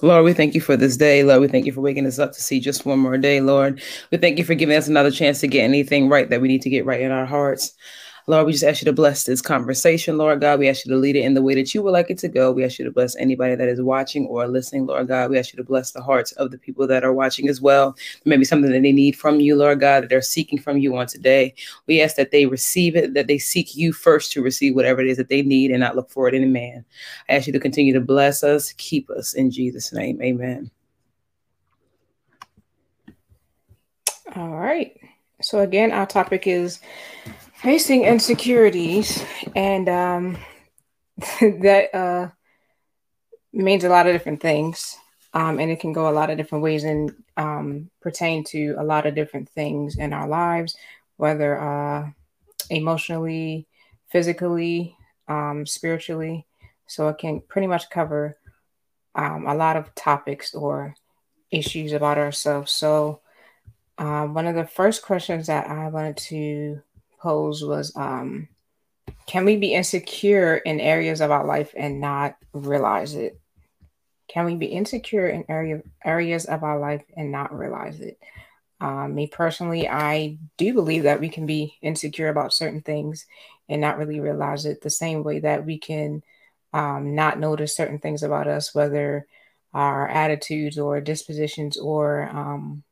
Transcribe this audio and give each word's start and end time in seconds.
Lord, 0.00 0.24
we 0.24 0.32
thank 0.32 0.54
you 0.54 0.60
for 0.60 0.76
this 0.76 0.96
day. 0.96 1.24
Lord, 1.24 1.40
we 1.40 1.48
thank 1.48 1.66
you 1.66 1.72
for 1.72 1.80
waking 1.80 2.06
us 2.06 2.18
up 2.18 2.32
to 2.32 2.40
see 2.40 2.60
just 2.60 2.86
one 2.86 3.00
more 3.00 3.18
day, 3.18 3.40
Lord. 3.40 3.82
We 4.12 4.18
thank 4.18 4.38
you 4.38 4.44
for 4.44 4.54
giving 4.54 4.76
us 4.76 4.86
another 4.86 5.10
chance 5.10 5.40
to 5.40 5.48
get 5.48 5.64
anything 5.64 6.08
right 6.08 6.30
that 6.30 6.40
we 6.40 6.48
need 6.48 6.62
to 6.62 6.70
get 6.70 6.86
right 6.86 7.00
in 7.00 7.10
our 7.10 7.26
hearts. 7.26 7.72
Lord, 8.28 8.44
we 8.44 8.52
just 8.52 8.62
ask 8.62 8.82
you 8.82 8.84
to 8.84 8.92
bless 8.92 9.24
this 9.24 9.40
conversation, 9.40 10.18
Lord 10.18 10.42
God. 10.42 10.58
We 10.58 10.68
ask 10.68 10.84
you 10.84 10.92
to 10.92 10.98
lead 10.98 11.16
it 11.16 11.24
in 11.24 11.32
the 11.32 11.40
way 11.40 11.54
that 11.54 11.72
you 11.72 11.82
would 11.82 11.92
like 11.92 12.10
it 12.10 12.18
to 12.18 12.28
go. 12.28 12.52
We 12.52 12.62
ask 12.62 12.78
you 12.78 12.84
to 12.84 12.90
bless 12.90 13.16
anybody 13.16 13.54
that 13.54 13.68
is 13.68 13.80
watching 13.80 14.26
or 14.26 14.46
listening, 14.46 14.84
Lord 14.84 15.08
God. 15.08 15.30
We 15.30 15.38
ask 15.38 15.50
you 15.50 15.56
to 15.56 15.64
bless 15.64 15.92
the 15.92 16.02
hearts 16.02 16.32
of 16.32 16.50
the 16.50 16.58
people 16.58 16.86
that 16.88 17.04
are 17.04 17.12
watching 17.14 17.48
as 17.48 17.62
well. 17.62 17.96
Maybe 18.26 18.44
something 18.44 18.70
that 18.70 18.82
they 18.82 18.92
need 18.92 19.16
from 19.16 19.40
you, 19.40 19.56
Lord 19.56 19.80
God, 19.80 20.02
that 20.02 20.10
they're 20.10 20.20
seeking 20.20 20.58
from 20.58 20.76
you 20.76 20.94
on 20.94 21.06
today. 21.06 21.54
We 21.86 22.02
ask 22.02 22.16
that 22.16 22.30
they 22.30 22.44
receive 22.44 22.96
it, 22.96 23.14
that 23.14 23.28
they 23.28 23.38
seek 23.38 23.74
you 23.74 23.94
first 23.94 24.30
to 24.32 24.42
receive 24.42 24.74
whatever 24.74 25.00
it 25.00 25.08
is 25.08 25.16
that 25.16 25.30
they 25.30 25.40
need 25.40 25.70
and 25.70 25.80
not 25.80 25.96
look 25.96 26.10
for 26.10 26.28
it 26.28 26.34
in 26.34 26.44
a 26.44 26.48
man. 26.48 26.84
I 27.30 27.36
ask 27.36 27.46
you 27.46 27.54
to 27.54 27.58
continue 27.58 27.94
to 27.94 28.00
bless 28.00 28.44
us, 28.44 28.74
keep 28.76 29.08
us 29.08 29.32
in 29.32 29.50
Jesus' 29.50 29.90
name. 29.90 30.20
Amen. 30.20 30.70
All 34.36 34.58
right. 34.58 34.94
So, 35.40 35.60
again, 35.60 35.92
our 35.92 36.06
topic 36.06 36.46
is 36.46 36.80
facing 37.58 38.04
insecurities 38.04 39.24
and 39.56 39.88
um, 39.88 40.38
that 41.40 41.94
uh, 41.94 42.28
means 43.52 43.84
a 43.84 43.88
lot 43.88 44.06
of 44.06 44.12
different 44.12 44.40
things. 44.40 44.96
Um, 45.34 45.58
and 45.60 45.70
it 45.70 45.80
can 45.80 45.92
go 45.92 46.08
a 46.08 46.14
lot 46.14 46.30
of 46.30 46.38
different 46.38 46.64
ways 46.64 46.84
and 46.84 47.12
um, 47.36 47.90
pertain 48.00 48.44
to 48.44 48.76
a 48.78 48.84
lot 48.84 49.06
of 49.06 49.14
different 49.14 49.48
things 49.50 49.98
in 49.98 50.12
our 50.12 50.26
lives 50.26 50.76
whether 51.16 51.60
uh, 51.60 52.08
emotionally 52.70 53.66
physically 54.06 54.96
um, 55.26 55.66
spiritually. 55.66 56.46
So 56.86 57.08
it 57.08 57.18
can 57.18 57.40
pretty 57.40 57.66
much 57.66 57.90
cover 57.90 58.38
um, 59.14 59.46
a 59.46 59.54
lot 59.54 59.76
of 59.76 59.94
topics 59.94 60.54
or 60.54 60.94
issues 61.50 61.92
about 61.92 62.18
ourselves. 62.18 62.72
So 62.72 63.20
uh, 63.98 64.26
one 64.26 64.46
of 64.46 64.54
the 64.54 64.66
first 64.66 65.02
questions 65.02 65.48
that 65.48 65.68
i 65.68 65.88
wanted 65.88 66.16
to 66.16 66.80
posed 67.18 67.66
was 67.66 67.94
um, 67.96 68.48
can 69.26 69.44
we 69.44 69.56
be 69.56 69.74
insecure 69.74 70.56
in 70.56 70.80
areas 70.80 71.20
of 71.20 71.30
our 71.30 71.46
life 71.46 71.74
and 71.76 72.00
not 72.00 72.36
realize 72.52 73.14
it? 73.14 73.38
Can 74.28 74.44
we 74.44 74.54
be 74.54 74.66
insecure 74.66 75.28
in 75.28 75.44
area, 75.48 75.82
areas 76.04 76.44
of 76.46 76.62
our 76.62 76.78
life 76.78 77.04
and 77.16 77.32
not 77.32 77.56
realize 77.56 78.00
it? 78.00 78.18
Um, 78.80 79.14
me 79.14 79.26
personally, 79.26 79.88
I 79.88 80.38
do 80.56 80.72
believe 80.72 81.02
that 81.02 81.20
we 81.20 81.28
can 81.28 81.46
be 81.46 81.76
insecure 81.82 82.28
about 82.28 82.52
certain 82.52 82.80
things 82.80 83.26
and 83.68 83.80
not 83.80 83.98
really 83.98 84.20
realize 84.20 84.66
it 84.66 84.82
the 84.82 84.90
same 84.90 85.24
way 85.24 85.40
that 85.40 85.66
we 85.66 85.78
can 85.78 86.22
um, 86.72 87.14
not 87.14 87.38
notice 87.38 87.74
certain 87.74 87.98
things 87.98 88.22
about 88.22 88.46
us, 88.46 88.74
whether 88.74 89.26
our 89.74 90.08
attitudes 90.08 90.78
or 90.78 91.00
dispositions 91.00 91.76
or 91.76 92.28
um, 92.30 92.82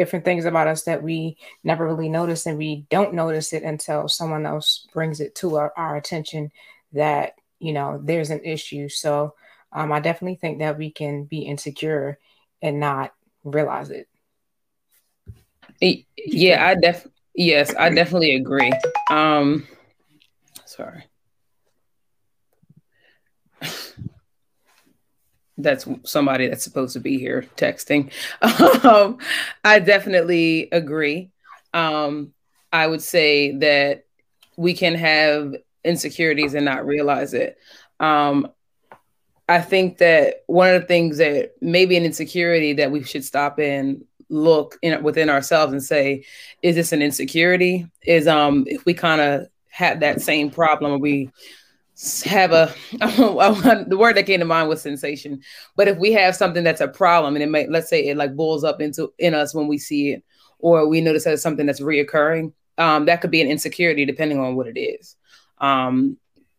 different 0.00 0.24
things 0.24 0.46
about 0.46 0.66
us 0.66 0.84
that 0.84 1.02
we 1.02 1.36
never 1.62 1.86
really 1.86 2.08
notice 2.08 2.46
and 2.46 2.56
we 2.56 2.86
don't 2.88 3.12
notice 3.12 3.52
it 3.52 3.62
until 3.62 4.08
someone 4.08 4.46
else 4.46 4.86
brings 4.94 5.20
it 5.20 5.34
to 5.34 5.56
our, 5.56 5.74
our 5.76 5.94
attention 5.94 6.50
that 6.94 7.34
you 7.58 7.74
know 7.74 8.00
there's 8.02 8.30
an 8.30 8.40
issue. 8.42 8.88
So 8.88 9.34
um, 9.72 9.92
i 9.92 10.00
definitely 10.00 10.36
think 10.36 10.60
that 10.60 10.78
we 10.78 10.90
can 10.90 11.24
be 11.24 11.40
insecure 11.40 12.18
and 12.62 12.80
not 12.80 13.12
realize 13.44 13.90
it. 13.90 14.08
Yeah 16.16 16.66
i 16.66 16.74
def 16.74 17.06
yes 17.34 17.74
i 17.78 17.90
definitely 17.90 18.36
agree. 18.36 18.72
Um 19.10 19.68
sorry 20.64 21.04
that's 25.62 25.86
somebody 26.04 26.48
that's 26.48 26.64
supposed 26.64 26.92
to 26.94 27.00
be 27.00 27.18
here 27.18 27.46
texting. 27.56 28.10
Um, 28.84 29.18
I 29.62 29.78
definitely 29.78 30.68
agree. 30.72 31.30
Um, 31.74 32.32
I 32.72 32.86
would 32.86 33.02
say 33.02 33.52
that 33.58 34.04
we 34.56 34.74
can 34.74 34.94
have 34.94 35.54
insecurities 35.84 36.54
and 36.54 36.64
not 36.64 36.86
realize 36.86 37.34
it. 37.34 37.58
Um, 37.98 38.48
I 39.48 39.60
think 39.60 39.98
that 39.98 40.44
one 40.46 40.68
of 40.72 40.80
the 40.80 40.86
things 40.86 41.18
that 41.18 41.54
maybe 41.60 41.96
an 41.96 42.04
insecurity 42.04 42.74
that 42.74 42.90
we 42.90 43.02
should 43.02 43.24
stop 43.24 43.58
and 43.58 44.04
look 44.28 44.78
in 44.80 45.02
within 45.02 45.28
ourselves 45.28 45.72
and 45.72 45.82
say, 45.82 46.24
is 46.62 46.76
this 46.76 46.92
an 46.92 47.02
insecurity? 47.02 47.86
Is 48.02 48.28
um 48.28 48.64
if 48.68 48.84
we 48.84 48.94
kind 48.94 49.20
of 49.20 49.48
have 49.70 50.00
that 50.00 50.20
same 50.20 50.50
problem, 50.50 51.00
we 51.00 51.30
have 52.24 52.52
a 52.52 52.74
the 52.92 53.96
word 53.98 54.16
that 54.16 54.26
came 54.26 54.40
to 54.40 54.46
mind 54.46 54.68
was 54.68 54.80
sensation. 54.80 55.42
But 55.76 55.88
if 55.88 55.98
we 55.98 56.12
have 56.12 56.34
something 56.34 56.64
that's 56.64 56.80
a 56.80 56.88
problem 56.88 57.36
and 57.36 57.42
it 57.42 57.48
may 57.48 57.66
let's 57.66 57.90
say 57.90 58.06
it 58.06 58.16
like 58.16 58.34
boils 58.34 58.64
up 58.64 58.80
into 58.80 59.12
in 59.18 59.34
us 59.34 59.54
when 59.54 59.68
we 59.68 59.78
see 59.78 60.12
it 60.12 60.24
or 60.58 60.88
we 60.88 61.00
notice 61.00 61.24
that 61.24 61.34
it's 61.34 61.42
something 61.42 61.66
that's 61.66 61.80
reoccurring 61.80 62.52
um, 62.78 63.04
that 63.04 63.20
could 63.20 63.30
be 63.30 63.42
an 63.42 63.48
insecurity 63.48 64.04
depending 64.04 64.40
on 64.40 64.56
what 64.56 64.66
it 64.66 64.78
is. 64.78 65.16
Um, 65.58 66.16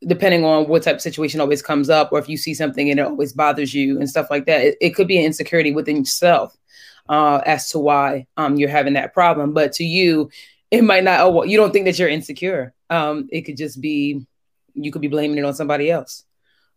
depending 0.08 0.46
on 0.46 0.68
what 0.68 0.84
type 0.84 0.96
of 0.96 1.02
situation 1.02 1.42
always 1.42 1.62
comes 1.62 1.90
up 1.90 2.12
or 2.12 2.20
if 2.20 2.30
you 2.30 2.38
see 2.38 2.54
something 2.54 2.90
and 2.90 3.00
it 3.00 3.06
always 3.06 3.34
bothers 3.34 3.74
you 3.74 4.00
and 4.00 4.10
stuff 4.10 4.32
like 4.32 4.46
that 4.48 4.62
it, 4.62 4.78
it 4.82 4.90
could 4.92 5.08
be 5.08 5.18
an 5.18 5.26
insecurity 5.26 5.72
within 5.72 5.98
yourself 5.98 6.58
uh, 7.10 7.42
as 7.46 7.70
to 7.70 7.80
why 7.80 8.26
um, 8.38 8.56
you're 8.56 8.70
having 8.70 8.94
that 8.94 9.14
problem. 9.14 9.54
But 9.54 9.74
to 9.74 9.84
you 9.84 10.30
it 10.70 10.84
might 10.84 11.04
not 11.04 11.20
oh 11.22 11.32
well, 11.32 11.46
you 11.46 11.58
don't 11.58 11.72
think 11.72 11.86
that 11.86 11.98
you're 12.00 12.08
insecure. 12.08 12.74
Um, 12.90 13.28
it 13.32 13.42
could 13.42 13.58
just 13.58 13.82
be 13.82 14.26
you 14.74 14.92
could 14.92 15.02
be 15.02 15.08
blaming 15.08 15.38
it 15.38 15.46
on 15.46 15.54
somebody 15.54 15.92
else. 15.92 16.24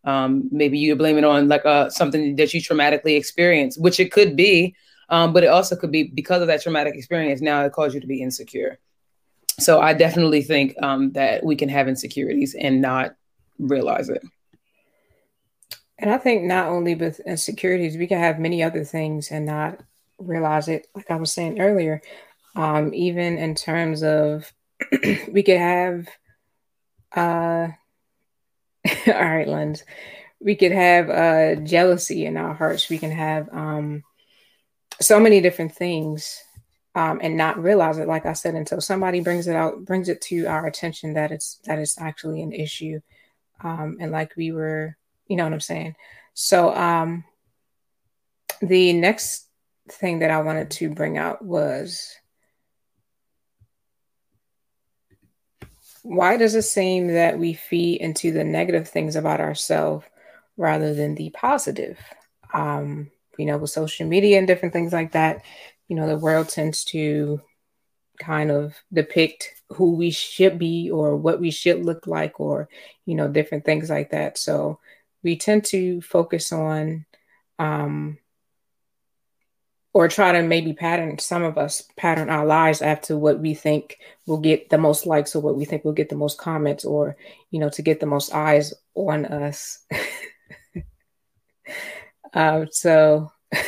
Um, 0.05 0.49
maybe 0.51 0.79
you 0.79 0.97
blame 0.97 1.17
it 1.17 1.25
on 1.25 1.49
like 1.49 1.65
uh, 1.65 1.89
something 1.89 2.37
that 2.37 2.53
you 2.53 2.61
traumatically 2.61 3.17
experienced, 3.17 3.81
which 3.81 4.01
it 4.01 4.13
could 4.13 4.37
be, 4.37 4.75
um, 5.09 5.33
but 5.33 5.45
it 5.45 5.49
also 5.49 5.77
could 5.77 5.91
be 5.91 6.05
because 6.05 6.43
of 6.43 6.49
that 6.49 6.63
traumatic 6.63 6.95
experience. 6.95 7.41
Now 7.41 7.65
it 7.65 7.73
caused 7.73 7.95
you 7.95 8.01
to 8.01 8.07
be 8.07 8.23
insecure. 8.23 8.79
So 9.59 9.81
I 9.81 9.95
definitely 9.95 10.43
think 10.43 10.75
um, 10.83 11.13
that 11.13 11.45
we 11.45 11.57
can 11.57 11.69
have 11.69 11.89
insecurities 11.89 12.55
and 12.55 12.83
not 12.83 13.15
realize 13.59 14.09
it. 14.09 14.23
And 15.99 16.11
I 16.11 16.19
think 16.19 16.43
not 16.43 16.69
only 16.69 16.95
with 16.95 17.21
insecurities, 17.21 17.97
we 17.97 18.07
can 18.07 18.19
have 18.19 18.39
many 18.39 18.63
other 18.63 18.85
things 18.85 19.31
and 19.31 19.47
not 19.47 19.81
realize 20.19 20.69
it. 20.69 20.87
Like 20.95 21.11
I 21.11 21.17
was 21.17 21.33
saying 21.33 21.61
earlier, 21.61 22.03
um, 22.57 22.93
even 22.93 23.39
in 23.39 23.55
terms 23.55 24.03
of 24.03 24.53
we 25.31 25.43
could 25.43 25.59
have 25.59 26.09
uh, 27.15 27.69
all 29.07 29.13
right, 29.15 29.49
Lens. 29.49 29.85
We 30.41 30.57
could 30.57 30.73
have 30.73 31.09
uh, 31.11 31.55
jealousy 31.63 32.27
in 32.27 32.37
our 32.37 32.55
hearts. 32.55 32.91
We 32.91 32.99
can 32.99 33.11
have 33.11 33.49
um, 33.53 34.03
so 35.01 35.19
many 35.19 35.41
different 35.41 35.75
things 35.75 36.43
um, 36.95 37.21
and 37.23 37.37
not 37.37 37.63
realize 37.63 37.99
it. 37.99 38.09
Like 38.09 38.27
I 38.27 38.35
said, 38.35 38.55
until 38.55 38.81
somebody 38.81 39.21
brings 39.21 39.47
it 39.47 39.57
out, 39.57 39.85
brings 39.85 40.09
it 40.09 40.21
to 40.23 40.47
our 40.47 40.67
attention 40.67 41.15
that 41.15 41.33
it's 41.33 41.61
that 41.65 41.79
it's 41.79 41.99
actually 42.01 42.43
an 42.43 42.53
issue. 42.53 43.01
Um, 43.63 43.97
and 44.01 44.13
like 44.13 44.37
we 44.37 44.53
were, 44.53 44.97
you 45.27 45.37
know 45.37 45.45
what 45.45 45.53
I'm 45.53 45.61
saying. 45.61 45.97
So 46.35 46.75
um, 46.75 47.25
the 48.61 48.93
next 48.93 49.49
thing 49.89 50.21
that 50.21 50.31
I 50.31 50.43
wanted 50.43 50.71
to 50.73 50.91
bring 50.91 51.19
out 51.19 51.45
was 51.45 52.15
why 56.05 56.37
does 56.37 56.55
it 56.55 56.63
seem 56.63 57.09
that 57.09 57.39
we 57.39 57.55
feed 57.55 58.03
into 58.03 58.31
the 58.31 58.45
negative 58.45 58.87
things 58.87 59.17
about 59.17 59.41
ourselves 59.41 60.05
rather 60.59 60.93
than 60.93 61.15
the 61.15 61.31
positive? 61.31 61.99
Um, 62.53 63.11
you 63.39 63.47
know, 63.47 63.57
with 63.57 63.71
social 63.71 64.07
media 64.07 64.37
and 64.37 64.47
different 64.47 64.75
things 64.75 64.93
like 64.93 65.13
that, 65.13 65.43
you 65.89 65.97
know, 65.97 66.07
the 66.07 66.19
world 66.19 66.51
tends 66.51 66.85
to 66.85 67.41
kind 68.19 68.51
of 68.51 68.75
depict 68.93 69.55
who 69.71 69.97
we 69.97 70.11
should 70.11 70.59
be 70.59 70.91
or 70.91 71.17
what 71.17 71.41
we 71.41 71.51
should 71.51 71.83
look 71.83 72.07
like 72.07 72.39
or, 72.39 72.69
you 73.07 73.15
know, 73.15 73.27
different 73.27 73.65
things 73.65 73.89
like 73.89 74.11
that. 74.11 74.37
So 74.37 74.79
we 75.23 75.37
tend 75.37 75.65
to 75.67 76.03
focus 76.03 76.53
on 76.53 77.07
um, 77.59 78.19
or 79.95 80.09
try 80.09 80.33
to 80.33 80.43
maybe 80.43 80.75
pattern 80.75 81.19
some 81.19 81.45
of 81.45 81.57
us 81.57 81.83
pattern 81.97 82.29
our 82.29 82.45
lives 82.45 82.83
after 82.83 83.17
what 83.17 83.39
we 83.39 83.55
think 83.55 83.99
will 84.27 84.41
get 84.41 84.69
the 84.69 84.79
most 84.79 85.07
likes 85.07 85.35
or 85.35 85.41
what 85.41 85.57
we 85.57 85.65
think 85.65 85.85
will 85.85 85.93
get 85.93 86.09
the 86.09 86.17
most 86.17 86.37
comments 86.37 86.85
or 86.85 87.17
you 87.51 87.61
know 87.61 87.71
to 87.71 87.83
get 87.83 88.01
the 88.01 88.07
most 88.07 88.35
eyes 88.35 88.75
on 88.95 89.25
us. 89.25 89.79
Um, 92.35 92.69
so 92.73 93.31
uh, 93.55 93.61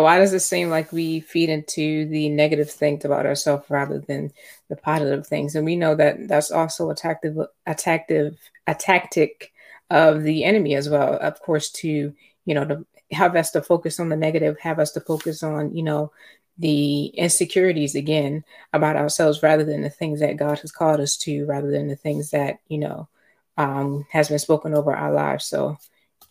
why 0.00 0.18
does 0.18 0.32
it 0.32 0.40
seem 0.40 0.68
like 0.68 0.92
we 0.92 1.20
feed 1.20 1.48
into 1.48 2.06
the 2.08 2.28
negative 2.28 2.70
things 2.70 3.04
about 3.04 3.26
ourselves 3.26 3.64
rather 3.70 4.00
than 4.00 4.30
the 4.68 4.76
positive 4.76 5.26
things? 5.26 5.54
And 5.54 5.64
we 5.64 5.76
know 5.76 5.94
that 5.94 6.28
that's 6.28 6.50
also 6.50 6.90
a 6.90 6.94
tactic 6.94 7.34
a 7.66 7.74
tactic 7.74 8.34
a 8.66 8.74
tactic 8.74 9.52
of 9.90 10.22
the 10.22 10.44
enemy 10.44 10.74
as 10.74 10.90
well 10.90 11.14
of 11.14 11.40
course 11.40 11.70
to 11.70 12.12
you 12.44 12.54
know 12.54 12.66
to 12.66 12.84
have 13.12 13.36
us 13.36 13.50
to 13.52 13.62
focus 13.62 14.00
on 14.00 14.08
the 14.08 14.16
negative, 14.16 14.58
have 14.60 14.78
us 14.78 14.92
to 14.92 15.00
focus 15.00 15.42
on, 15.42 15.74
you 15.74 15.82
know, 15.82 16.12
the 16.58 17.06
insecurities 17.06 17.94
again 17.94 18.44
about 18.72 18.96
ourselves 18.96 19.42
rather 19.42 19.64
than 19.64 19.82
the 19.82 19.90
things 19.90 20.20
that 20.20 20.36
God 20.36 20.58
has 20.60 20.72
called 20.72 21.00
us 21.00 21.16
to, 21.18 21.46
rather 21.46 21.70
than 21.70 21.88
the 21.88 21.96
things 21.96 22.30
that, 22.30 22.58
you 22.68 22.78
know, 22.78 23.08
um, 23.56 24.06
has 24.10 24.28
been 24.28 24.38
spoken 24.38 24.74
over 24.74 24.94
our 24.94 25.12
lives. 25.12 25.44
So 25.46 25.78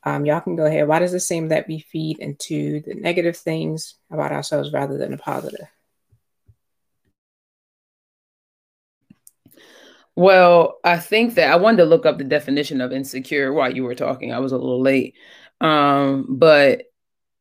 Um, 0.04 0.26
y'all 0.26 0.40
can 0.42 0.56
go 0.56 0.66
ahead. 0.66 0.88
Why 0.88 1.00
does 1.00 1.14
it 1.14 1.20
seem 1.22 1.50
that 1.50 1.68
we 1.68 1.80
feed 1.80 2.20
into 2.20 2.80
the 2.82 2.94
negative 2.96 3.36
things 3.36 3.96
about 4.10 4.32
ourselves 4.32 4.72
rather 4.72 4.98
than 4.98 5.12
the 5.12 5.18
positive? 5.18 5.68
Well, 10.16 10.80
I 10.84 10.98
think 10.98 11.36
that 11.36 11.52
I 11.52 11.58
wanted 11.58 11.78
to 11.78 11.86
look 11.86 12.06
up 12.06 12.18
the 12.18 12.24
definition 12.24 12.82
of 12.82 12.92
insecure 12.92 13.54
while 13.54 13.72
you 13.74 13.84
were 13.84 13.96
talking. 13.96 14.34
I 14.34 14.40
was 14.40 14.52
a 14.52 14.58
little 14.58 14.82
late. 14.82 15.16
Um, 15.62 16.26
but 16.30 16.84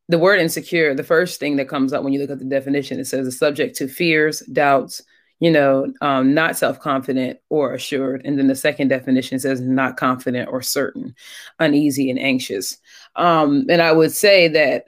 the 0.09 0.19
word 0.19 0.39
insecure, 0.39 0.93
the 0.93 1.03
first 1.03 1.39
thing 1.39 1.57
that 1.57 1.67
comes 1.67 1.93
up 1.93 2.03
when 2.03 2.13
you 2.13 2.19
look 2.19 2.29
at 2.29 2.39
the 2.39 2.45
definition, 2.45 2.99
it 2.99 3.05
says 3.05 3.27
a 3.27 3.31
subject 3.31 3.75
to 3.77 3.87
fears, 3.87 4.39
doubts, 4.51 5.01
you 5.39 5.51
know, 5.51 5.91
um, 6.01 6.33
not 6.33 6.57
self 6.57 6.79
confident 6.79 7.39
or 7.49 7.73
assured. 7.73 8.21
And 8.25 8.39
then 8.39 8.47
the 8.47 8.55
second 8.55 8.87
definition 8.87 9.39
says 9.39 9.61
not 9.61 9.97
confident 9.97 10.49
or 10.49 10.61
certain, 10.61 11.15
uneasy 11.59 12.09
and 12.09 12.19
anxious. 12.19 12.77
Um, 13.15 13.65
and 13.69 13.81
I 13.81 13.91
would 13.91 14.11
say 14.11 14.47
that 14.49 14.85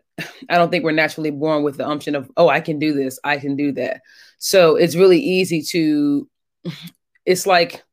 I 0.50 0.58
don't 0.58 0.72
think 0.72 0.84
we're 0.84 0.92
naturally 0.92 1.32
born 1.32 1.64
with 1.64 1.78
the 1.78 1.88
umption 1.88 2.16
of, 2.16 2.30
oh, 2.38 2.50
I 2.50 2.62
can 2.62 2.80
do 2.80 2.94
this, 2.94 3.20
I 3.24 3.38
can 3.38 3.56
do 3.56 3.72
that. 3.74 4.02
So 4.38 4.76
it's 4.76 4.96
really 4.96 5.20
easy 5.20 5.62
to 5.64 6.28
it's 7.26 7.46
like 7.46 7.84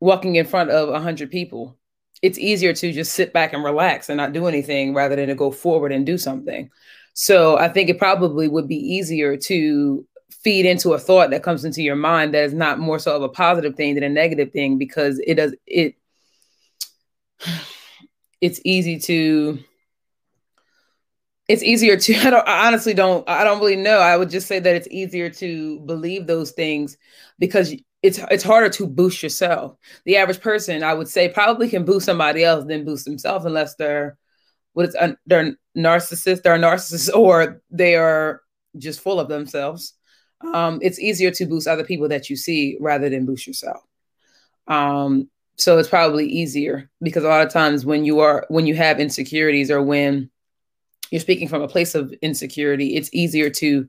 walking 0.00 0.36
in 0.36 0.46
front 0.46 0.70
of 0.70 0.88
a 0.88 1.00
hundred 1.00 1.30
people. 1.30 1.78
It's 2.24 2.38
easier 2.38 2.72
to 2.72 2.92
just 2.92 3.12
sit 3.12 3.34
back 3.34 3.52
and 3.52 3.62
relax 3.62 4.08
and 4.08 4.16
not 4.16 4.32
do 4.32 4.46
anything 4.46 4.94
rather 4.94 5.14
than 5.14 5.28
to 5.28 5.34
go 5.34 5.50
forward 5.50 5.92
and 5.92 6.06
do 6.06 6.16
something. 6.16 6.70
So 7.12 7.58
I 7.58 7.68
think 7.68 7.90
it 7.90 7.98
probably 7.98 8.48
would 8.48 8.66
be 8.66 8.76
easier 8.76 9.36
to 9.36 10.06
feed 10.30 10.64
into 10.64 10.94
a 10.94 10.98
thought 10.98 11.30
that 11.30 11.42
comes 11.42 11.64
into 11.64 11.82
your 11.82 11.96
mind 11.96 12.32
that 12.32 12.44
is 12.44 12.54
not 12.54 12.78
more 12.78 12.98
so 12.98 13.14
of 13.14 13.22
a 13.22 13.28
positive 13.28 13.74
thing 13.76 13.94
than 13.94 14.04
a 14.04 14.08
negative 14.08 14.52
thing 14.52 14.78
because 14.78 15.20
it 15.26 15.34
does 15.34 15.54
it 15.66 15.96
it's 18.40 18.60
easy 18.64 18.98
to 18.98 19.58
it's 21.48 21.62
easier 21.62 21.96
to 21.96 22.14
I, 22.26 22.30
don't, 22.30 22.48
I 22.48 22.66
honestly 22.66 22.94
don't 22.94 23.28
I 23.28 23.44
don't 23.44 23.58
really 23.60 23.76
know. 23.76 23.98
I 23.98 24.16
would 24.16 24.30
just 24.30 24.46
say 24.46 24.58
that 24.58 24.76
it's 24.76 24.88
easier 24.90 25.30
to 25.30 25.80
believe 25.80 26.26
those 26.26 26.52
things 26.52 26.96
because 27.38 27.74
it's 28.02 28.18
it's 28.30 28.44
harder 28.44 28.68
to 28.70 28.86
boost 28.86 29.22
yourself. 29.22 29.76
The 30.04 30.16
average 30.16 30.40
person, 30.40 30.82
I 30.82 30.94
would 30.94 31.08
say, 31.08 31.28
probably 31.28 31.68
can 31.68 31.84
boost 31.84 32.06
somebody 32.06 32.44
else 32.44 32.64
than 32.66 32.84
boost 32.84 33.04
themselves 33.04 33.44
unless 33.44 33.74
they're 33.76 34.16
what 34.74 34.86
it's 34.86 35.16
they're 35.26 35.56
narcissists, 35.76 36.42
they're 36.42 36.58
narcissists, 36.58 37.14
or 37.14 37.62
they 37.70 37.96
are 37.96 38.42
just 38.76 39.00
full 39.00 39.20
of 39.20 39.28
themselves. 39.28 39.94
Um, 40.52 40.80
it's 40.82 40.98
easier 40.98 41.30
to 41.30 41.46
boost 41.46 41.66
other 41.66 41.84
people 41.84 42.08
that 42.08 42.28
you 42.28 42.36
see 42.36 42.76
rather 42.78 43.08
than 43.08 43.24
boost 43.24 43.46
yourself. 43.46 43.80
Um, 44.66 45.30
so 45.56 45.78
it's 45.78 45.88
probably 45.88 46.26
easier 46.26 46.90
because 47.00 47.24
a 47.24 47.28
lot 47.28 47.46
of 47.46 47.52
times 47.52 47.86
when 47.86 48.04
you 48.04 48.20
are 48.20 48.44
when 48.48 48.66
you 48.66 48.74
have 48.74 49.00
insecurities 49.00 49.70
or 49.70 49.80
when 49.80 50.30
you're 51.10 51.20
speaking 51.20 51.48
from 51.48 51.62
a 51.62 51.68
place 51.68 51.94
of 51.94 52.12
insecurity, 52.22 52.96
it's 52.96 53.10
easier 53.12 53.50
to 53.50 53.88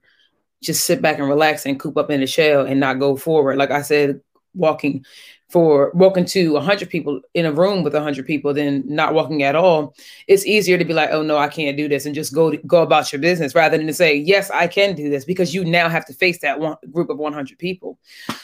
just 0.62 0.86
sit 0.86 1.02
back 1.02 1.20
and 1.20 1.28
relax 1.28 1.66
and 1.66 1.80
coop 1.80 1.98
up 1.98 2.10
in 2.10 2.22
the 2.22 2.28
shell 2.28 2.66
and 2.66 2.80
not 2.80 3.00
go 3.00 3.16
forward. 3.16 3.58
Like 3.58 3.72
I 3.72 3.82
said, 3.82 4.22
walking 4.56 5.06
for 5.50 5.92
walking 5.94 6.26
to 6.26 6.54
100 6.54 6.90
people 6.90 7.22
in 7.34 7.46
a 7.46 7.52
room 7.52 7.84
with 7.84 7.94
100 7.94 8.26
people 8.26 8.54
than 8.54 8.84
not 8.88 9.14
walking 9.14 9.44
at 9.44 9.56
all 9.56 9.94
it's 10.28 10.46
easier 10.46 10.78
to 10.78 10.86
be 10.86 10.94
like 10.94 11.10
oh 11.12 11.22
no 11.22 11.38
i 11.38 11.48
can't 11.48 11.78
do 11.78 11.88
this 11.88 12.06
and 12.06 12.16
just 12.16 12.34
go 12.34 12.52
go 12.66 12.82
about 12.82 13.12
your 13.12 13.22
business 13.22 13.54
rather 13.54 13.78
than 13.78 13.86
to 13.86 13.94
say 13.94 14.16
yes 14.16 14.50
i 14.52 14.66
can 14.66 14.96
do 14.96 15.10
this 15.10 15.24
because 15.26 15.54
you 15.54 15.64
now 15.64 15.88
have 15.88 16.06
to 16.06 16.14
face 16.14 16.40
that 16.40 16.60
one 16.60 16.76
group 16.92 17.10
of 17.10 17.20
100 17.20 17.60
people 17.60 18.00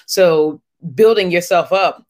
so 0.05 0.61
building 0.93 1.31
yourself 1.31 1.71
up 1.71 2.05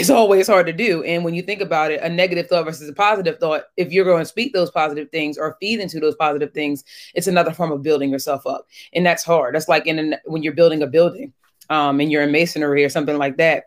is 0.00 0.10
always 0.10 0.46
hard 0.46 0.66
to 0.66 0.72
do. 0.72 1.02
And 1.04 1.24
when 1.24 1.34
you 1.34 1.42
think 1.42 1.60
about 1.60 1.90
it, 1.90 2.00
a 2.02 2.08
negative 2.08 2.48
thought 2.48 2.64
versus 2.64 2.88
a 2.88 2.92
positive 2.92 3.38
thought, 3.38 3.64
if 3.76 3.92
you're 3.92 4.04
going 4.04 4.22
to 4.22 4.26
speak 4.26 4.52
those 4.52 4.70
positive 4.70 5.10
things 5.10 5.38
or 5.38 5.56
feed 5.60 5.80
into 5.80 6.00
those 6.00 6.14
positive 6.16 6.52
things, 6.52 6.84
it's 7.14 7.26
another 7.26 7.52
form 7.52 7.72
of 7.72 7.82
building 7.82 8.10
yourself 8.10 8.46
up. 8.46 8.66
And 8.92 9.04
that's 9.04 9.24
hard. 9.24 9.54
That's 9.54 9.68
like 9.68 9.86
in 9.86 9.98
an, 9.98 10.16
when 10.24 10.42
you're 10.42 10.54
building 10.54 10.82
a 10.82 10.86
building 10.86 11.32
um, 11.70 12.00
and 12.00 12.10
you're 12.10 12.22
in 12.22 12.32
masonry 12.32 12.84
or 12.84 12.88
something 12.88 13.18
like 13.18 13.36
that. 13.38 13.64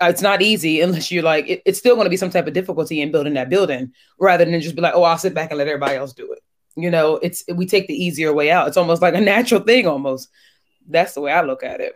Uh, 0.00 0.06
it's 0.06 0.22
not 0.22 0.42
easy 0.42 0.80
unless 0.80 1.12
you're 1.12 1.22
like, 1.22 1.48
it, 1.48 1.62
it's 1.64 1.78
still 1.78 1.94
going 1.94 2.06
to 2.06 2.10
be 2.10 2.16
some 2.16 2.30
type 2.30 2.46
of 2.46 2.52
difficulty 2.52 3.00
in 3.00 3.12
building 3.12 3.34
that 3.34 3.48
building 3.48 3.92
rather 4.18 4.44
than 4.44 4.60
just 4.60 4.74
be 4.74 4.82
like, 4.82 4.94
oh, 4.94 5.04
I'll 5.04 5.18
sit 5.18 5.34
back 5.34 5.50
and 5.50 5.58
let 5.58 5.68
everybody 5.68 5.96
else 5.96 6.12
do 6.12 6.32
it. 6.32 6.40
You 6.74 6.90
know, 6.90 7.16
it's, 7.16 7.44
we 7.54 7.66
take 7.66 7.86
the 7.86 7.94
easier 7.94 8.32
way 8.32 8.50
out. 8.50 8.66
It's 8.66 8.76
almost 8.76 9.02
like 9.02 9.14
a 9.14 9.20
natural 9.20 9.60
thing 9.60 9.86
almost. 9.86 10.28
That's 10.88 11.14
the 11.14 11.20
way 11.20 11.30
I 11.30 11.42
look 11.42 11.62
at 11.62 11.80
it. 11.80 11.94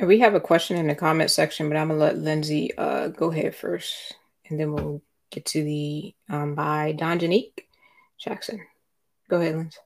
We 0.00 0.20
have 0.20 0.34
a 0.34 0.40
question 0.40 0.76
in 0.76 0.86
the 0.86 0.94
comment 0.94 1.30
section, 1.30 1.68
but 1.68 1.76
I'm 1.76 1.88
gonna 1.88 2.00
let 2.00 2.18
Lindsay 2.18 2.76
uh, 2.78 3.08
go 3.08 3.32
ahead 3.32 3.54
first, 3.54 4.14
and 4.48 4.58
then 4.58 4.72
we'll 4.72 5.02
get 5.30 5.44
to 5.46 5.64
the 5.64 6.14
um, 6.28 6.54
by 6.54 6.92
Don 6.92 7.18
Janique 7.18 7.64
Jackson. 8.16 8.60
Go 9.28 9.40
ahead, 9.40 9.56
Lindsay. 9.56 9.78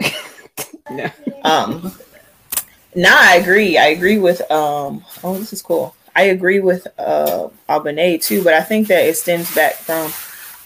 no. 0.90 1.10
Um. 1.42 1.92
Nah, 2.94 3.10
I 3.10 3.36
agree. 3.36 3.76
I 3.76 3.86
agree 3.86 4.18
with. 4.18 4.48
Um. 4.52 5.04
Oh, 5.24 5.36
this 5.36 5.52
is 5.52 5.62
cool. 5.62 5.96
I 6.16 6.22
agree 6.22 6.60
with 6.60 6.86
uh 6.98 7.48
too, 7.68 8.42
but 8.42 8.54
I 8.54 8.62
think 8.62 8.88
that 8.88 9.04
it 9.04 9.16
stems 9.18 9.54
back 9.54 9.74
from 9.74 10.10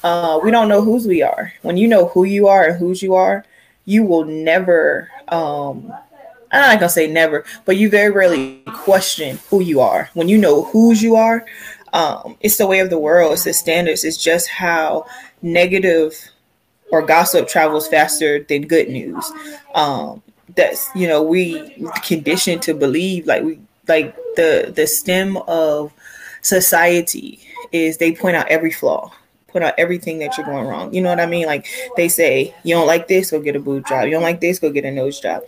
uh 0.05 0.39
we 0.43 0.53
don't 0.53 0.69
know 0.69 0.81
whose 0.81 1.09
we 1.09 1.23
are. 1.23 1.53
When 1.63 1.77
you 1.77 1.89
know 1.89 2.07
who 2.07 2.23
you 2.23 2.47
are 2.47 2.69
and 2.69 2.79
whose 2.79 3.03
you 3.03 3.15
are, 3.15 3.45
you 3.85 4.05
will 4.05 4.25
never 4.25 5.11
um 5.27 5.93
I'm 6.53 6.61
not 6.61 6.81
gonna 6.81 6.91
say 6.91 7.07
never, 7.07 7.45
but 7.65 7.77
you 7.77 7.89
very 7.89 8.11
rarely 8.11 8.63
question 8.75 9.39
who 9.51 9.61
you 9.61 9.81
are. 9.81 10.11
When 10.15 10.29
you 10.29 10.39
know 10.39 10.65
whose 10.65 11.03
you 11.03 11.17
are, 11.17 11.45
um, 11.93 12.37
it's 12.41 12.57
the 12.57 12.67
way 12.67 12.81
of 12.81 12.91
the 12.91 12.99
world. 12.99 13.33
It's 13.33 13.45
the 13.45 13.53
standards. 13.53 14.05
It's 14.05 14.17
just 14.17 14.49
how 14.49 15.07
negative 15.43 16.15
or 16.91 17.03
gossip 17.03 17.49
travels 17.49 17.87
faster 17.89 18.43
than 18.43 18.63
good 18.63 18.89
news. 18.89 19.31
Um, 19.75 20.23
that's 20.57 20.89
you 20.95 21.07
know 21.07 21.23
we 21.23 21.77
conditioned 22.03 22.63
to 22.63 22.75
believe 22.75 23.27
like 23.27 23.45
we 23.45 23.61
like 23.87 24.17
the 24.37 24.73
the 24.75 24.87
stem 24.87 25.37
of 25.49 25.93
society 26.43 27.41
is 27.71 27.99
they 27.99 28.13
point 28.13 28.37
out 28.37 28.49
every 28.49 28.73
flaw 28.73 29.13
put 29.51 29.63
out 29.63 29.75
everything 29.79 30.19
that 30.21 30.37
you're 30.37 30.47
going 30.47 30.67
wrong. 30.67 30.95
You 30.95 31.03
know 31.03 31.09
what 31.09 31.21
I 31.21 31.27
mean? 31.27 31.47
Like 31.47 31.67
they 31.97 32.09
say, 32.09 32.55
you 32.63 32.75
don't 32.75 32.87
like 32.87 33.09
this, 33.09 33.31
go 33.31 33.41
get 33.41 33.57
a 33.57 33.61
boob 33.61 33.87
job. 33.87 34.05
You 34.05 34.13
don't 34.13 34.23
like 34.23 34.41
this, 34.41 34.59
go 34.59 34.71
get 34.71 34.85
a 34.85 34.91
nose 34.91 35.21
job. 35.21 35.43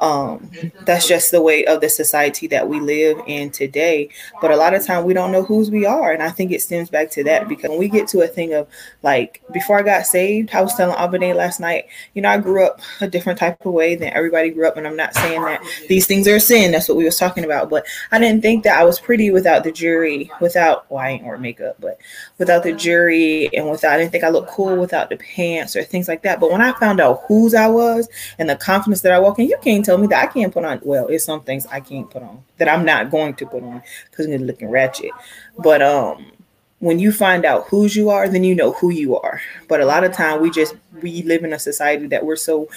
Um, 0.00 0.50
that's 0.86 1.06
just 1.06 1.30
the 1.30 1.42
way 1.42 1.64
of 1.66 1.80
the 1.80 1.88
society 1.88 2.46
that 2.48 2.68
we 2.68 2.80
live 2.80 3.20
in 3.26 3.50
today. 3.50 4.08
But 4.40 4.50
a 4.50 4.56
lot 4.56 4.74
of 4.74 4.84
time 4.84 5.04
we 5.04 5.12
don't 5.12 5.30
know 5.30 5.42
whose 5.42 5.70
we 5.70 5.84
are. 5.84 6.12
And 6.12 6.22
I 6.22 6.30
think 6.30 6.52
it 6.52 6.62
stems 6.62 6.88
back 6.88 7.10
to 7.12 7.24
that 7.24 7.48
because 7.48 7.68
when 7.68 7.78
we 7.78 7.88
get 7.88 8.08
to 8.08 8.22
a 8.22 8.26
thing 8.26 8.54
of 8.54 8.66
like 9.02 9.42
before 9.52 9.78
I 9.78 9.82
got 9.82 10.06
saved, 10.06 10.54
I 10.54 10.62
was 10.62 10.74
telling 10.74 10.96
Albany 10.96 11.34
last 11.34 11.60
night, 11.60 11.86
you 12.14 12.22
know, 12.22 12.30
I 12.30 12.38
grew 12.38 12.64
up 12.64 12.80
a 13.00 13.08
different 13.08 13.38
type 13.38 13.64
of 13.64 13.72
way 13.72 13.94
than 13.94 14.12
everybody 14.12 14.50
grew 14.50 14.66
up. 14.66 14.76
And 14.76 14.86
I'm 14.86 14.96
not 14.96 15.14
saying 15.14 15.42
that 15.42 15.62
these 15.88 16.06
things 16.06 16.26
are 16.26 16.36
a 16.36 16.40
sin. 16.40 16.72
That's 16.72 16.88
what 16.88 16.96
we 16.96 17.04
was 17.04 17.18
talking 17.18 17.44
about. 17.44 17.68
But 17.68 17.84
I 18.10 18.18
didn't 18.18 18.42
think 18.42 18.64
that 18.64 18.78
I 18.78 18.84
was 18.84 18.98
pretty 18.98 19.30
without 19.30 19.64
the 19.64 19.72
jury, 19.72 20.30
without 20.40 20.90
well, 20.90 21.04
I 21.04 21.10
ain't 21.10 21.24
wear 21.24 21.36
makeup, 21.36 21.76
but 21.78 21.98
without 22.38 22.62
the 22.62 22.72
jury 22.72 23.54
and 23.54 23.70
without 23.70 23.92
I 23.92 23.98
didn't 23.98 24.12
think 24.12 24.24
I 24.24 24.30
looked 24.30 24.50
cool 24.50 24.76
without 24.76 25.10
the 25.10 25.16
pants 25.16 25.76
or 25.76 25.82
things 25.82 26.08
like 26.08 26.22
that. 26.22 26.40
But 26.40 26.50
when 26.50 26.62
I 26.62 26.72
found 26.72 27.00
out 27.00 27.24
whose 27.28 27.54
I 27.54 27.66
was 27.66 28.08
and 28.38 28.48
the 28.48 28.56
confidence 28.56 29.02
that 29.02 29.12
I 29.12 29.18
walk 29.18 29.38
in, 29.38 29.46
you 29.46 29.58
can't 29.62 29.84
tell 29.90 29.98
me 29.98 30.06
that 30.08 30.28
I 30.28 30.32
can't 30.32 30.52
put 30.52 30.64
on. 30.64 30.80
Well, 30.82 31.08
it's 31.08 31.24
some 31.24 31.40
things 31.40 31.66
I 31.66 31.80
can't 31.80 32.08
put 32.08 32.22
on 32.22 32.44
that 32.58 32.68
I'm 32.68 32.84
not 32.84 33.10
going 33.10 33.34
to 33.34 33.46
put 33.46 33.62
on 33.62 33.82
because 34.10 34.26
it's 34.26 34.42
looking 34.42 34.70
ratchet. 34.70 35.10
But 35.58 35.82
um, 35.82 36.32
when 36.78 36.98
you 36.98 37.10
find 37.10 37.44
out 37.44 37.66
whose 37.68 37.96
you 37.96 38.08
are, 38.10 38.28
then 38.28 38.44
you 38.44 38.54
know 38.54 38.72
who 38.72 38.90
you 38.90 39.16
are. 39.18 39.40
But 39.68 39.80
a 39.80 39.86
lot 39.86 40.04
of 40.04 40.12
time 40.12 40.40
we 40.40 40.50
just 40.50 40.76
we 41.02 41.22
live 41.22 41.42
in 41.42 41.52
a 41.52 41.58
society 41.58 42.06
that 42.08 42.24
we're 42.24 42.36
so 42.36 42.68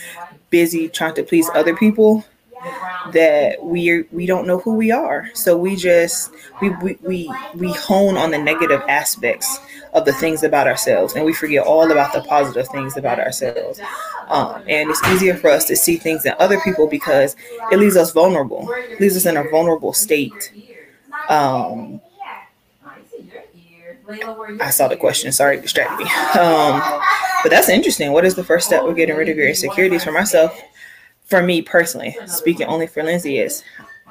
busy 0.50 0.90
trying 0.90 1.14
to 1.16 1.24
please 1.24 1.50
other 1.54 1.76
people 1.76 2.26
that 3.12 3.64
we 3.64 4.04
we 4.12 4.26
don't 4.26 4.48
know 4.48 4.58
who 4.58 4.74
we 4.74 4.90
are. 4.90 5.30
So 5.34 5.56
we 5.56 5.76
just 5.76 6.32
we 6.62 6.70
we 6.70 6.98
we, 7.02 7.34
we 7.56 7.72
hone 7.74 8.18
on 8.18 8.32
the 8.32 8.40
negative 8.40 8.82
aspects 8.88 9.60
of 9.94 10.06
the 10.06 10.14
things 10.14 10.44
about 10.44 10.68
ourselves 10.68 11.14
and 11.14 11.24
we 11.24 11.34
forget 11.34 11.66
all 11.66 11.92
about 11.92 12.14
the 12.14 12.22
positive 12.22 12.68
things 12.70 12.98
about 12.98 13.20
ourselves. 13.20 13.80
Um, 14.28 14.64
and 14.68 14.90
it's 14.90 15.04
easier 15.10 15.36
for 15.36 15.50
us 15.50 15.66
to 15.66 15.76
see 15.76 15.98
things 15.98 16.26
in 16.26 16.34
other 16.40 16.60
people 16.62 16.88
because 16.88 17.36
it 17.72 17.78
leaves 17.78 17.96
us 17.96 18.12
vulnerable, 18.12 18.68
it 18.74 19.00
leaves 19.00 19.16
us 19.16 19.26
in 19.26 19.38
a 19.38 19.44
vulnerable 19.50 19.94
state. 19.94 20.52
Um, 21.30 22.02
I 24.60 24.70
saw 24.70 24.88
the 24.88 24.98
question. 24.98 25.32
Sorry, 25.32 25.60
distracted 25.60 26.04
me. 26.04 26.12
Um, 26.40 26.82
but 27.44 27.50
that's 27.50 27.70
interesting. 27.70 28.14
What 28.14 28.26
is 28.26 28.36
the 28.36 28.44
first 28.44 28.66
step 28.66 28.84
of 28.84 28.96
getting 28.96 29.16
rid 29.18 29.28
of 29.28 29.36
your 29.36 29.48
insecurities? 29.48 30.04
For 30.04 30.14
myself, 30.14 30.58
for 31.26 31.44
me 31.44 31.62
personally, 31.62 32.16
speaking 32.26 32.68
only 32.68 32.88
for 32.88 33.04
Lindsay, 33.04 33.38
is 33.38 33.64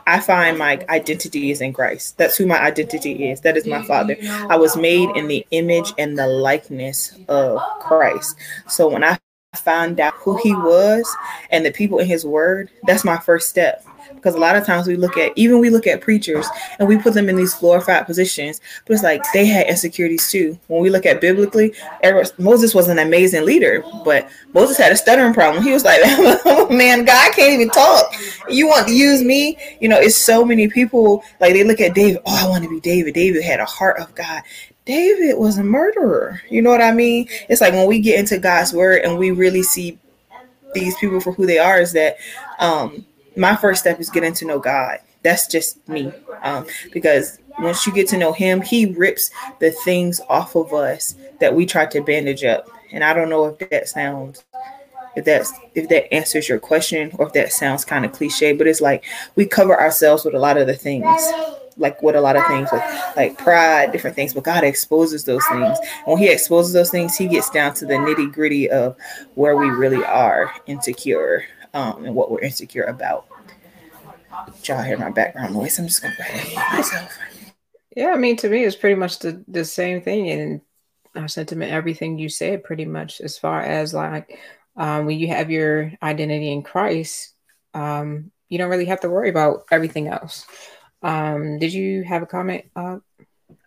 I 0.06 0.20
find 0.20 0.58
my 0.58 0.84
identity 0.88 1.50
is 1.50 1.60
in 1.60 1.72
Christ. 1.72 2.18
That's 2.18 2.36
who 2.36 2.46
my 2.46 2.60
identity 2.60 3.30
is. 3.30 3.40
That 3.42 3.56
is 3.56 3.66
my 3.66 3.82
Father. 3.82 4.16
I 4.48 4.56
was 4.56 4.76
made 4.76 5.10
in 5.16 5.28
the 5.28 5.46
image 5.50 5.92
and 5.98 6.18
the 6.18 6.26
likeness 6.26 7.18
of 7.28 7.60
Christ. 7.80 8.36
So 8.68 8.88
when 8.88 9.04
I 9.04 9.18
found 9.54 10.00
out 10.00 10.14
who 10.14 10.36
He 10.42 10.54
was 10.54 11.08
and 11.50 11.64
the 11.64 11.70
people 11.70 11.98
in 11.98 12.06
His 12.06 12.24
Word, 12.24 12.70
that's 12.84 13.04
my 13.04 13.18
first 13.18 13.48
step. 13.48 13.84
Because 14.22 14.36
a 14.36 14.38
lot 14.38 14.54
of 14.54 14.64
times 14.64 14.86
we 14.86 14.94
look 14.94 15.16
at 15.16 15.32
even 15.34 15.58
we 15.58 15.68
look 15.68 15.88
at 15.88 16.00
preachers 16.00 16.46
and 16.78 16.86
we 16.86 16.96
put 16.96 17.12
them 17.12 17.28
in 17.28 17.34
these 17.34 17.54
glorified 17.54 18.06
positions, 18.06 18.60
but 18.86 18.94
it's 18.94 19.02
like 19.02 19.20
they 19.34 19.44
had 19.46 19.66
insecurities 19.66 20.30
too. 20.30 20.56
When 20.68 20.80
we 20.80 20.90
look 20.90 21.06
at 21.06 21.20
biblically, 21.20 21.74
Moses 22.38 22.72
was 22.72 22.88
an 22.88 23.00
amazing 23.00 23.44
leader, 23.44 23.84
but 24.04 24.30
Moses 24.54 24.78
had 24.78 24.92
a 24.92 24.96
stuttering 24.96 25.34
problem. 25.34 25.64
He 25.64 25.72
was 25.72 25.84
like, 25.84 26.00
"Man, 26.70 27.04
God 27.04 27.32
can't 27.32 27.52
even 27.52 27.70
talk. 27.70 28.14
You 28.48 28.68
want 28.68 28.86
to 28.86 28.94
use 28.94 29.22
me?" 29.22 29.58
You 29.80 29.88
know, 29.88 29.98
it's 29.98 30.16
so 30.16 30.44
many 30.44 30.68
people 30.68 31.24
like 31.40 31.52
they 31.52 31.64
look 31.64 31.80
at 31.80 31.94
David. 31.94 32.22
Oh, 32.24 32.46
I 32.46 32.48
want 32.48 32.62
to 32.62 32.70
be 32.70 32.78
David. 32.80 33.14
David 33.14 33.42
had 33.42 33.58
a 33.58 33.64
heart 33.64 33.98
of 33.98 34.14
God. 34.14 34.42
David 34.84 35.36
was 35.36 35.58
a 35.58 35.64
murderer. 35.64 36.40
You 36.48 36.62
know 36.62 36.70
what 36.70 36.82
I 36.82 36.92
mean? 36.92 37.28
It's 37.48 37.60
like 37.60 37.72
when 37.72 37.88
we 37.88 38.00
get 38.00 38.18
into 38.20 38.38
God's 38.38 38.72
word 38.72 39.02
and 39.02 39.18
we 39.18 39.30
really 39.32 39.62
see 39.62 39.98
these 40.74 40.96
people 40.98 41.20
for 41.20 41.32
who 41.32 41.46
they 41.46 41.58
are, 41.58 41.80
is 41.80 41.92
that 41.92 42.16
um, 42.58 43.04
my 43.36 43.56
first 43.56 43.80
step 43.80 44.00
is 44.00 44.10
getting 44.10 44.34
to 44.34 44.46
know 44.46 44.58
God. 44.58 44.98
That's 45.22 45.46
just 45.46 45.86
me. 45.88 46.12
Um, 46.42 46.66
because 46.92 47.38
once 47.60 47.86
you 47.86 47.92
get 47.92 48.08
to 48.08 48.18
know 48.18 48.32
Him, 48.32 48.60
He 48.60 48.86
rips 48.86 49.30
the 49.60 49.70
things 49.70 50.20
off 50.28 50.56
of 50.56 50.72
us 50.72 51.14
that 51.40 51.54
we 51.54 51.66
try 51.66 51.86
to 51.86 52.02
bandage 52.02 52.44
up. 52.44 52.68
And 52.90 53.04
I 53.04 53.12
don't 53.12 53.30
know 53.30 53.46
if 53.46 53.70
that 53.70 53.88
sounds 53.88 54.44
if 55.14 55.24
that's 55.24 55.52
if 55.74 55.88
that 55.88 56.12
answers 56.12 56.48
your 56.48 56.58
question 56.58 57.10
or 57.18 57.26
if 57.26 57.32
that 57.34 57.52
sounds 57.52 57.84
kind 57.84 58.04
of 58.04 58.12
cliche 58.12 58.52
but 58.52 58.66
it's 58.66 58.80
like 58.80 59.04
we 59.36 59.46
cover 59.46 59.78
ourselves 59.78 60.24
with 60.24 60.34
a 60.34 60.38
lot 60.38 60.56
of 60.56 60.66
the 60.66 60.74
things 60.74 61.20
like 61.76 62.02
with 62.02 62.14
a 62.14 62.20
lot 62.20 62.36
of 62.36 62.46
things 62.46 62.68
with 62.72 62.82
like 63.16 63.36
pride 63.38 63.92
different 63.92 64.16
things 64.16 64.34
but 64.34 64.44
god 64.44 64.64
exposes 64.64 65.24
those 65.24 65.44
things 65.46 65.78
when 66.04 66.18
he 66.18 66.28
exposes 66.28 66.72
those 66.72 66.90
things 66.90 67.16
he 67.16 67.28
gets 67.28 67.50
down 67.50 67.74
to 67.74 67.86
the 67.86 67.94
nitty 67.94 68.32
gritty 68.32 68.70
of 68.70 68.96
where 69.34 69.56
we 69.56 69.68
really 69.68 70.04
are 70.04 70.52
insecure 70.66 71.44
um, 71.74 72.04
and 72.04 72.14
what 72.14 72.30
we're 72.30 72.40
insecure 72.40 72.84
about 72.84 73.26
y'all 74.64 74.82
hear 74.82 74.98
my 74.98 75.10
background 75.10 75.54
noise 75.54 75.78
i'm 75.78 75.86
just 75.86 76.02
gonna 76.02 76.14
go 76.16 76.22
ahead 76.22 76.46
and 76.46 76.78
myself 76.78 77.18
yeah 77.96 78.10
i 78.10 78.16
mean 78.16 78.36
to 78.36 78.48
me 78.48 78.64
it's 78.64 78.76
pretty 78.76 78.96
much 78.96 79.18
the, 79.18 79.44
the 79.48 79.64
same 79.64 80.00
thing 80.00 80.30
and 80.30 80.60
our 81.14 81.28
sentiment 81.28 81.70
everything 81.70 82.18
you 82.18 82.28
said 82.28 82.64
pretty 82.64 82.86
much 82.86 83.20
as 83.20 83.36
far 83.36 83.60
as 83.60 83.92
like 83.92 84.38
um, 84.76 85.04
when 85.04 85.18
you 85.18 85.28
have 85.28 85.50
your 85.50 85.92
identity 86.02 86.50
in 86.50 86.62
christ 86.62 87.34
um, 87.74 88.30
you 88.48 88.58
don't 88.58 88.70
really 88.70 88.86
have 88.86 89.00
to 89.00 89.10
worry 89.10 89.28
about 89.28 89.64
everything 89.70 90.08
else 90.08 90.46
um, 91.02 91.58
did 91.58 91.72
you 91.72 92.04
have 92.04 92.22
a 92.22 92.26
comment? 92.26 92.64
Uh, 92.76 92.98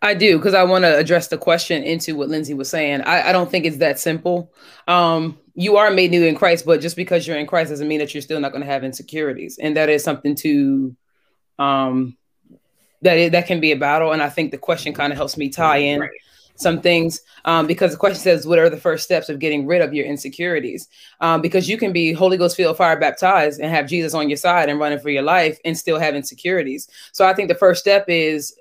I 0.02 0.14
do 0.14 0.38
because 0.38 0.54
I 0.54 0.64
want 0.64 0.84
to 0.84 0.98
address 0.98 1.28
the 1.28 1.38
question 1.38 1.84
into 1.84 2.16
what 2.16 2.30
Lindsay 2.30 2.54
was 2.54 2.70
saying. 2.70 3.02
I, 3.02 3.30
I 3.30 3.32
don't 3.32 3.50
think 3.50 3.66
it's 3.66 3.78
that 3.78 4.00
simple. 4.00 4.54
Um, 4.88 5.38
you 5.56 5.78
are 5.78 5.90
made 5.90 6.12
new 6.12 6.26
in 6.26 6.36
Christ, 6.36 6.66
but 6.66 6.82
just 6.82 6.96
because 6.96 7.26
you're 7.26 7.38
in 7.38 7.48
Christ 7.48 7.70
doesn't 7.72 7.88
mean 7.88 8.00
that 8.00 8.14
you're 8.14 8.22
still 8.22 8.40
not 8.40 8.52
going 8.52 8.64
to 8.64 8.70
have 8.70 8.84
insecurities, 8.84 9.58
and 9.58 9.76
that 9.78 9.90
is 9.90 10.04
something 10.04 10.36
to 10.36 10.96
um, 11.58 12.18
that 13.02 13.18
it, 13.18 13.32
that 13.32 13.48
can 13.48 13.60
be 13.60 13.72
a 13.72 13.78
battle. 13.78 14.12
And 14.12 14.22
I 14.22 14.30
think 14.30 14.52
the 14.52 14.58
question 14.58 14.94
kind 14.94 15.12
of 15.12 15.18
helps 15.18 15.38
me 15.38 15.50
tie 15.50 15.78
in. 15.78 16.02
Right 16.02 16.10
some 16.56 16.82
things 16.82 17.22
um, 17.44 17.68
because 17.68 17.92
the 17.92 17.98
question 17.98 18.22
says, 18.22 18.48
What 18.48 18.60
are 18.60 18.70
the 18.70 18.78
first 18.78 19.04
steps 19.04 19.30
of 19.30 19.40
getting 19.40 19.66
rid 19.66 19.82
of 19.82 19.94
your 19.94 20.06
insecurities? 20.06 20.88
Um, 21.20 21.42
because 21.42 21.70
you 21.70 21.78
can 21.78 21.94
be 21.94 22.14
Holy 22.14 22.38
Ghost 22.38 22.56
filled, 22.56 22.78
fire 22.78 23.00
baptized, 23.00 23.60
and 23.60 23.70
have 23.70 23.88
Jesus 23.88 24.14
on 24.14 24.30
your 24.30 24.38
side 24.38 24.70
and 24.70 24.80
running 24.80 25.00
for 25.00 25.10
your 25.10 25.24
life 25.24 25.60
and 25.66 25.78
still 25.78 26.00
have 26.00 26.16
insecurities. 26.16 26.88
So 27.12 27.26
I 27.26 27.34
think 27.34 27.50
the 27.50 27.56
first 27.56 27.82
step 27.82 28.06
is 28.08 28.58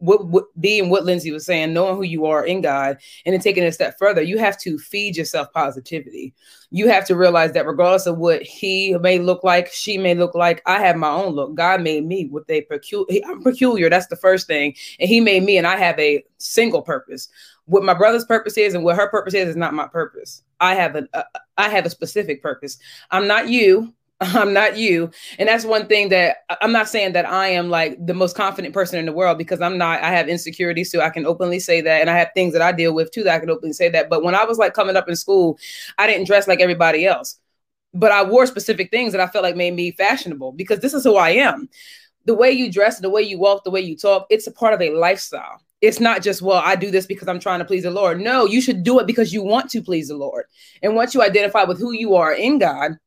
what, 0.00 0.26
what 0.26 0.44
being 0.60 0.90
what 0.90 1.04
Lindsay 1.04 1.30
was 1.30 1.46
saying, 1.46 1.72
knowing 1.72 1.96
who 1.96 2.02
you 2.02 2.26
are 2.26 2.44
in 2.44 2.60
God, 2.60 2.98
and 3.24 3.32
then 3.32 3.40
taking 3.40 3.62
it 3.62 3.68
a 3.68 3.72
step 3.72 3.96
further, 3.98 4.22
you 4.22 4.38
have 4.38 4.58
to 4.60 4.78
feed 4.78 5.16
yourself 5.16 5.52
positivity. 5.52 6.34
You 6.70 6.88
have 6.88 7.06
to 7.06 7.16
realize 7.16 7.52
that 7.52 7.66
regardless 7.66 8.06
of 8.06 8.18
what 8.18 8.42
he 8.42 8.96
may 9.00 9.18
look 9.18 9.44
like, 9.44 9.68
she 9.72 9.98
may 9.98 10.14
look 10.14 10.34
like, 10.34 10.62
I 10.66 10.80
have 10.80 10.96
my 10.96 11.10
own 11.10 11.34
look. 11.34 11.54
God 11.54 11.82
made 11.82 12.06
me 12.06 12.26
with 12.26 12.48
a 12.48 12.62
peculiar. 12.62 13.20
I'm 13.26 13.42
peculiar. 13.42 13.90
That's 13.90 14.06
the 14.06 14.16
first 14.16 14.46
thing, 14.46 14.74
and 14.98 15.08
He 15.08 15.20
made 15.20 15.42
me, 15.42 15.58
and 15.58 15.66
I 15.66 15.76
have 15.76 15.98
a 15.98 16.24
single 16.38 16.82
purpose. 16.82 17.28
What 17.66 17.84
my 17.84 17.94
brother's 17.94 18.24
purpose 18.24 18.56
is, 18.56 18.74
and 18.74 18.84
what 18.84 18.96
her 18.96 19.08
purpose 19.08 19.34
is, 19.34 19.50
is 19.50 19.56
not 19.56 19.74
my 19.74 19.86
purpose. 19.86 20.42
I 20.60 20.74
have 20.74 20.96
a, 20.96 21.06
a 21.12 21.18
uh, 21.18 21.38
I 21.58 21.68
have 21.68 21.84
a 21.84 21.90
specific 21.90 22.42
purpose. 22.42 22.78
I'm 23.10 23.26
not 23.26 23.50
you. 23.50 23.92
I'm 24.34 24.52
not 24.52 24.76
you. 24.76 25.10
And 25.38 25.48
that's 25.48 25.64
one 25.64 25.86
thing 25.86 26.10
that 26.10 26.38
I'm 26.60 26.72
not 26.72 26.88
saying 26.88 27.14
that 27.14 27.24
I 27.24 27.48
am 27.48 27.70
like 27.70 28.04
the 28.04 28.12
most 28.12 28.36
confident 28.36 28.74
person 28.74 28.98
in 28.98 29.06
the 29.06 29.12
world 29.12 29.38
because 29.38 29.62
I'm 29.62 29.78
not. 29.78 30.02
I 30.02 30.10
have 30.10 30.28
insecurities 30.28 30.92
too. 30.92 31.00
I 31.00 31.08
can 31.08 31.24
openly 31.24 31.58
say 31.58 31.80
that. 31.80 32.02
And 32.02 32.10
I 32.10 32.18
have 32.18 32.28
things 32.34 32.52
that 32.52 32.60
I 32.60 32.72
deal 32.72 32.94
with 32.94 33.10
too 33.12 33.22
that 33.24 33.34
I 33.34 33.38
can 33.38 33.48
openly 33.48 33.72
say 33.72 33.88
that. 33.88 34.10
But 34.10 34.22
when 34.22 34.34
I 34.34 34.44
was 34.44 34.58
like 34.58 34.74
coming 34.74 34.96
up 34.96 35.08
in 35.08 35.16
school, 35.16 35.58
I 35.96 36.06
didn't 36.06 36.26
dress 36.26 36.46
like 36.46 36.60
everybody 36.60 37.06
else. 37.06 37.38
But 37.94 38.12
I 38.12 38.22
wore 38.22 38.46
specific 38.46 38.90
things 38.90 39.12
that 39.12 39.22
I 39.22 39.26
felt 39.26 39.42
like 39.42 39.56
made 39.56 39.74
me 39.74 39.92
fashionable 39.92 40.52
because 40.52 40.80
this 40.80 40.92
is 40.92 41.02
who 41.02 41.16
I 41.16 41.30
am. 41.30 41.68
The 42.26 42.34
way 42.34 42.50
you 42.50 42.70
dress, 42.70 43.00
the 43.00 43.10
way 43.10 43.22
you 43.22 43.38
walk, 43.38 43.64
the 43.64 43.70
way 43.70 43.80
you 43.80 43.96
talk, 43.96 44.26
it's 44.28 44.46
a 44.46 44.52
part 44.52 44.74
of 44.74 44.82
a 44.82 44.90
lifestyle 44.90 45.62
it's 45.80 45.98
not 45.98 46.20
just 46.20 46.42
well 46.42 46.60
i 46.62 46.76
do 46.76 46.90
this 46.90 47.06
because 47.06 47.26
i'm 47.26 47.40
trying 47.40 47.58
to 47.58 47.64
please 47.64 47.84
the 47.84 47.90
lord 47.90 48.20
no 48.20 48.44
you 48.44 48.60
should 48.60 48.82
do 48.82 48.98
it 48.98 49.06
because 49.06 49.32
you 49.32 49.42
want 49.42 49.70
to 49.70 49.80
please 49.80 50.08
the 50.08 50.14
lord 50.14 50.44
and 50.82 50.94
once 50.94 51.14
you 51.14 51.22
identify 51.22 51.64
with 51.64 51.78
who 51.78 51.92
you 51.92 52.14
are 52.14 52.34
in 52.34 52.58
god 52.58 52.98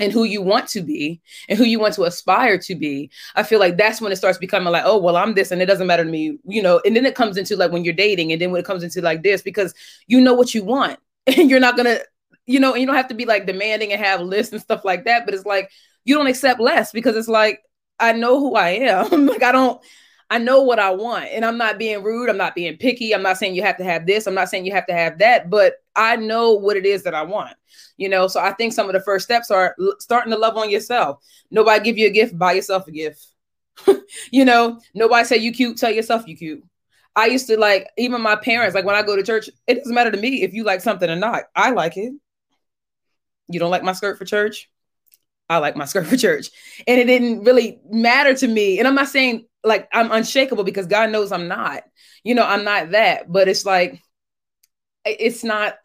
and 0.00 0.12
who 0.12 0.24
you 0.24 0.42
want 0.42 0.68
to 0.68 0.82
be 0.82 1.20
and 1.48 1.58
who 1.58 1.64
you 1.64 1.78
want 1.78 1.94
to 1.94 2.04
aspire 2.04 2.58
to 2.58 2.74
be 2.74 3.10
i 3.34 3.42
feel 3.42 3.58
like 3.58 3.76
that's 3.76 4.00
when 4.00 4.12
it 4.12 4.16
starts 4.16 4.38
becoming 4.38 4.72
like 4.72 4.82
oh 4.84 4.98
well 4.98 5.16
i'm 5.16 5.34
this 5.34 5.50
and 5.50 5.62
it 5.62 5.66
doesn't 5.66 5.86
matter 5.86 6.04
to 6.04 6.10
me 6.10 6.38
you 6.44 6.62
know? 6.62 6.80
And 6.84 6.94
then 6.94 7.06
it 7.06 7.14
comes 7.14 7.36
into 7.36 7.56
like 7.56 7.72
when 7.72 7.84
you're 7.84 7.94
dating 7.94 8.32
and 8.32 8.40
then 8.40 8.50
when 8.50 8.60
it 8.60 8.66
comes 8.66 8.82
into 8.82 9.00
like 9.00 9.22
this 9.22 9.42
because 9.42 9.74
you 10.06 10.20
know 10.20 10.34
what 10.34 10.54
you 10.54 10.64
want 10.64 10.98
and 11.26 11.50
you're 11.50 11.60
not 11.60 11.76
gonna 11.76 11.98
you 12.46 12.60
know 12.60 12.72
and 12.72 12.80
you 12.80 12.86
don't 12.86 12.96
have 12.96 13.08
to 13.08 13.14
be 13.14 13.24
like 13.24 13.46
demanding 13.46 13.92
and 13.92 14.02
have 14.02 14.20
lists 14.20 14.52
and 14.52 14.62
stuff 14.62 14.84
like 14.84 15.04
that 15.04 15.24
but 15.24 15.34
it's 15.34 15.46
like 15.46 15.70
you 16.04 16.14
don't 16.14 16.28
accept 16.28 16.60
less 16.60 16.92
because 16.92 17.16
it's 17.16 17.28
like 17.28 17.60
i 17.98 18.12
know 18.12 18.38
who 18.38 18.54
i 18.54 18.70
am. 18.70 19.26
Like 19.26 19.42
i 19.42 19.52
don't 19.52 19.82
I 20.28 20.38
know 20.38 20.62
what 20.62 20.78
I 20.78 20.90
want 20.90 21.26
and 21.26 21.44
I'm 21.44 21.56
not 21.56 21.78
being 21.78 22.02
rude. 22.02 22.28
I'm 22.28 22.36
not 22.36 22.54
being 22.54 22.76
picky. 22.76 23.14
I'm 23.14 23.22
not 23.22 23.38
saying 23.38 23.54
you 23.54 23.62
have 23.62 23.76
to 23.76 23.84
have 23.84 24.06
this. 24.06 24.26
I'm 24.26 24.34
not 24.34 24.48
saying 24.48 24.66
you 24.66 24.72
have 24.72 24.86
to 24.86 24.92
have 24.92 25.18
that, 25.18 25.50
but 25.50 25.74
I 25.94 26.16
know 26.16 26.52
what 26.52 26.76
it 26.76 26.84
is 26.84 27.04
that 27.04 27.14
I 27.14 27.22
want. 27.22 27.54
You 27.96 28.08
know, 28.08 28.26
so 28.26 28.40
I 28.40 28.52
think 28.52 28.72
some 28.72 28.88
of 28.88 28.92
the 28.92 29.00
first 29.00 29.24
steps 29.24 29.50
are 29.50 29.76
l- 29.80 29.94
starting 30.00 30.32
to 30.32 30.38
love 30.38 30.56
on 30.56 30.68
yourself. 30.68 31.22
Nobody 31.50 31.84
give 31.84 31.96
you 31.96 32.08
a 32.08 32.10
gift, 32.10 32.36
buy 32.36 32.52
yourself 32.52 32.88
a 32.88 32.90
gift. 32.90 33.24
you 34.32 34.44
know, 34.44 34.80
nobody 34.94 35.24
say 35.24 35.36
you 35.36 35.52
cute, 35.52 35.78
tell 35.78 35.92
yourself 35.92 36.26
you 36.26 36.36
cute. 36.36 36.64
I 37.14 37.26
used 37.26 37.46
to 37.46 37.58
like 37.58 37.88
even 37.96 38.20
my 38.20 38.36
parents, 38.36 38.74
like 38.74 38.84
when 38.84 38.96
I 38.96 39.02
go 39.02 39.16
to 39.16 39.22
church, 39.22 39.48
it 39.66 39.76
doesn't 39.76 39.94
matter 39.94 40.10
to 40.10 40.18
me 40.18 40.42
if 40.42 40.52
you 40.52 40.64
like 40.64 40.80
something 40.80 41.08
or 41.08 41.16
not. 41.16 41.44
I 41.54 41.70
like 41.70 41.96
it. 41.96 42.12
You 43.48 43.60
don't 43.60 43.70
like 43.70 43.84
my 43.84 43.92
skirt 43.92 44.18
for 44.18 44.24
church? 44.24 44.68
I 45.48 45.58
like 45.58 45.76
my 45.76 45.84
skirt 45.84 46.06
for 46.06 46.16
church. 46.16 46.50
And 46.86 46.98
it 46.98 47.04
didn't 47.04 47.44
really 47.44 47.78
matter 47.90 48.34
to 48.34 48.48
me. 48.48 48.78
And 48.78 48.88
I'm 48.88 48.94
not 48.94 49.08
saying 49.08 49.46
like 49.64 49.88
I'm 49.92 50.10
unshakable 50.12 50.64
because 50.64 50.86
God 50.86 51.10
knows 51.10 51.32
I'm 51.32 51.48
not. 51.48 51.82
You 52.24 52.34
know, 52.34 52.44
I'm 52.44 52.64
not 52.64 52.90
that, 52.90 53.30
but 53.30 53.48
it's 53.48 53.64
like 53.64 54.00
it's 55.04 55.44
not 55.44 55.76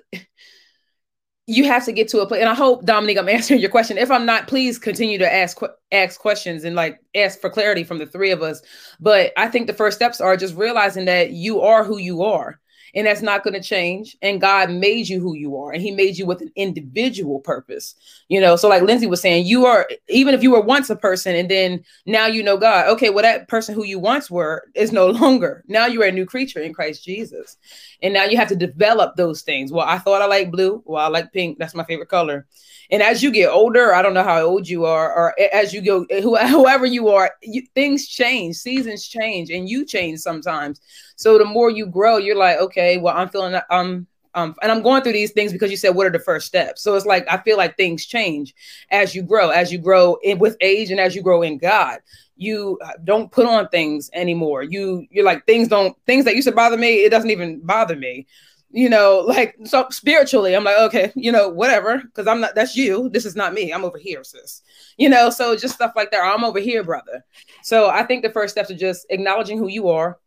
you 1.48 1.65
have 1.65 1.86
to 1.86 1.91
get 1.91 2.08
to 2.08 2.20
a 2.20 2.27
place 2.27 2.39
and 2.39 2.50
i 2.50 2.53
hope 2.53 2.86
dominique 2.86 3.18
i'm 3.18 3.30
answering 3.38 3.60
your 3.60 3.70
question 3.70 3.98
if 3.98 4.10
i'm 4.12 4.25
not 4.25 4.48
please 4.48 4.80
continue 4.80 5.18
to 5.18 5.34
ask 5.34 5.60
ask 5.91 6.20
questions 6.20 6.63
and 6.63 6.75
like 6.75 7.00
ask 7.15 7.39
for 7.39 7.50
clarity 7.50 7.84
from 7.84 7.98
the 7.98 8.06
three 8.06 8.32
of 8.32 8.41
us 8.41 8.62
but 9.00 9.32
i 9.38 9.48
think 9.48 9.68
the 9.68 9.74
first 9.74 9.98
steps 9.98 10.22
are 10.22 10.38
just 10.38 10.56
realizing 10.56 11.06
that 11.06 11.32
you 11.32 11.62
are 11.62 11.84
who 11.84 11.98
you 11.98 12.24
are 12.24 12.60
and 12.93 13.07
that's 13.07 13.21
not 13.21 13.43
going 13.43 13.53
to 13.53 13.62
change. 13.62 14.17
And 14.21 14.41
God 14.41 14.69
made 14.69 15.07
you 15.07 15.19
who 15.19 15.36
you 15.36 15.57
are, 15.57 15.71
and 15.71 15.81
He 15.81 15.91
made 15.91 16.17
you 16.17 16.25
with 16.25 16.41
an 16.41 16.51
individual 16.55 17.39
purpose. 17.39 17.95
You 18.27 18.41
know, 18.41 18.55
so 18.55 18.67
like 18.69 18.83
Lindsay 18.83 19.07
was 19.07 19.21
saying, 19.21 19.45
you 19.45 19.65
are 19.65 19.88
even 20.10 20.33
if 20.33 20.43
you 20.43 20.51
were 20.51 20.62
once 20.62 20.89
a 20.89 20.95
person, 20.95 21.36
and 21.36 21.50
then 21.50 21.83
now 22.05 22.27
you 22.27 22.43
know 22.43 22.57
God. 22.57 22.88
Okay, 22.89 23.10
well 23.10 23.24
that 23.24 23.48
person 23.48 23.75
who 23.75 23.86
you 23.86 24.00
once 24.00 24.29
were 24.29 24.63
is 24.75 24.91
no 24.91 25.07
longer. 25.21 25.63
Now 25.67 25.86
you 25.86 26.01
are 26.03 26.07
a 26.07 26.12
new 26.12 26.25
creature 26.25 26.60
in 26.60 26.74
Christ 26.74 27.03
Jesus, 27.03 27.57
and 28.01 28.13
now 28.13 28.25
you 28.25 28.38
have 28.38 28.50
to 28.50 28.55
develop 28.55 29.15
those 29.15 29.41
things. 29.41 29.71
Well, 29.71 29.88
I 29.88 29.98
thought 29.98 30.21
I 30.21 30.25
like 30.25 30.51
blue. 30.51 30.81
Well, 30.86 31.03
I 31.03 31.07
like 31.07 31.31
pink. 31.33 31.57
That's 31.60 31.75
my 31.75 31.83
favorite 31.86 32.10
color. 32.10 32.48
And 32.91 33.01
as 33.01 33.24
you 33.24 33.31
get 33.31 33.50
older, 33.50 33.95
I 33.95 34.01
don't 34.01 34.13
know 34.13 34.24
how 34.24 34.41
old 34.41 34.67
you 34.67 34.83
are, 34.83 35.13
or 35.13 35.33
as 35.53 35.74
you 35.74 35.81
go, 35.81 36.05
whoever 36.21 36.86
you 36.86 37.07
are, 37.07 37.31
you, 37.41 37.63
things 37.74 38.05
change, 38.05 38.57
seasons 38.57 39.07
change, 39.07 39.50
and 39.50 39.69
you 39.69 39.86
change 39.86 40.19
sometimes. 40.19 40.81
So 41.22 41.38
the 41.38 41.46
more 41.46 41.70
you 41.70 41.86
grow, 41.86 42.18
you're 42.18 42.36
like, 42.36 42.58
okay, 42.58 42.98
well, 42.98 43.16
I'm 43.16 43.30
feeling, 43.30 43.60
um, 43.70 44.08
um, 44.34 44.56
and 44.63 44.72
I'm 44.72 44.82
going 44.82 45.04
through 45.04 45.12
these 45.13 45.32
things 45.32 45.51
because 45.51 45.70
you 45.70 45.78
said, 45.78 45.94
what 45.94 46.08
are 46.08 46.12
the 46.12 46.18
first 46.18 46.48
steps? 46.48 46.82
So 46.82 46.96
it's 46.96 47.06
like, 47.06 47.25
I 47.30 47.38
feel 47.38 47.58
like 47.58 47.78
things 47.78 48.08
change 48.08 48.56
as 48.90 49.13
you 49.13 49.22
grow, 49.22 49.50
as 49.51 49.72
you 49.72 49.78
grow 49.78 50.18
in, 50.24 50.40
with 50.40 50.58
age 50.62 50.90
and 50.90 51.00
as 51.00 51.16
you 51.16 51.22
grow 51.22 51.44
in 51.44 51.60
God. 51.60 52.00
You 52.38 52.80
uh, 52.84 52.94
don't 53.04 53.32
put 53.32 53.46
on 53.46 53.68
things 53.68 54.10
anymore. 54.13 54.63
You, 54.63 55.06
you're 55.12 55.25
like, 55.25 55.46
things 55.46 55.68
don't, 55.68 55.96
things 56.08 56.25
that 56.25 56.36
used 56.36 56.48
to 56.48 56.56
bother 56.56 56.78
me, 56.78 57.06
it 57.06 57.12
doesn't 57.12 57.30
even 57.30 57.60
bother 57.63 57.96
me 57.96 58.25
you 58.74 58.88
know, 58.90 59.20
like 59.28 59.56
so 59.66 59.88
spiritually, 59.90 60.56
I'm 60.56 60.63
like, 60.63 60.78
okay, 60.78 61.12
you 61.16 61.32
know, 61.32 61.50
whatever, 61.50 61.98
because 61.98 62.25
I'm 62.25 62.40
not 62.40 62.56
that's 62.56 62.75
you. 62.75 63.10
This 63.10 63.25
is 63.25 63.36
not 63.36 63.54
me. 63.54 63.72
I'm 63.72 63.84
over 63.84 63.98
here, 63.98 64.24
sis. 64.24 64.62
You 64.98 65.10
know, 65.10 65.30
so 65.30 65.56
just 65.56 65.75
stuff 65.75 65.92
like 65.96 66.10
that. 66.12 66.22
I'm 66.22 66.44
over 66.44 66.60
here, 66.60 66.82
brother. 66.84 67.25
So 67.63 67.90
I 67.90 68.04
think 68.04 68.24
the 68.24 68.30
first 68.30 68.54
steps 68.54 68.72
are 68.72 68.78
just 68.78 69.06
acknowledging 69.10 69.58
who 69.58 69.68
you 69.68 69.90
are, 69.90 70.18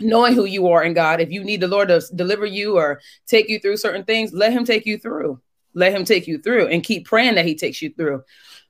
knowing 0.00 0.34
who 0.34 0.44
you 0.44 0.68
are 0.68 0.82
in 0.82 0.94
God. 0.94 1.20
If 1.20 1.30
you 1.30 1.44
need 1.44 1.60
the 1.60 1.68
Lord 1.68 1.88
to 1.88 2.02
deliver 2.14 2.46
you 2.46 2.76
or 2.78 3.00
take 3.26 3.48
you 3.48 3.58
through 3.60 3.76
certain 3.78 4.04
things, 4.04 4.32
let 4.32 4.52
him 4.52 4.64
take 4.64 4.86
you 4.86 4.98
through. 4.98 5.40
Let 5.74 5.92
him 5.92 6.04
take 6.04 6.26
you 6.26 6.38
through 6.38 6.68
and 6.68 6.82
keep 6.82 7.06
praying 7.06 7.36
that 7.36 7.46
he 7.46 7.54
takes 7.54 7.80
you 7.82 7.90
through. 7.96 8.22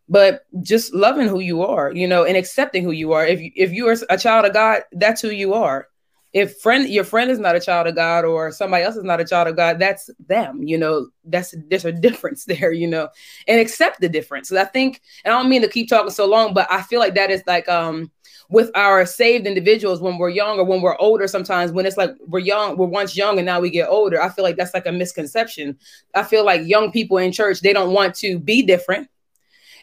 but 0.09 0.45
just 0.63 0.93
loving 0.93 1.29
who 1.29 1.41
you 1.41 1.63
are, 1.63 1.93
you 1.93 2.07
know, 2.09 2.25
and 2.25 2.37
accepting 2.37 2.83
who 2.83 2.91
you 2.91 3.13
are. 3.13 3.25
If 3.27 3.41
you, 3.41 3.53
if 3.55 3.73
you 3.73 3.89
are 3.89 3.97
a 4.11 4.19
child 4.19 4.45
of 4.45 4.53
God, 4.53 4.83
that's 4.93 5.23
who 5.23 5.31
you 5.31 5.55
are. 5.55 5.87
If 6.33 6.59
friend 6.59 6.89
your 6.89 7.05
friend 7.05 7.31
is 7.31 7.39
not 7.41 7.57
a 7.57 7.61
child 7.61 7.87
of 7.89 7.97
God 7.97 8.25
or 8.25 8.53
somebody 8.53 8.85
else 8.85 8.97
is 8.97 9.05
not 9.05 9.21
a 9.21 9.25
child 9.25 9.49
of 9.49 9.57
God, 9.57 9.79
that's 9.81 10.11
them. 10.29 10.63
You 10.65 10.79
know, 10.79 11.09
that's 11.25 11.55
there's 11.69 11.85
a 11.85 11.93
difference 11.93 12.45
there. 12.47 12.73
You 12.73 12.89
know, 12.89 13.09
and 13.49 13.61
accept 13.61 14.01
the 14.01 14.09
difference. 14.09 14.53
I 14.53 14.65
think, 14.65 15.01
and 15.25 15.33
I 15.35 15.39
don't 15.39 15.49
mean 15.51 15.63
to 15.63 15.69
keep 15.69 15.89
talking 15.89 16.11
so 16.11 16.27
long, 16.27 16.55
but 16.55 16.71
I 16.71 16.83
feel 16.83 17.01
like 17.01 17.15
that 17.15 17.31
is 17.31 17.43
like 17.47 17.69
um 17.69 18.11
with 18.51 18.71
our 18.75 19.07
saved 19.07 19.47
individuals 19.47 20.01
when 20.01 20.19
we're 20.19 20.29
young 20.29 20.59
or 20.59 20.65
when 20.65 20.83
we're 20.83 20.99
older 20.99 21.27
sometimes 21.27 21.73
when 21.73 21.87
it's 21.87 21.97
like 21.97 22.11
we're 22.27 22.39
young 22.39 22.77
we're 22.77 22.87
once 22.87 23.17
young 23.17 23.39
and 23.39 23.47
now 23.47 23.61
we 23.61 23.71
get 23.71 23.89
older 23.89 24.21
i 24.21 24.29
feel 24.29 24.45
like 24.45 24.57
that's 24.57 24.75
like 24.75 24.87
a 24.87 24.93
misconception 24.93 25.77
i 26.15 26.23
feel 26.23 26.45
like 26.45 26.67
young 26.67 26.91
people 26.91 27.17
in 27.17 27.33
church 27.33 27.61
they 27.61 27.73
don't 27.73 27.93
want 27.93 28.15
to 28.15 28.39
be 28.39 28.63
different 28.63 29.09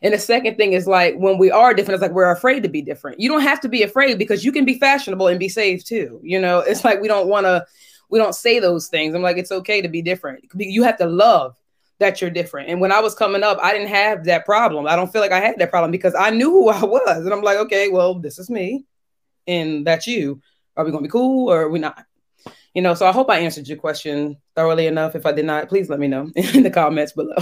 and 0.02 0.14
the 0.14 0.20
second 0.20 0.58
thing 0.58 0.74
is 0.74 0.88
like 0.88 1.16
when 1.16 1.38
we 1.38 1.50
are 1.50 1.74
different, 1.74 1.96
it's 1.96 2.02
like 2.02 2.12
we're 2.12 2.32
afraid 2.32 2.64
to 2.64 2.70
be 2.70 2.82
different. 2.82 3.20
You 3.20 3.30
don't 3.30 3.42
have 3.42 3.60
to 3.62 3.70
be 3.70 3.84
afraid 3.84 4.20
because 4.20 4.46
you 4.46 4.52
can 4.52 4.66
be 4.66 4.78
fashionable 4.78 5.28
and 5.28 5.40
be 5.40 5.50
saved 5.50 5.88
too. 5.88 6.20
You 6.24 6.40
know, 6.40 6.60
it's 6.60 6.86
like 6.86 7.02
we 7.02 7.08
don't 7.08 7.28
want 7.28 7.46
to, 7.46 7.66
we 8.10 8.20
don't 8.20 8.36
say 8.36 8.60
those 8.60 8.88
things. 8.88 9.16
I'm 9.16 9.22
like, 9.22 9.38
it's 9.38 9.52
okay 9.52 9.82
to 9.82 9.90
be 9.90 10.02
different. 10.02 10.46
You 10.56 10.84
have 10.84 10.98
to 10.98 11.08
love 11.08 11.58
that 12.00 12.22
you're 12.22 12.30
different. 12.30 12.70
And 12.70 12.80
when 12.80 12.92
I 12.92 13.00
was 13.00 13.16
coming 13.16 13.44
up, 13.44 13.58
I 13.62 13.74
didn't 13.74 13.89
have 13.89 14.25
that 14.25 14.46
problem. 14.46 14.88
I 14.88 14.96
don't 14.96 15.12
feel 15.12 15.22
like 15.22 15.32
I 15.32 15.39
had 15.39 15.58
that 15.58 15.72
problem 15.72 15.92
because 15.92 16.16
I 16.16 16.30
knew 16.30 16.51
who 16.51 16.70
I 16.70 16.84
was. 16.84 17.25
And 17.25 17.34
I'm 17.34 17.42
like, 17.42 17.58
okay, 17.58 17.89
well, 17.89 18.16
this 18.16 18.39
is 18.39 18.50
me 18.50 18.86
and 19.48 19.86
that's 19.86 20.08
you. 20.08 20.42
Are 20.75 20.86
we 20.86 20.92
going 20.92 21.04
to 21.04 21.08
be 21.08 21.12
cool 21.12 21.50
or 21.51 21.63
are 21.63 21.70
we 21.70 21.80
not? 21.80 22.06
You 22.74 22.84
know, 22.84 22.94
so 22.94 23.08
I 23.08 23.12
hope 23.12 23.30
I 23.30 23.39
answered 23.39 23.68
your 23.68 23.77
question 23.77 24.38
thoroughly 24.56 24.86
enough. 24.86 25.16
If 25.16 25.25
I 25.25 25.32
did 25.32 25.46
not, 25.46 25.70
please 25.70 25.89
let 25.89 26.00
me 26.00 26.08
know 26.08 26.30
in 26.36 26.63
the 26.63 26.70
comments 26.70 27.13
below. 27.13 27.36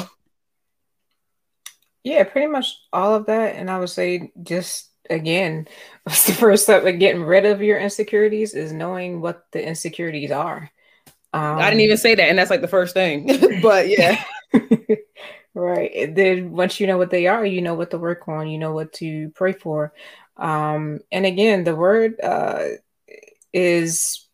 Yeah, 2.03 2.24
pretty 2.24 2.47
much 2.47 2.77
all 2.93 3.15
of 3.15 3.25
that. 3.25 3.55
And 3.55 3.69
I 3.69 3.79
would 3.79 3.89
say 3.89 4.31
just 4.41 4.91
again, 5.09 5.67
the 6.05 6.12
first 6.12 6.63
step 6.63 6.85
of 6.85 7.00
getting 7.00 7.24
rid 7.24 7.45
of 7.45 7.62
your 7.62 7.79
insecurities 7.79 8.53
is 8.53 8.71
knowing 8.71 9.21
what 9.21 9.45
the 9.51 9.65
insecurities 9.65 10.31
are. 10.31 10.71
Um, 11.33 11.57
I 11.57 11.69
didn't 11.69 11.81
even 11.81 11.97
say 11.97 12.15
that, 12.15 12.29
and 12.29 12.39
that's 12.39 12.50
like 12.50 12.62
the 12.62 12.67
first 12.67 12.93
thing. 12.93 13.27
but 13.62 13.89
yeah. 13.89 14.24
right. 15.53 16.15
Then 16.15 16.51
once 16.51 16.79
you 16.79 16.88
know 16.88 16.97
what 16.97 17.09
they 17.12 17.27
are, 17.27 17.45
you 17.45 17.62
know 17.62 17.75
what 17.75 17.91
to 17.91 17.97
work 17.97 18.27
on, 18.27 18.47
you 18.47 18.57
know 18.57 18.74
what 18.74 18.93
to 18.93 19.29
pray 19.31 19.53
for. 19.53 19.93
Um, 20.38 21.00
and 21.12 21.25
again, 21.25 21.63
the 21.63 21.75
word 21.75 22.19
uh, 22.21 22.65
is 23.53 24.25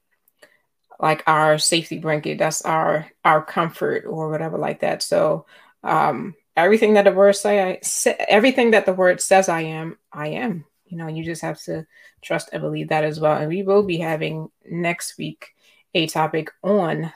like 0.99 1.23
our 1.27 1.57
safety 1.57 1.99
blanket. 1.99 2.37
That's 2.37 2.61
our 2.61 3.09
our 3.25 3.43
comfort 3.43 4.05
or 4.05 4.29
whatever 4.29 4.57
like 4.57 4.81
that. 4.81 5.03
So 5.03 5.45
um 5.83 6.35
everything 6.55 6.93
that 6.93 7.05
the 7.05 7.11
word 7.11 7.33
say, 7.35 7.61
I 7.61 7.79
say 7.81 8.15
everything 8.27 8.71
that 8.71 8.85
the 8.85 8.93
word 8.93 9.21
says 9.21 9.49
I 9.49 9.61
am, 9.61 9.97
I 10.11 10.29
am. 10.29 10.65
You 10.85 10.97
know, 10.97 11.07
you 11.07 11.23
just 11.23 11.41
have 11.41 11.59
to 11.63 11.87
trust 12.21 12.49
and 12.53 12.61
believe 12.61 12.89
that 12.89 13.03
as 13.03 13.19
well. 13.19 13.37
And 13.37 13.47
we 13.47 13.63
will 13.63 13.83
be 13.83 13.97
having 13.97 14.49
next 14.69 15.17
week 15.17 15.47
a 15.93 16.07
topic 16.07 16.51
on 16.63 17.11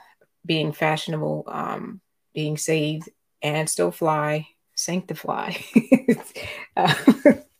being 0.45 0.71
fashionable, 0.71 1.43
um, 1.47 1.99
being 2.35 2.57
saved, 2.57 3.09
and 3.41 3.69
still 3.69 3.91
fly, 3.91 4.47
sanctify. 4.75 5.53
uh, 6.77 6.93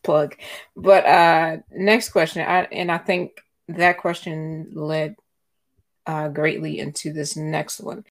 plug. 0.05 0.35
But 0.75 1.05
uh, 1.05 1.57
next 1.71 2.09
question, 2.09 2.47
I, 2.47 2.63
and 2.71 2.91
I 2.91 2.99
think 2.99 3.41
that 3.67 3.97
question 3.97 4.71
led 4.73 5.15
uh, 6.05 6.29
greatly 6.29 6.79
into 6.79 7.11
this 7.11 7.35
next 7.35 7.81
one. 7.81 8.05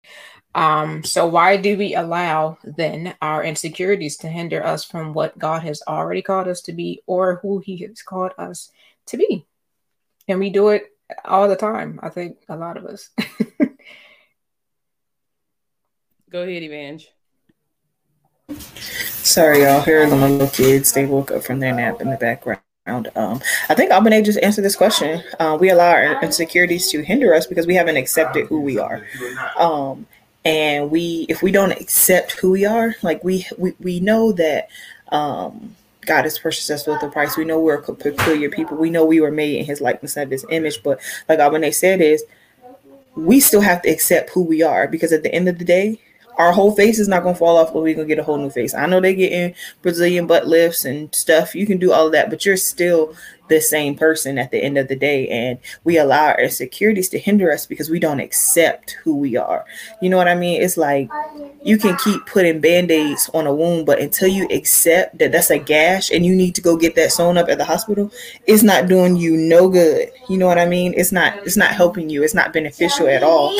Um, 0.55 1.03
so 1.03 1.27
why 1.27 1.57
do 1.57 1.77
we 1.77 1.95
allow 1.95 2.59
then 2.63 3.15
our 3.23 3.43
insecurities 3.43 4.17
to 4.19 4.29
hinder 4.29 4.65
us 4.65 4.85
from 4.85 5.15
what 5.15 5.39
God 5.39 5.63
has 5.63 5.83
already 5.87 6.23
called 6.23 6.49
us 6.49 6.61
to 6.63 6.73
be 6.73 7.03
or 7.07 7.37
who 7.43 7.59
he 7.59 7.79
has 7.79 8.03
called 8.03 8.33
us 8.39 8.71
to 9.07 9.17
be? 9.17 9.47
And 10.29 10.39
we 10.39 10.51
do 10.51 10.69
it 10.69 10.91
all 11.25 11.49
the 11.49 11.57
time. 11.57 12.01
I 12.03 12.09
think 12.09 12.39
a 12.49 12.57
lot 12.57 12.77
of 12.77 12.85
us. 12.87 13.11
Go 16.35 16.43
ahead, 16.43 16.65
Evange. 16.65 17.13
Sorry, 19.23 19.63
y'all. 19.63 19.83
Here 19.83 20.03
are 20.03 20.11
the 20.11 20.17
little 20.17 20.49
kids. 20.49 20.93
They 20.93 21.07
woke 21.07 21.31
up 21.31 21.45
from 21.45 21.61
their 21.61 21.73
nap 21.73 22.01
in 22.01 22.11
the 22.11 22.17
background. 22.17 22.59
Um, 23.15 23.41
I 23.69 23.77
think 23.77 23.93
Albany 23.93 24.21
just 24.21 24.41
answered 24.41 24.65
this 24.65 24.75
question. 24.75 25.23
Uh, 25.39 25.57
we 25.61 25.71
allow 25.71 25.93
our 25.93 26.21
insecurities 26.25 26.91
to 26.91 27.03
hinder 27.03 27.33
us 27.35 27.47
because 27.47 27.69
we 27.69 27.77
haven't 27.77 27.97
accepted 27.99 28.49
who 28.49 28.63
we 28.63 28.81
are. 28.81 29.07
Um, 29.57 30.09
and 30.45 30.91
we 30.91 31.25
if 31.29 31.41
we 31.41 31.53
don't 31.53 31.71
accept 31.71 32.33
who 32.33 32.51
we 32.51 32.67
are 32.67 32.97
like 33.03 33.23
we 33.23 33.47
we, 33.57 33.75
we 33.79 34.01
know 34.01 34.33
that 34.33 34.69
um 35.13 35.77
God 36.01 36.25
has 36.25 36.37
purchased 36.37 36.69
us 36.69 36.85
with 36.85 37.01
a 37.05 37.11
price. 37.11 37.37
We 37.37 37.45
know 37.45 37.61
we're 37.61 37.77
a 37.77 37.95
peculiar 37.95 38.51
people. 38.51 38.77
We 38.77 38.91
know 38.91 39.05
we 39.05 39.21
were 39.21 39.31
made 39.31 39.61
in 39.61 39.67
His 39.67 39.81
likeness 39.81 40.17
and 40.17 40.33
His 40.33 40.45
image. 40.51 40.83
But 40.83 40.99
like 41.29 41.39
Abane 41.39 41.73
said, 41.73 42.01
is 42.01 42.25
we 43.15 43.39
still 43.39 43.61
have 43.61 43.83
to 43.83 43.89
accept 43.89 44.31
who 44.31 44.43
we 44.43 44.65
are 44.65 44.89
because 44.89 45.13
at 45.13 45.23
the 45.23 45.33
end 45.33 45.49
of 45.49 45.61
the 45.61 45.65
day, 45.65 46.01
our 46.39 46.53
whole 46.53 46.73
face 46.73 46.99
is 46.99 47.09
not 47.09 47.23
gonna 47.23 47.35
fall 47.35 47.57
off, 47.57 47.73
but 47.73 47.83
we're 47.83 47.95
gonna 47.95 48.09
get 48.09 48.19
a 48.19 48.25
whole 48.25 48.37
new 48.37 48.51
face. 48.51 48.75
I 48.75 48.87
know 48.87 49.01
they 49.01 49.15
get 49.15 49.33
in 49.33 49.55
Brazilian 49.83 50.27
butt 50.27 50.47
lifts 50.47 50.85
and 50.85 51.15
stuff. 51.15 51.55
You 51.55 51.67
can 51.67 51.79
do 51.79 51.93
all 51.93 52.07
of 52.07 52.13
that, 52.13 52.31
but 52.31 52.45
you're 52.45 52.57
still 52.57 53.15
the 53.49 53.61
same 53.61 53.95
person 53.95 54.39
at 54.39 54.51
the 54.51 54.59
end 54.63 54.79
of 54.79 54.89
the 54.89 54.97
day. 54.97 55.29
And 55.29 55.59
we 55.85 55.99
allow 55.99 56.29
our 56.29 56.41
insecurities 56.41 57.09
to 57.11 57.19
hinder 57.19 57.53
us 57.53 57.67
because 57.67 57.91
we 57.91 58.01
don't 58.01 58.21
accept 58.21 58.93
who 59.03 59.17
we 59.17 59.37
are. 59.37 59.65
You 60.01 60.09
know 60.11 60.17
what 60.17 60.29
I 60.29 60.35
mean? 60.35 60.63
It's 60.63 60.77
like 60.77 61.11
you 61.63 61.79
can 61.79 61.97
keep 61.99 62.25
putting 62.27 62.61
band-aids 62.61 63.31
on 63.35 63.47
a 63.47 63.55
wound, 63.55 63.87
but 63.87 64.01
until 64.01 64.29
you 64.29 64.47
accept 64.51 65.19
that 65.19 65.33
that's 65.33 65.51
a 65.51 65.59
gash 65.59 66.11
and 66.11 66.25
you 66.25 66.35
need 66.35 66.55
to 66.55 66.63
go 66.63 66.77
get 66.77 66.95
that 66.97 67.13
sewn 67.13 67.37
up 67.37 67.49
at 67.49 67.59
the 67.59 67.65
hospital, 67.65 68.11
it's 68.47 68.63
not 68.63 68.89
doing 68.89 69.17
you 69.17 69.37
no 69.37 69.69
good. 69.69 70.11
You 70.29 70.39
know 70.39 70.47
what 70.47 70.59
I 70.59 70.67
mean? 70.67 70.95
It's 70.97 71.13
not 71.13 71.37
it's 71.47 71.57
not 71.57 71.71
helping 71.71 72.09
you. 72.09 72.23
It's 72.23 72.35
not 72.35 72.53
beneficial 72.53 73.09
at 73.09 73.23
all 73.23 73.55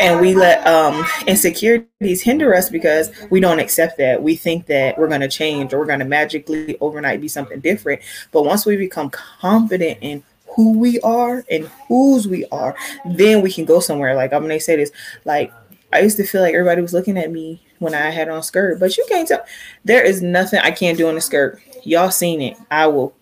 and 0.00 0.20
we 0.20 0.34
let 0.34 0.66
um, 0.66 1.04
insecurities 1.26 2.22
hinder 2.22 2.54
us 2.54 2.70
because 2.70 3.10
we 3.30 3.40
don't 3.40 3.58
accept 3.58 3.98
that. 3.98 4.22
We 4.22 4.36
think 4.36 4.66
that 4.66 4.98
we're 4.98 5.08
going 5.08 5.20
to 5.20 5.28
change 5.28 5.72
or 5.72 5.78
we're 5.78 5.86
going 5.86 5.98
to 6.00 6.04
magically 6.04 6.76
overnight 6.80 7.20
be 7.20 7.28
something 7.28 7.60
different. 7.60 8.02
But 8.32 8.44
once 8.44 8.66
we 8.66 8.76
become 8.76 9.10
confident 9.10 9.98
in 10.00 10.22
who 10.54 10.76
we 10.76 10.98
are 11.00 11.44
and 11.50 11.70
whose 11.86 12.26
we 12.26 12.44
are 12.46 12.74
then 13.04 13.42
we 13.42 13.52
can 13.52 13.64
go 13.64 13.78
somewhere. 13.78 14.16
Like 14.16 14.32
i'm 14.32 14.48
to 14.48 14.60
say 14.60 14.74
this 14.74 14.90
like 15.24 15.52
i 15.92 16.00
used 16.00 16.16
to 16.16 16.24
feel 16.24 16.42
like 16.42 16.52
everybody 16.52 16.82
was 16.82 16.92
looking 16.92 17.16
at 17.16 17.30
me 17.30 17.62
when 17.78 17.94
i 17.94 18.10
had 18.10 18.28
on 18.28 18.42
skirt 18.42 18.80
but 18.80 18.96
you 18.96 19.06
can't 19.08 19.28
tell. 19.28 19.44
There 19.84 20.02
is 20.02 20.20
nothing 20.20 20.58
i 20.60 20.72
can't 20.72 20.98
do 20.98 21.08
in 21.08 21.16
a 21.16 21.20
skirt. 21.20 21.60
Y'all 21.84 22.10
seen 22.10 22.42
it. 22.42 22.56
I 22.70 22.88
will 22.88 23.14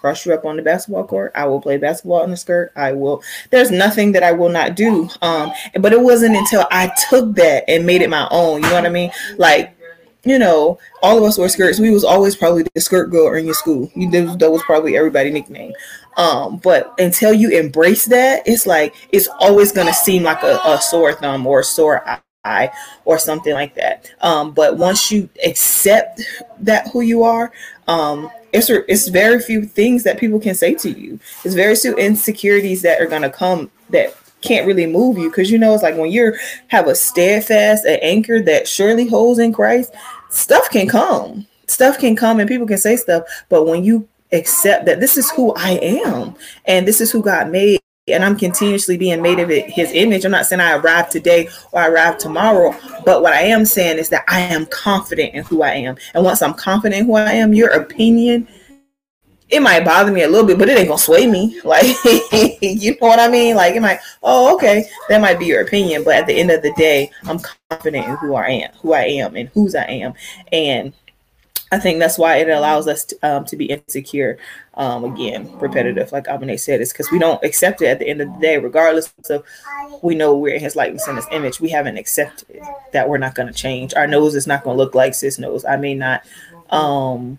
crush 0.00 0.24
you 0.24 0.32
up 0.32 0.44
on 0.44 0.56
the 0.56 0.62
basketball 0.62 1.04
court. 1.04 1.32
I 1.34 1.46
will 1.46 1.60
play 1.60 1.76
basketball 1.76 2.24
in 2.24 2.30
the 2.30 2.36
skirt. 2.36 2.72
I 2.74 2.92
will. 2.92 3.22
There's 3.50 3.70
nothing 3.70 4.12
that 4.12 4.22
I 4.22 4.32
will 4.32 4.48
not 4.48 4.74
do. 4.74 5.08
Um, 5.22 5.52
but 5.80 5.92
it 5.92 6.00
wasn't 6.00 6.36
until 6.36 6.66
I 6.70 6.90
took 7.08 7.34
that 7.36 7.64
and 7.68 7.86
made 7.86 8.02
it 8.02 8.10
my 8.10 8.26
own. 8.30 8.62
You 8.62 8.68
know 8.68 8.74
what 8.74 8.86
I 8.86 8.90
mean? 8.90 9.12
Like, 9.36 9.76
you 10.24 10.38
know, 10.38 10.78
all 11.02 11.18
of 11.18 11.24
us 11.24 11.38
wore 11.38 11.48
skirts. 11.48 11.78
We 11.78 11.90
was 11.90 12.04
always 12.04 12.36
probably 12.36 12.64
the 12.74 12.80
skirt 12.80 13.10
girl 13.10 13.34
in 13.34 13.44
your 13.44 13.54
school. 13.54 13.90
You, 13.94 14.10
that 14.10 14.50
was 14.50 14.62
probably 14.62 14.96
everybody 14.96 15.30
nickname. 15.30 15.72
Um, 16.16 16.58
but 16.58 16.92
until 16.98 17.32
you 17.32 17.50
embrace 17.50 18.06
that, 18.06 18.46
it's 18.46 18.66
like 18.66 18.94
it's 19.12 19.28
always 19.38 19.72
gonna 19.72 19.94
seem 19.94 20.22
like 20.22 20.42
a, 20.42 20.60
a 20.64 20.80
sore 20.80 21.14
thumb 21.14 21.46
or 21.46 21.60
a 21.60 21.64
sore 21.64 22.06
eye 22.08 22.20
or 23.04 23.18
something 23.18 23.52
like 23.52 23.74
that. 23.74 24.10
Um, 24.22 24.52
but 24.52 24.78
once 24.78 25.10
you 25.10 25.28
accept 25.44 26.22
that 26.60 26.88
who 26.88 27.02
you 27.02 27.22
are, 27.22 27.52
um, 27.86 28.30
it's 28.52 28.70
it's 28.70 29.08
very 29.08 29.40
few 29.40 29.64
things 29.64 30.02
that 30.04 30.18
people 30.18 30.40
can 30.40 30.54
say 30.54 30.74
to 30.74 30.90
you. 30.90 31.20
It's 31.44 31.54
very 31.54 31.76
few 31.76 31.94
insecurities 31.96 32.82
that 32.82 33.00
are 33.00 33.06
gonna 33.06 33.30
come 33.30 33.70
that 33.90 34.16
can't 34.40 34.66
really 34.66 34.86
move 34.86 35.18
you 35.18 35.28
because 35.28 35.50
you 35.50 35.58
know 35.58 35.74
it's 35.74 35.82
like 35.82 35.96
when 35.96 36.10
you 36.10 36.34
have 36.68 36.86
a 36.86 36.94
steadfast 36.94 37.84
an 37.84 37.98
anchor 38.00 38.40
that 38.40 38.66
surely 38.66 39.06
holds 39.06 39.38
in 39.38 39.52
Christ, 39.52 39.94
stuff 40.30 40.70
can 40.70 40.88
come. 40.88 41.46
Stuff 41.66 41.98
can 41.98 42.16
come 42.16 42.40
and 42.40 42.48
people 42.48 42.66
can 42.66 42.78
say 42.78 42.96
stuff, 42.96 43.24
but 43.48 43.64
when 43.64 43.84
you 43.84 44.08
accept 44.32 44.86
that 44.86 44.98
this 44.98 45.16
is 45.16 45.30
who 45.30 45.52
I 45.54 45.72
am 45.82 46.34
and 46.64 46.88
this 46.88 47.00
is 47.00 47.12
who 47.12 47.22
God 47.22 47.50
made 47.50 47.80
and 48.08 48.24
I'm 48.24 48.36
continuously 48.36 48.96
being 48.96 49.22
made 49.22 49.38
of 49.38 49.48
his 49.48 49.92
image. 49.92 50.24
I'm 50.24 50.30
not 50.30 50.46
saying 50.46 50.60
I 50.60 50.76
arrived 50.76 51.12
today 51.12 51.48
or 51.72 51.82
I 51.82 51.88
arrived 51.88 52.20
tomorrow, 52.20 52.74
but 53.04 53.22
what 53.22 53.32
I 53.32 53.42
am 53.42 53.64
saying 53.64 53.98
is 53.98 54.08
that 54.10 54.24
I 54.28 54.40
am 54.40 54.66
confident 54.66 55.34
in 55.34 55.44
who 55.44 55.62
I 55.62 55.72
am. 55.72 55.96
And 56.14 56.24
once 56.24 56.42
I'm 56.42 56.54
confident 56.54 57.00
in 57.00 57.06
who 57.06 57.16
I 57.16 57.32
am, 57.32 57.52
your 57.52 57.70
opinion, 57.70 58.48
it 59.48 59.60
might 59.60 59.84
bother 59.84 60.12
me 60.12 60.22
a 60.22 60.28
little 60.28 60.46
bit, 60.46 60.58
but 60.58 60.68
it 60.68 60.78
ain't 60.78 60.88
gonna 60.88 60.98
sway 60.98 61.26
me. 61.26 61.60
Like, 61.70 61.84
you 62.62 62.92
know 62.92 63.08
what 63.08 63.20
I 63.20 63.28
mean? 63.28 63.56
Like, 63.56 63.74
it 63.74 63.80
might, 63.80 64.00
oh, 64.22 64.54
okay, 64.54 64.88
that 65.08 65.20
might 65.20 65.38
be 65.38 65.46
your 65.46 65.62
opinion, 65.62 66.04
but 66.04 66.14
at 66.14 66.26
the 66.26 66.34
end 66.34 66.50
of 66.50 66.62
the 66.62 66.72
day, 66.74 67.10
I'm 67.24 67.40
confident 67.68 68.06
in 68.06 68.16
who 68.16 68.34
I 68.34 68.48
am, 68.48 68.72
who 68.80 68.92
I 68.92 69.02
am, 69.02 69.36
and 69.36 69.48
whose 69.50 69.74
I 69.74 69.84
am. 69.84 70.14
And 70.52 70.92
I 71.72 71.78
think 71.78 72.00
that's 72.00 72.18
why 72.18 72.36
it 72.36 72.48
allows 72.48 72.88
us 72.88 73.04
to, 73.06 73.18
um, 73.22 73.44
to 73.44 73.56
be 73.56 73.66
insecure. 73.66 74.38
Um, 74.74 75.04
again, 75.04 75.56
repetitive, 75.58 76.10
like 76.10 76.24
Abene 76.24 76.58
said, 76.58 76.80
is 76.80 76.92
because 76.92 77.10
we 77.12 77.18
don't 77.18 77.42
accept 77.44 77.80
it 77.80 77.86
at 77.86 77.98
the 78.00 78.08
end 78.08 78.20
of 78.20 78.32
the 78.32 78.40
day, 78.40 78.58
regardless 78.58 79.12
of 79.28 79.44
we 80.02 80.14
know 80.16 80.36
we're 80.36 80.54
in 80.54 80.60
his 80.60 80.74
likeness 80.74 81.06
and 81.06 81.16
his 81.16 81.26
image. 81.30 81.60
We 81.60 81.68
haven't 81.68 81.96
accepted 81.96 82.60
that 82.92 83.08
we're 83.08 83.18
not 83.18 83.36
going 83.36 83.46
to 83.46 83.54
change. 83.54 83.94
Our 83.94 84.08
nose 84.08 84.34
is 84.34 84.46
not 84.46 84.64
going 84.64 84.76
to 84.76 84.82
look 84.82 84.94
like 84.94 85.14
sis 85.14 85.38
nose. 85.38 85.64
I 85.64 85.76
may 85.76 85.94
not, 85.94 86.24
um, 86.70 87.38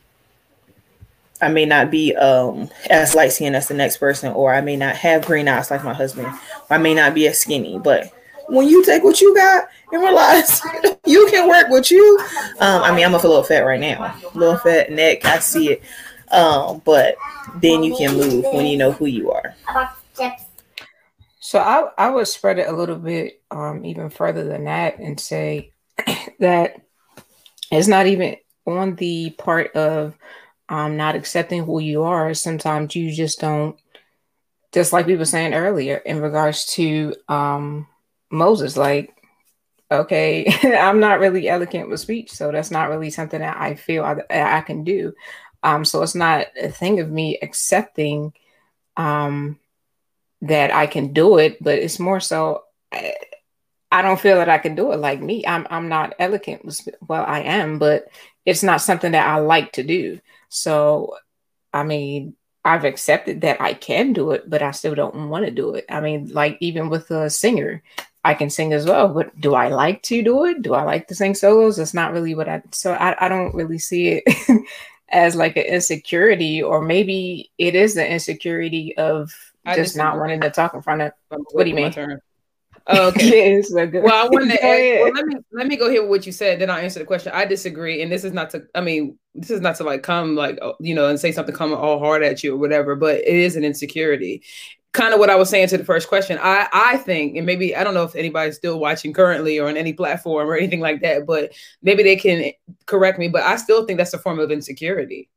I 1.41 1.49
may 1.49 1.65
not 1.65 1.91
be 1.91 2.15
um, 2.15 2.69
as 2.89 3.15
light 3.15 3.33
skinned 3.33 3.55
as 3.55 3.67
the 3.67 3.73
next 3.73 3.97
person, 3.97 4.31
or 4.31 4.53
I 4.53 4.61
may 4.61 4.77
not 4.77 4.95
have 4.95 5.25
green 5.25 5.47
eyes 5.49 5.71
like 5.71 5.83
my 5.83 5.93
husband. 5.93 6.27
I 6.69 6.77
may 6.77 6.93
not 6.93 7.13
be 7.13 7.27
as 7.27 7.39
skinny, 7.39 7.79
but 7.79 8.13
when 8.51 8.67
you 8.67 8.83
take 8.83 9.03
what 9.03 9.21
you 9.21 9.33
got 9.33 9.67
and 9.91 10.01
realize 10.01 10.61
you 11.05 11.27
can 11.31 11.47
work 11.47 11.69
with 11.69 11.89
you. 11.89 12.19
Um, 12.59 12.83
I 12.83 12.93
mean, 12.93 13.05
I'm 13.05 13.13
a 13.13 13.17
little 13.17 13.43
fat 13.43 13.61
right 13.61 13.79
now, 13.79 14.13
little 14.33 14.57
fat 14.57 14.91
neck. 14.91 15.25
I 15.25 15.39
see 15.39 15.71
it. 15.71 15.83
Um, 16.31 16.81
but 16.85 17.15
then 17.55 17.83
you 17.83 17.95
can 17.95 18.15
move 18.15 18.45
when 18.53 18.65
you 18.65 18.77
know 18.77 18.91
who 18.91 19.05
you 19.05 19.31
are. 19.31 19.55
So 21.39 21.59
I, 21.59 21.89
I 21.97 22.09
would 22.09 22.27
spread 22.27 22.59
it 22.59 22.69
a 22.69 22.71
little 22.71 22.97
bit 22.97 23.41
um, 23.51 23.85
even 23.85 24.09
further 24.09 24.43
than 24.43 24.65
that 24.65 24.99
and 24.99 25.19
say 25.19 25.71
that 26.39 26.81
it's 27.71 27.87
not 27.87 28.07
even 28.07 28.37
on 28.65 28.95
the 28.95 29.31
part 29.31 29.75
of 29.75 30.17
um, 30.69 30.95
not 30.95 31.15
accepting 31.15 31.63
who 31.63 31.79
you 31.79 32.03
are. 32.03 32.33
Sometimes 32.33 32.95
you 32.95 33.11
just 33.11 33.39
don't, 33.39 33.77
just 34.71 34.93
like 34.93 35.07
we 35.07 35.17
were 35.17 35.25
saying 35.25 35.53
earlier 35.53 35.97
in 35.97 36.21
regards 36.21 36.65
to 36.75 37.13
um, 37.27 37.87
Moses, 38.31 38.77
like, 38.77 39.15
okay, 39.91 40.45
I'm 40.79 40.99
not 40.99 41.19
really 41.19 41.47
eloquent 41.47 41.89
with 41.89 41.99
speech, 41.99 42.31
so 42.31 42.51
that's 42.51 42.71
not 42.71 42.89
really 42.89 43.09
something 43.09 43.39
that 43.39 43.57
I 43.57 43.75
feel 43.75 44.03
I, 44.03 44.17
I 44.29 44.61
can 44.61 44.83
do. 44.83 45.13
Um, 45.63 45.85
so 45.85 46.01
it's 46.01 46.15
not 46.15 46.47
a 46.59 46.69
thing 46.69 46.99
of 46.99 47.09
me 47.11 47.37
accepting 47.41 48.33
um, 48.97 49.59
that 50.41 50.73
I 50.73 50.87
can 50.87 51.13
do 51.13 51.37
it, 51.37 51.61
but 51.61 51.77
it's 51.77 51.99
more 51.99 52.19
so 52.19 52.63
I, 52.91 53.15
I 53.91 54.01
don't 54.01 54.19
feel 54.19 54.37
that 54.37 54.49
I 54.49 54.57
can 54.57 54.75
do 54.75 54.91
it 54.93 54.97
like 54.97 55.21
me. 55.21 55.45
I'm 55.45 55.67
I'm 55.69 55.89
not 55.89 56.15
eloquent. 56.17 56.81
Well, 57.07 57.25
I 57.27 57.41
am, 57.41 57.77
but 57.77 58.07
it's 58.45 58.63
not 58.63 58.81
something 58.81 59.11
that 59.11 59.27
I 59.27 59.37
like 59.39 59.73
to 59.73 59.83
do. 59.83 60.19
So, 60.49 61.15
I 61.73 61.83
mean, 61.83 62.35
I've 62.63 62.85
accepted 62.85 63.41
that 63.41 63.61
I 63.61 63.73
can 63.73 64.13
do 64.13 64.31
it, 64.31 64.49
but 64.49 64.61
I 64.61 64.71
still 64.71 64.95
don't 64.95 65.29
want 65.29 65.45
to 65.45 65.51
do 65.51 65.75
it. 65.75 65.85
I 65.89 65.99
mean, 66.01 66.29
like 66.31 66.57
even 66.61 66.89
with 66.89 67.11
a 67.11 67.29
singer, 67.29 67.83
I 68.23 68.33
can 68.35 68.49
sing 68.49 68.71
as 68.73 68.85
well, 68.85 69.07
but 69.07 69.39
do 69.39 69.55
I 69.55 69.69
like 69.69 70.03
to 70.03 70.23
do 70.23 70.45
it? 70.45 70.61
Do 70.61 70.73
I 70.75 70.83
like 70.83 71.07
to 71.07 71.15
sing 71.15 71.33
solos? 71.33 71.77
That's 71.77 71.93
not 71.93 72.13
really 72.13 72.35
what 72.35 72.47
I 72.47 72.61
so 72.71 72.93
I, 72.93 73.25
I 73.25 73.29
don't 73.29 73.55
really 73.55 73.79
see 73.79 74.21
it 74.23 74.65
as 75.09 75.35
like 75.35 75.57
an 75.57 75.65
insecurity, 75.65 76.61
or 76.61 76.81
maybe 76.81 77.51
it 77.57 77.75
is 77.75 77.95
the 77.95 78.07
insecurity 78.07 78.95
of 78.97 79.31
I 79.65 79.75
just 79.75 79.97
not 79.97 80.17
wanting 80.17 80.41
to 80.41 80.51
talk 80.51 80.73
in 80.73 80.81
front 80.81 81.01
of 81.01 81.13
what 81.51 81.63
do 81.63 81.69
you 81.69 81.75
mean? 81.75 81.93
Oh, 82.87 83.09
okay. 83.09 83.61
so 83.61 83.75
well, 83.93 84.25
I 84.25 84.27
wanted 84.27 84.55
to 84.55 84.65
ask, 84.65 85.03
well, 85.03 85.13
let 85.13 85.25
me 85.25 85.35
let 85.51 85.67
me 85.67 85.75
go 85.75 85.87
here 85.89 86.01
with 86.01 86.09
what 86.09 86.25
you 86.25 86.31
said, 86.31 86.59
then 86.59 86.69
I'll 86.69 86.79
answer 86.79 86.99
the 86.99 87.05
question. 87.05 87.31
I 87.33 87.45
disagree, 87.45 88.01
and 88.01 88.11
this 88.11 88.23
is 88.23 88.33
not 88.33 88.49
to. 88.51 88.63
I 88.73 88.81
mean, 88.81 89.19
this 89.35 89.51
is 89.51 89.61
not 89.61 89.75
to 89.75 89.83
like 89.83 90.01
come 90.01 90.35
like 90.35 90.57
oh, 90.63 90.73
you 90.79 90.95
know 90.95 91.07
and 91.07 91.19
say 91.19 91.31
something 91.31 91.53
come 91.53 91.73
all 91.73 91.99
hard 91.99 92.23
at 92.23 92.43
you 92.43 92.55
or 92.55 92.57
whatever, 92.57 92.95
but 92.95 93.17
it 93.17 93.35
is 93.35 93.55
an 93.55 93.63
insecurity, 93.63 94.41
kind 94.93 95.13
of 95.13 95.19
what 95.19 95.29
I 95.29 95.35
was 95.35 95.49
saying 95.49 95.69
to 95.69 95.77
the 95.77 95.85
first 95.85 96.07
question. 96.09 96.37
I 96.41 96.67
I 96.73 96.97
think, 96.97 97.37
and 97.37 97.45
maybe 97.45 97.75
I 97.75 97.83
don't 97.83 97.93
know 97.93 98.03
if 98.03 98.15
anybody's 98.15 98.57
still 98.57 98.79
watching 98.79 99.13
currently 99.13 99.59
or 99.59 99.69
on 99.69 99.77
any 99.77 99.93
platform 99.93 100.49
or 100.49 100.55
anything 100.55 100.81
like 100.81 101.01
that, 101.01 101.25
but 101.25 101.53
maybe 101.81 102.03
they 102.03 102.15
can 102.15 102.51
correct 102.85 103.17
me. 103.17 103.29
But 103.29 103.43
I 103.43 103.55
still 103.55 103.85
think 103.85 103.97
that's 103.97 104.13
a 104.13 104.19
form 104.19 104.39
of 104.39 104.51
insecurity, 104.51 105.29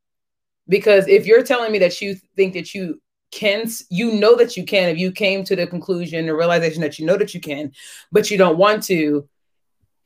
because 0.69 1.07
if 1.09 1.27
you're 1.27 1.43
telling 1.43 1.73
me 1.73 1.79
that 1.81 2.01
you 2.01 2.17
think 2.37 2.55
that 2.55 2.75
you 2.75 3.01
can, 3.31 3.69
you 3.91 4.13
know 4.13 4.37
that 4.37 4.57
you 4.57 4.65
can, 4.65 4.89
if 4.89 4.99
you 4.99 5.13
came 5.13 5.45
to 5.45 5.57
the 5.57 5.67
conclusion 5.67 6.29
or 6.29 6.37
realization 6.37 6.81
that 6.83 6.99
you 6.99 7.07
know 7.07 7.17
that 7.17 7.35
you 7.35 7.41
can, 7.41 7.73
but 8.13 8.31
you 8.31 8.39
don't 8.39 8.59
want 8.59 8.83
to. 8.85 9.29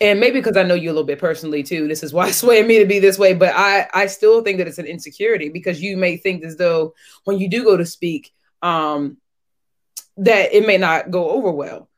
And 0.00 0.20
maybe 0.20 0.38
because 0.38 0.56
I 0.56 0.62
know 0.62 0.74
you 0.74 0.90
a 0.90 0.92
little 0.92 1.02
bit 1.02 1.18
personally 1.18 1.62
too, 1.62 1.88
this 1.88 2.02
is 2.02 2.12
why 2.12 2.28
it's 2.28 2.36
swaying 2.38 2.66
me 2.66 2.78
to 2.78 2.86
be 2.86 3.00
this 3.00 3.18
way. 3.18 3.34
But 3.34 3.52
I, 3.54 3.88
I 3.92 4.06
still 4.06 4.42
think 4.42 4.58
that 4.58 4.68
it's 4.68 4.78
an 4.78 4.86
insecurity 4.86 5.48
because 5.48 5.82
you 5.82 5.96
may 5.96 6.16
think 6.16 6.44
as 6.44 6.56
though 6.56 6.94
when 7.24 7.38
you 7.38 7.50
do 7.50 7.64
go 7.64 7.76
to 7.76 7.84
speak, 7.84 8.32
um, 8.62 9.16
that 10.18 10.54
it 10.54 10.66
may 10.66 10.78
not 10.78 11.10
go 11.10 11.30
over 11.30 11.50
well 11.50 11.88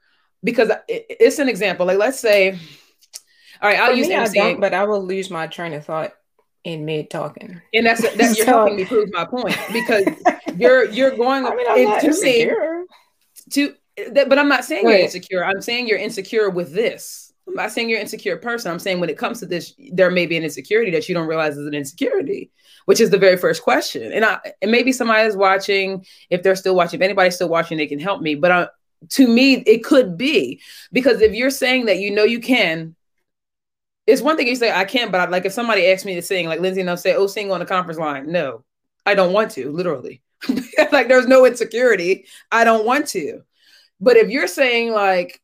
because 0.43 0.71
it's 0.89 1.39
an 1.39 1.49
example. 1.49 1.87
Like 1.87 1.99
let's 1.99 2.21
say, 2.21 2.53
all 3.63 3.69
right, 3.69 3.79
I'll 3.79 3.91
For 3.91 3.97
use 3.97 4.09
me, 4.09 4.15
I 4.15 4.29
don't, 4.29 4.61
but 4.61 4.75
I 4.75 4.85
will 4.85 5.03
lose 5.03 5.31
my 5.31 5.47
train 5.47 5.73
of 5.73 5.85
thought 5.85 6.13
in 6.65 6.85
mid 6.85 7.11
talking. 7.11 7.61
And 7.75 7.87
that's 7.87 8.03
that 8.03 8.17
you're 8.17 8.35
so, 8.35 8.45
helping 8.45 8.77
me 8.77 8.85
prove 8.85 9.09
my 9.13 9.25
point 9.25 9.57
because 9.73 10.05
you're 10.57 10.85
you're 10.91 11.17
going 11.17 11.47
I 11.69 11.75
mean, 11.75 12.01
to 12.01 12.13
say 12.13 12.51
to 13.51 13.75
that, 14.13 14.29
but 14.29 14.39
I'm 14.39 14.49
not 14.49 14.65
saying 14.65 14.89
you're 14.89 14.99
insecure. 14.99 15.45
I'm 15.45 15.61
saying 15.61 15.89
you're 15.89 15.99
insecure 15.99 16.51
with 16.51 16.73
this. 16.73 17.33
I'm 17.49 17.55
not 17.55 17.73
saying 17.73 17.89
you're 17.89 17.99
an 17.99 18.03
insecure 18.03 18.37
person. 18.37 18.71
I'm 18.71 18.79
saying 18.79 19.01
when 19.01 19.11
it 19.11 19.19
comes 19.19 19.41
to 19.41 19.47
this, 19.47 19.75
there 19.93 20.11
may 20.11 20.27
be 20.27 20.37
an 20.37 20.45
insecurity 20.45 20.93
that 20.93 21.09
you 21.09 21.15
don't 21.15 21.27
realize 21.27 21.57
is 21.57 21.67
an 21.67 21.75
insecurity 21.75 22.53
which 22.85 23.01
is 23.01 23.11
the 23.11 23.19
very 23.19 23.37
first 23.37 23.63
question. 23.63 24.13
And 24.13 24.25
I, 24.25 24.39
and 24.63 24.71
maybe 24.71 24.93
somebody 24.93 25.27
is 25.27 25.37
watching, 25.37 26.05
if 26.31 26.43
they're 26.43 26.57
still 26.57 26.75
watching, 26.75 27.01
if 27.01 27.05
anybody's 27.05 27.35
still 27.35 27.49
watching, 27.49 27.79
they 27.79 27.87
can 27.87 27.99
help 27.99 28.23
me. 28.23 28.35
But 28.35 28.51
uh, 28.51 28.69
to 29.11 29.29
me, 29.29 29.55
it 29.67 29.85
could 29.85 30.17
be 30.17 30.61
because 30.93 31.21
if 31.21 31.33
you're 31.33 31.51
saying 31.51 31.87
that 31.87 31.99
you 31.99 32.11
know 32.11 32.25
you 32.25 32.41
can, 32.41 32.95
it's 34.07 34.23
one 34.23 34.37
thing 34.37 34.49
you 34.49 34.57
say 34.57 34.73
I 34.73 34.85
can, 34.85 35.11
but 35.11 35.21
I, 35.21 35.27
like 35.27 35.45
if 35.45 35.53
somebody 35.53 35.87
asks 35.87 36.05
me 36.05 36.15
to 36.15 36.23
sing, 36.23 36.47
like 36.47 36.61
Lindsay, 36.61 36.81
and 36.81 36.91
I'll 36.91 36.97
say, 36.97 37.15
"Oh, 37.15 37.27
sing 37.27 37.53
on 37.53 37.61
the 37.61 37.67
conference 37.67 37.99
line." 37.99 38.31
No, 38.31 38.65
I 39.07 39.15
don't 39.15 39.33
want 39.33 39.53
to. 39.53 39.71
Literally, 39.71 40.23
like 40.93 41.09
there's 41.09 41.29
no 41.29 41.45
insecurity. 41.45 42.27
I 42.51 42.65
don't 42.65 42.85
want 42.85 43.07
to. 43.09 43.43
But 44.01 44.17
if 44.17 44.31
you're 44.31 44.49
saying 44.49 44.93
like 44.93 45.41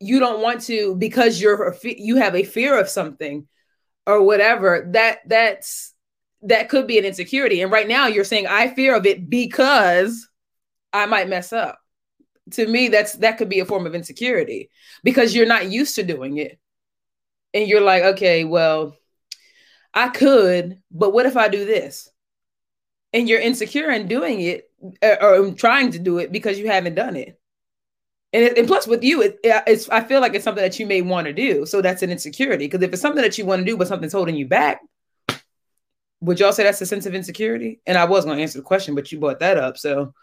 you 0.00 0.18
don't 0.18 0.42
want 0.42 0.62
to 0.62 0.94
because 0.96 1.40
you're 1.40 1.76
you 1.82 2.16
have 2.16 2.34
a 2.34 2.44
fear 2.44 2.78
of 2.78 2.88
something 2.88 3.46
or 4.06 4.22
whatever, 4.22 4.88
that 4.92 5.18
that's 5.26 5.92
that 6.46 6.68
could 6.68 6.86
be 6.86 6.98
an 6.98 7.04
insecurity. 7.04 7.60
And 7.60 7.70
right 7.70 7.88
now 7.88 8.06
you're 8.06 8.24
saying 8.24 8.46
I 8.46 8.68
fear 8.68 8.94
of 8.96 9.06
it 9.06 9.28
because 9.28 10.28
I 10.92 11.06
might 11.06 11.28
mess 11.28 11.52
up. 11.52 11.78
To 12.52 12.66
me, 12.66 12.88
that's 12.88 13.14
that 13.14 13.38
could 13.38 13.48
be 13.48 13.60
a 13.60 13.64
form 13.64 13.86
of 13.86 13.94
insecurity 13.94 14.70
because 15.02 15.34
you're 15.34 15.46
not 15.46 15.70
used 15.70 15.96
to 15.96 16.04
doing 16.04 16.36
it. 16.38 16.58
And 17.52 17.68
you're 17.68 17.80
like, 17.80 18.02
okay, 18.02 18.44
well, 18.44 18.96
I 19.92 20.08
could, 20.08 20.80
but 20.90 21.12
what 21.12 21.26
if 21.26 21.36
I 21.36 21.48
do 21.48 21.64
this? 21.64 22.08
And 23.12 23.28
you're 23.28 23.40
insecure 23.40 23.90
in 23.90 24.08
doing 24.08 24.40
it 24.42 24.70
uh, 25.02 25.16
or 25.20 25.52
trying 25.52 25.90
to 25.92 25.98
do 25.98 26.18
it 26.18 26.30
because 26.30 26.58
you 26.58 26.68
haven't 26.68 26.94
done 26.94 27.16
it. 27.16 27.40
And, 28.32 28.44
it, 28.44 28.58
and 28.58 28.68
plus 28.68 28.86
with 28.86 29.02
you, 29.02 29.22
it, 29.22 29.38
it's 29.42 29.88
I 29.88 30.02
feel 30.02 30.20
like 30.20 30.34
it's 30.34 30.44
something 30.44 30.62
that 30.62 30.78
you 30.78 30.86
may 30.86 31.00
want 31.02 31.26
to 31.26 31.32
do. 31.32 31.64
So 31.66 31.80
that's 31.80 32.02
an 32.02 32.10
insecurity. 32.10 32.66
Because 32.66 32.82
if 32.82 32.92
it's 32.92 33.02
something 33.02 33.22
that 33.22 33.38
you 33.38 33.46
want 33.46 33.60
to 33.60 33.64
do, 33.64 33.76
but 33.76 33.88
something's 33.88 34.12
holding 34.12 34.36
you 34.36 34.46
back, 34.46 34.80
would 36.20 36.40
y'all 36.40 36.52
say 36.52 36.64
that's 36.64 36.80
a 36.80 36.86
sense 36.86 37.06
of 37.06 37.14
insecurity? 37.14 37.80
And 37.86 37.98
I 37.98 38.04
was 38.04 38.24
going 38.24 38.36
to 38.36 38.42
answer 38.42 38.58
the 38.58 38.64
question, 38.64 38.94
but 38.94 39.10
you 39.12 39.20
brought 39.20 39.40
that 39.40 39.58
up. 39.58 39.76
So, 39.76 40.14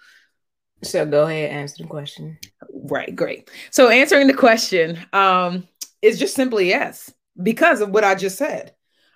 so 0.82 1.06
go 1.06 1.23
ahead 1.23 1.51
answer 1.51 1.84
the 1.84 1.89
question. 1.89 2.38
Right, 2.71 3.15
great. 3.15 3.49
So 3.71 3.89
answering 3.89 4.27
the 4.27 4.34
question 4.34 4.99
um, 5.13 5.67
is 6.01 6.19
just 6.19 6.36
simply 6.36 6.69
yes, 6.69 7.13
because 7.41 7.82
of 7.82 7.89
what 7.89 8.03
I 8.03 8.15
just 8.15 8.38
said. 8.38 8.73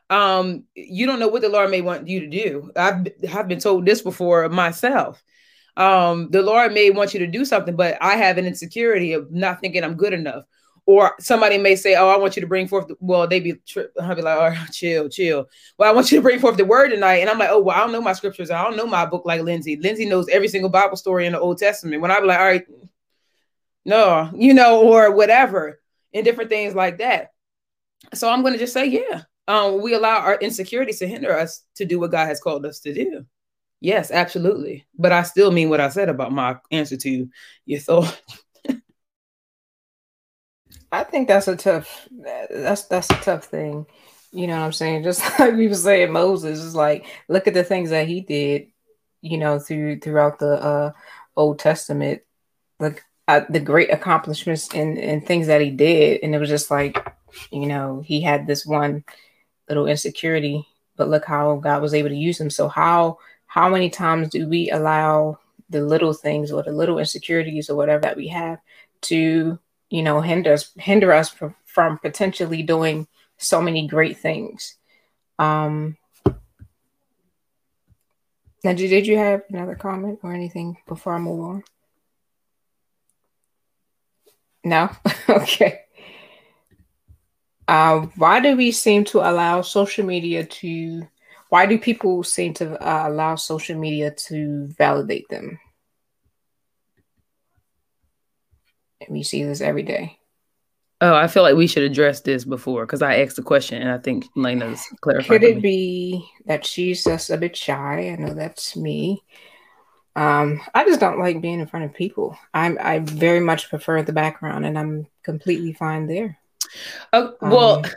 Um, 0.10 0.64
you 0.74 1.06
don't 1.06 1.20
know 1.20 1.28
what 1.28 1.42
the 1.42 1.50
Lord 1.50 1.70
may 1.70 1.82
want 1.82 2.08
you 2.08 2.22
to 2.22 2.28
do. 2.28 2.72
I've 2.78 3.08
I've 3.34 3.48
been 3.50 3.60
told 3.60 3.86
this 3.86 4.02
before 4.02 4.48
myself. 4.48 5.22
Um, 5.76 6.30
the 6.32 6.42
Lord 6.42 6.74
may 6.74 6.92
want 6.92 7.14
you 7.14 7.20
to 7.20 7.28
do 7.28 7.44
something, 7.44 7.76
but 7.76 7.98
I 8.02 8.16
have 8.16 8.38
an 8.38 8.46
insecurity 8.46 9.14
of 9.14 9.32
not 9.32 9.60
thinking 9.60 9.84
I'm 9.84 9.96
good 9.96 10.14
enough 10.14 10.46
or 10.88 11.14
somebody 11.20 11.60
may 11.60 11.76
say, 11.76 11.96
"Oh, 11.96 12.10
I 12.10 12.18
want 12.18 12.36
you 12.36 12.42
to 12.42 12.48
bring 12.48 12.68
forth." 12.68 12.88
The, 12.88 12.96
well, 13.00 13.28
they 13.28 13.40
be 13.40 13.54
tri- 13.68 13.86
I'll 14.02 14.16
be 14.16 14.24
like, 14.24 14.40
"All 14.40 14.50
right, 14.50 14.72
chill, 14.72 15.10
chill." 15.10 15.46
Well, 15.78 15.90
I 15.90 15.94
want 15.94 16.12
you 16.12 16.18
to 16.18 16.24
bring 16.24 16.40
forth 16.40 16.58
the 16.58 16.66
word 16.66 16.90
tonight, 16.90 17.18
and 17.18 17.30
I'm 17.30 17.38
like, 17.38 17.50
"Oh, 17.52 17.60
well, 17.60 17.78
I 17.78 17.82
don't 17.82 17.92
know 17.92 18.02
my 18.02 18.14
scriptures. 18.14 18.50
I 18.50 18.64
don't 18.64 18.78
know 18.78 18.88
my 18.88 19.06
book 19.06 19.24
like 19.26 19.42
Lindsay. 19.42 19.76
Lindsay 19.76 20.06
knows 20.06 20.28
every 20.30 20.48
single 20.48 20.72
Bible 20.72 20.98
story 20.98 21.28
in 21.28 21.34
the 21.34 21.40
Old 21.40 21.60
Testament." 21.60 22.02
When 22.02 22.10
I 22.10 22.20
be 22.20 22.26
like, 22.26 22.40
"All 22.40 22.46
right, 22.46 22.66
no, 23.86 24.32
you 24.36 24.54
know," 24.56 24.82
or 24.82 25.12
whatever, 25.12 25.80
and 26.14 26.26
different 26.26 26.50
things 26.50 26.74
like 26.74 26.98
that. 26.98 27.34
So 28.14 28.30
I'm 28.30 28.42
going 28.42 28.54
to 28.54 28.60
just 28.60 28.74
say, 28.74 28.86
yeah, 28.86 29.24
um, 29.48 29.82
we 29.82 29.94
allow 29.94 30.20
our 30.20 30.36
insecurities 30.36 31.00
to 31.00 31.08
hinder 31.08 31.38
us 31.38 31.64
to 31.76 31.86
do 31.86 32.00
what 32.00 32.12
God 32.12 32.28
has 32.28 32.40
called 32.40 32.66
us 32.66 32.80
to 32.82 32.94
do. 32.94 33.26
Yes, 33.80 34.12
absolutely. 34.12 34.88
But 34.98 35.12
I 35.12 35.24
still 35.24 35.52
mean 35.52 35.70
what 35.70 35.82
I 35.82 35.90
said 35.90 36.10
about 36.10 36.32
my 36.32 36.58
answer 36.72 36.98
to 36.98 37.30
your 37.66 37.80
thought. 37.80 38.22
I 40.92 41.04
think 41.04 41.28
that's 41.28 41.48
a 41.48 41.56
tough. 41.56 42.08
That's 42.12 42.84
that's 42.84 43.10
a 43.10 43.16
tough 43.16 43.46
thing. 43.46 43.86
You 44.32 44.48
know 44.48 44.60
what 44.60 44.66
I'm 44.66 44.74
saying? 44.74 45.04
Just 45.06 45.22
like 45.40 45.56
we 45.56 45.68
were 45.68 45.76
saying, 45.76 46.12
Moses 46.12 46.60
is 46.60 46.76
like, 46.76 47.06
look 47.28 47.48
at 47.48 47.54
the 47.54 47.64
things 47.64 47.90
that 47.90 48.08
he 48.08 48.22
did. 48.22 48.68
You 49.22 49.38
know, 49.38 49.60
through 49.60 50.00
throughout 50.00 50.40
the 50.40 50.62
uh, 50.64 50.92
Old 51.36 51.60
Testament, 51.60 52.22
like 52.80 53.04
uh, 53.28 53.42
the 53.50 53.60
great 53.60 53.92
accomplishments 53.92 54.70
and 54.74 54.98
and 54.98 55.26
things 55.26 55.48
that 55.48 55.62
he 55.62 55.72
did, 55.72 56.22
and 56.24 56.36
it 56.36 56.40
was 56.40 56.50
just 56.50 56.72
like, 56.72 56.98
you 57.52 57.66
know, 57.66 58.02
he 58.06 58.22
had 58.22 58.48
this 58.48 58.66
one 58.66 59.04
little 59.68 59.88
insecurity 59.88 60.66
but 60.98 61.10
look 61.10 61.24
how 61.24 61.56
God 61.58 61.82
was 61.82 61.94
able 61.94 62.10
to 62.10 62.16
use 62.16 62.42
him. 62.42 62.50
So 62.50 62.68
how 62.68 63.20
how 63.46 63.70
many 63.70 63.90
times 63.90 64.30
do 64.30 64.48
we 64.50 64.70
allow 64.72 65.40
the 65.70 65.82
little 65.82 66.14
things 66.14 66.52
or 66.52 66.64
the 66.64 66.72
little 66.72 67.00
insecurities 67.00 67.70
or 67.70 67.76
whatever 67.76 68.02
that 68.02 68.18
we 68.18 68.28
have 68.28 68.60
to 69.04 69.58
you 69.90 70.04
know 70.04 70.22
hinder 70.22 70.54
us 70.54 70.72
hinder 70.78 71.12
us 71.12 71.30
from, 71.30 71.56
from 71.66 71.98
potentially 72.00 72.64
doing 72.64 73.08
so 73.38 73.62
many 73.62 73.88
great 73.88 74.18
things. 74.18 74.76
Um 75.40 75.98
now 78.64 78.74
did 78.74 79.08
you 79.08 79.18
have 79.18 79.44
another 79.50 79.76
comment 79.76 80.20
or 80.24 80.34
anything 80.34 80.78
before 80.88 81.14
i 81.14 81.20
move 81.20 81.42
on? 81.42 81.64
No? 84.64 84.90
Okay. 85.30 85.82
Uh, 87.68 88.08
why 88.16 88.40
do 88.40 88.56
we 88.56 88.72
seem 88.72 89.04
to 89.04 89.20
allow 89.20 89.62
social 89.62 90.06
media 90.06 90.46
to 90.46 91.06
why 91.50 91.66
do 91.66 91.78
people 91.78 92.24
seem 92.24 92.54
to 92.54 92.82
uh, 92.82 93.10
allow 93.10 93.36
social 93.36 93.78
media 93.78 94.10
to 94.12 94.68
validate 94.68 95.28
them 95.30 95.60
and 99.02 99.10
we 99.10 99.24
see 99.24 99.44
this 99.44 99.62
every 99.62 99.84
day. 99.84 100.18
Oh, 101.00 101.14
I 101.14 101.28
feel 101.28 101.44
like 101.44 101.56
we 101.56 101.68
should 101.68 101.84
address 101.84 102.22
this 102.22 102.44
before 102.44 102.86
because 102.86 103.04
I 103.04 103.20
asked 103.20 103.36
the 103.36 103.44
question 103.44 103.82
and 103.82 103.92
I 103.92 104.00
think 104.00 104.26
Lena's 104.36 104.84
clarifying. 105.02 105.40
Could 105.40 105.48
it 105.48 105.62
be 105.62 106.28
that 106.46 106.66
she's 106.66 107.04
just 107.04 107.30
a 107.30 107.38
bit 107.38 107.56
shy? 107.56 108.10
I 108.10 108.16
know 108.16 108.34
that's 108.34 108.76
me. 108.76 109.22
Um, 110.16 110.60
I 110.74 110.84
just 110.86 111.00
don't 111.00 111.20
like 111.20 111.40
being 111.42 111.60
in 111.60 111.68
front 111.68 111.86
of 111.86 111.94
people. 111.94 112.36
I'm 112.52 112.80
I 112.82 113.00
very 113.00 113.40
much 113.40 113.70
prefer 113.70 114.02
the 114.02 114.14
background, 114.14 114.66
and 114.66 114.78
I'm 114.78 115.06
completely 115.22 115.74
fine 115.74 116.08
there. 116.08 116.40
Uh, 117.14 117.30
well, 117.40 117.86
um, 117.86 117.92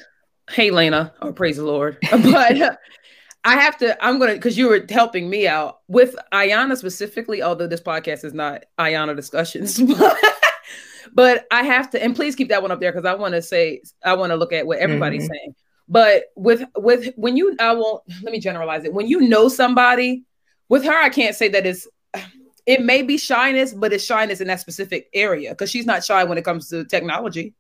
hey 0.51 0.71
Lena, 0.71 1.15
oh 1.23 1.33
praise 1.33 1.57
the 1.57 1.65
Lord, 1.65 1.97
but 2.11 2.79
I 3.43 3.57
have 3.57 3.79
to. 3.79 4.05
I'm 4.05 4.19
gonna 4.19 4.35
because 4.35 4.59
you 4.59 4.69
were 4.69 4.85
helping 4.91 5.31
me 5.31 5.49
out 5.49 5.81
with 5.89 6.15
Ayana 6.31 6.77
specifically. 6.77 7.43
Although 7.43 7.69
this 7.69 7.81
podcast 7.81 8.27
is 8.27 8.35
not 8.35 8.67
Ayana 8.79 9.17
discussions, 9.17 9.79
but 9.99 10.19
but 11.15 11.47
I 11.51 11.63
have 11.63 11.91
to, 11.91 12.03
and 12.03 12.15
please 12.15 12.37
keep 12.37 12.49
that 12.49 12.63
one 12.63 12.71
up 12.71 12.81
there 12.81 12.93
because 12.93 13.07
I 13.07 13.15
want 13.15 13.35
to 13.35 13.43
say, 13.43 13.83
I 14.05 14.15
want 14.15 14.31
to 14.31 14.37
look 14.37 14.53
at 14.53 14.67
what 14.67 14.79
everybody's 14.79 15.25
mm-hmm. 15.25 15.33
saying. 15.33 15.55
But 15.89 16.27
with 16.37 16.63
with 16.77 17.13
when 17.17 17.37
you, 17.37 17.57
I 17.59 17.73
won't. 17.73 18.03
Let 18.23 18.33
me 18.33 18.39
generalize 18.39 18.85
it. 18.85 18.95
When 18.95 19.09
you 19.09 19.23
know 19.23 19.49
somebody, 19.49 20.25
with 20.69 20.85
her, 20.85 20.97
I 20.97 21.09
can't 21.09 21.35
say 21.35 21.49
that 21.49 21.67
it's. 21.67 21.89
It 22.67 22.83
may 22.83 23.03
be 23.03 23.17
shyness, 23.17 23.73
but 23.73 23.93
it's 23.93 24.05
shyness 24.05 24.41
in 24.41 24.47
that 24.47 24.61
specific 24.61 25.09
area 25.13 25.51
because 25.51 25.71
she's 25.71 25.87
not 25.87 26.05
shy 26.05 26.23
when 26.23 26.39
it 26.39 26.45
comes 26.45 26.69
to 26.69 26.85
technology. 26.85 27.55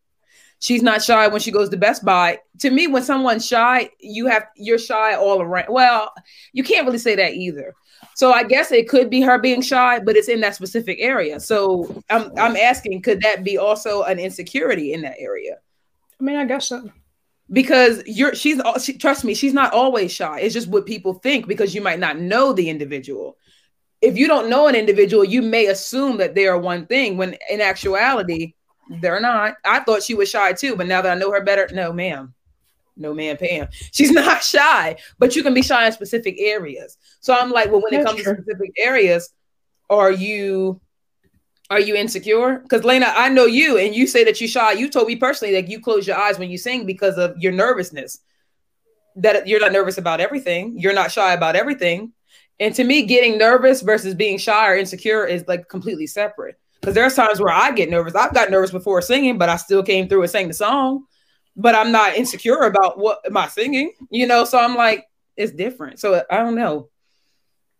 She's 0.60 0.82
not 0.82 1.02
shy 1.02 1.26
when 1.26 1.40
she 1.40 1.50
goes 1.50 1.70
to 1.70 1.76
Best 1.76 2.04
Buy. 2.04 2.38
To 2.58 2.70
me, 2.70 2.86
when 2.86 3.02
someone's 3.02 3.46
shy, 3.46 3.90
you 3.98 4.26
have 4.26 4.44
you're 4.56 4.78
shy 4.78 5.14
all 5.14 5.40
around. 5.40 5.66
Well, 5.70 6.12
you 6.52 6.62
can't 6.62 6.86
really 6.86 6.98
say 6.98 7.16
that 7.16 7.32
either. 7.32 7.74
So 8.14 8.32
I 8.32 8.44
guess 8.44 8.72
it 8.72 8.88
could 8.88 9.10
be 9.10 9.20
her 9.22 9.38
being 9.38 9.62
shy, 9.62 9.98
but 10.00 10.16
it's 10.16 10.28
in 10.28 10.40
that 10.40 10.54
specific 10.54 10.98
area. 11.00 11.40
So 11.40 12.02
I'm 12.10 12.30
I'm 12.38 12.56
asking, 12.56 13.02
could 13.02 13.20
that 13.22 13.44
be 13.44 13.58
also 13.58 14.02
an 14.02 14.18
insecurity 14.18 14.92
in 14.92 15.02
that 15.02 15.16
area? 15.18 15.58
I 16.20 16.24
mean, 16.24 16.36
I 16.36 16.44
guess 16.44 16.68
so. 16.68 16.90
Because 17.52 18.02
you're 18.06 18.34
she's 18.34 18.60
she, 18.82 18.96
trust 18.96 19.24
me, 19.24 19.34
she's 19.34 19.54
not 19.54 19.72
always 19.72 20.12
shy. 20.12 20.40
It's 20.40 20.54
just 20.54 20.68
what 20.68 20.86
people 20.86 21.14
think 21.14 21.48
because 21.48 21.74
you 21.74 21.80
might 21.80 21.98
not 21.98 22.18
know 22.18 22.52
the 22.52 22.68
individual. 22.68 23.36
If 24.00 24.16
you 24.16 24.28
don't 24.28 24.48
know 24.48 24.66
an 24.66 24.74
individual, 24.74 25.24
you 25.24 25.42
may 25.42 25.66
assume 25.66 26.18
that 26.18 26.34
they 26.34 26.46
are 26.46 26.58
one 26.58 26.86
thing 26.86 27.16
when 27.16 27.36
in 27.50 27.60
actuality 27.60 28.54
they're 29.00 29.20
not. 29.20 29.54
I 29.64 29.80
thought 29.80 30.02
she 30.02 30.14
was 30.14 30.30
shy 30.30 30.52
too, 30.52 30.76
but 30.76 30.86
now 30.86 31.02
that 31.02 31.16
I 31.16 31.18
know 31.18 31.32
her 31.32 31.42
better, 31.42 31.68
no, 31.72 31.92
ma'am 31.92 32.34
no 33.00 33.14
man 33.14 33.36
Pam. 33.36 33.68
She's 33.92 34.10
not 34.12 34.44
shy, 34.44 34.96
but 35.18 35.34
you 35.34 35.42
can 35.42 35.54
be 35.54 35.62
shy 35.62 35.86
in 35.86 35.92
specific 35.92 36.36
areas. 36.38 36.96
So 37.20 37.34
I'm 37.34 37.50
like, 37.50 37.70
well, 37.70 37.82
when 37.82 37.92
That's 37.92 38.04
it 38.04 38.06
comes 38.06 38.22
true. 38.22 38.36
to 38.36 38.42
specific 38.42 38.72
areas, 38.78 39.32
are 39.88 40.12
you 40.12 40.80
are 41.70 41.80
you 41.80 41.94
insecure? 41.94 42.58
Because 42.58 42.84
Lena, 42.84 43.12
I 43.14 43.28
know 43.28 43.46
you, 43.46 43.78
and 43.78 43.94
you 43.94 44.08
say 44.08 44.24
that 44.24 44.40
you 44.40 44.48
shy. 44.48 44.72
You 44.72 44.90
told 44.90 45.06
me 45.06 45.14
personally 45.14 45.54
that 45.54 45.68
you 45.68 45.80
close 45.80 46.04
your 46.04 46.16
eyes 46.16 46.36
when 46.36 46.50
you 46.50 46.58
sing 46.58 46.84
because 46.84 47.16
of 47.16 47.38
your 47.38 47.52
nervousness. 47.52 48.18
That 49.16 49.46
you're 49.46 49.60
not 49.60 49.72
nervous 49.72 49.96
about 49.96 50.20
everything. 50.20 50.78
You're 50.78 50.94
not 50.94 51.12
shy 51.12 51.32
about 51.32 51.54
everything. 51.54 52.12
And 52.58 52.74
to 52.74 52.82
me, 52.82 53.06
getting 53.06 53.38
nervous 53.38 53.82
versus 53.82 54.14
being 54.14 54.36
shy 54.36 54.68
or 54.68 54.76
insecure 54.76 55.24
is 55.26 55.44
like 55.46 55.68
completely 55.68 56.08
separate. 56.08 56.58
Because 56.80 56.94
there's 56.94 57.14
times 57.14 57.40
where 57.40 57.54
I 57.54 57.70
get 57.70 57.88
nervous. 57.88 58.14
I've 58.14 58.34
got 58.34 58.50
nervous 58.50 58.72
before 58.72 59.00
singing, 59.00 59.38
but 59.38 59.48
I 59.48 59.56
still 59.56 59.82
came 59.82 60.08
through 60.08 60.22
and 60.22 60.30
sang 60.30 60.48
the 60.48 60.54
song 60.54 61.04
but 61.60 61.74
I'm 61.74 61.92
not 61.92 62.16
insecure 62.16 62.62
about 62.62 62.98
what 62.98 63.20
I 63.34 63.48
singing, 63.48 63.92
you 64.10 64.26
know. 64.26 64.44
So 64.44 64.58
I'm 64.58 64.76
like, 64.76 65.06
it's 65.36 65.52
different. 65.52 66.00
So 66.00 66.24
I 66.30 66.38
don't 66.38 66.54
know, 66.54 66.88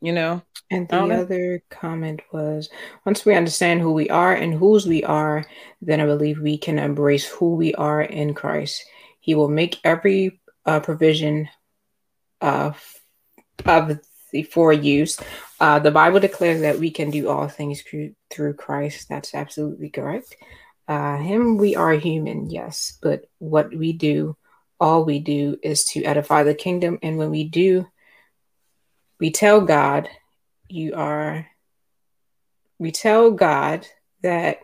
you 0.01 0.13
know. 0.13 0.43
And 0.71 0.89
the 0.89 1.01
other 1.01 1.53
know. 1.53 1.59
comment 1.71 2.21
was 2.33 2.69
once 3.05 3.25
we 3.25 3.35
understand 3.35 3.81
who 3.81 3.93
we 3.93 4.09
are 4.11 4.35
and 4.35 4.55
whose 4.55 4.87
we 4.87 5.03
are, 5.03 5.45
then 5.81 6.01
I 6.01 6.07
believe 6.07 6.39
we 6.39 6.59
can 6.59 6.79
embrace 6.79 7.27
who 7.27 7.55
we 7.57 7.75
are 7.75 8.03
in 8.03 8.35
Christ. 8.35 8.85
He 9.21 9.35
will 9.35 9.49
make 9.49 9.81
every 9.83 10.41
uh, 10.67 10.81
provision 10.81 11.49
uh, 12.41 12.73
of 13.65 13.87
the 14.33 14.43
for 14.43 14.73
use. 14.73 15.19
Uh, 15.59 15.79
the 15.79 15.91
Bible 15.91 16.21
declares 16.21 16.61
that 16.61 16.79
we 16.79 16.91
can 16.91 17.11
do 17.11 17.29
all 17.29 17.49
things 17.49 17.83
through, 17.83 18.15
through 18.31 18.55
Christ. 18.55 19.09
That's 19.09 19.35
absolutely 19.35 19.91
correct. 19.91 20.37
Uh, 20.91 21.19
him, 21.19 21.57
we 21.57 21.77
are 21.77 21.93
human, 21.93 22.51
yes, 22.51 22.99
but 23.01 23.27
what 23.39 23.73
we 23.73 23.93
do, 23.93 24.37
all 24.81 25.05
we 25.05 25.21
do 25.21 25.57
is 25.63 25.85
to 25.85 26.03
edify 26.03 26.43
the 26.43 26.53
kingdom. 26.53 26.99
And 27.01 27.17
when 27.17 27.31
we 27.31 27.45
do, 27.45 27.87
we 29.21 29.31
tell 29.31 29.61
God, 29.61 30.09
you 30.69 30.95
are, 30.97 31.47
we 32.81 32.91
tell 32.91 33.31
God 33.31 33.87
that 34.25 34.63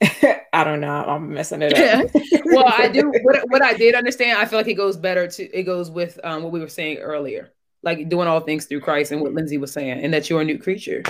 I 0.52 0.62
don't 0.62 0.80
know. 0.80 0.92
I'm 0.92 1.34
messing 1.34 1.62
it 1.62 1.76
up. 1.76 2.08
well, 2.44 2.66
I 2.68 2.86
do. 2.86 3.12
What, 3.22 3.40
what, 3.48 3.62
I 3.62 3.74
did 3.74 3.96
understand, 3.96 4.38
I 4.38 4.44
feel 4.44 4.60
like 4.60 4.68
it 4.68 4.74
goes 4.74 4.96
better 4.96 5.26
to 5.26 5.58
it 5.58 5.64
goes 5.64 5.90
with 5.90 6.20
um, 6.22 6.44
what 6.44 6.52
we 6.52 6.60
were 6.60 6.68
saying 6.68 6.98
earlier, 6.98 7.52
like 7.82 8.08
doing 8.08 8.28
all 8.28 8.38
things 8.38 8.66
through 8.66 8.82
Christ 8.82 9.10
and 9.10 9.20
what 9.20 9.32
Lindsay 9.32 9.58
was 9.58 9.72
saying, 9.72 10.04
and 10.04 10.14
that 10.14 10.30
you're 10.30 10.40
a 10.40 10.44
new 10.44 10.58
creature. 10.58 11.02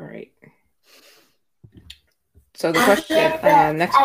All 0.00 0.06
right. 0.06 0.32
So 2.62 2.70
the 2.70 2.78
question 2.84 3.16
uh, 3.18 3.72
next. 3.72 3.96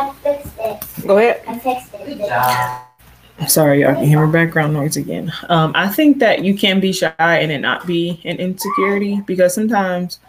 Go 1.06 1.20
ahead. 1.20 1.44
I 1.48 1.60
fixed 1.60 1.94
it. 1.94 3.48
Sorry, 3.48 3.82
y'all 3.82 3.94
can 3.94 4.06
hear 4.06 4.26
my 4.26 4.32
background 4.32 4.74
noise 4.74 4.98
again. 4.98 5.32
Um, 5.48 5.74
I 5.76 5.88
think 5.88 6.18
that 6.22 6.44
you 6.44 6.58
can 6.58 6.80
be 6.80 6.92
shy 6.92 7.14
and 7.20 7.52
it 7.52 7.60
not 7.60 7.86
be 7.86 8.20
an 8.26 8.38
insecurity 8.38 9.22
because 9.28 9.54
sometimes 9.54 10.20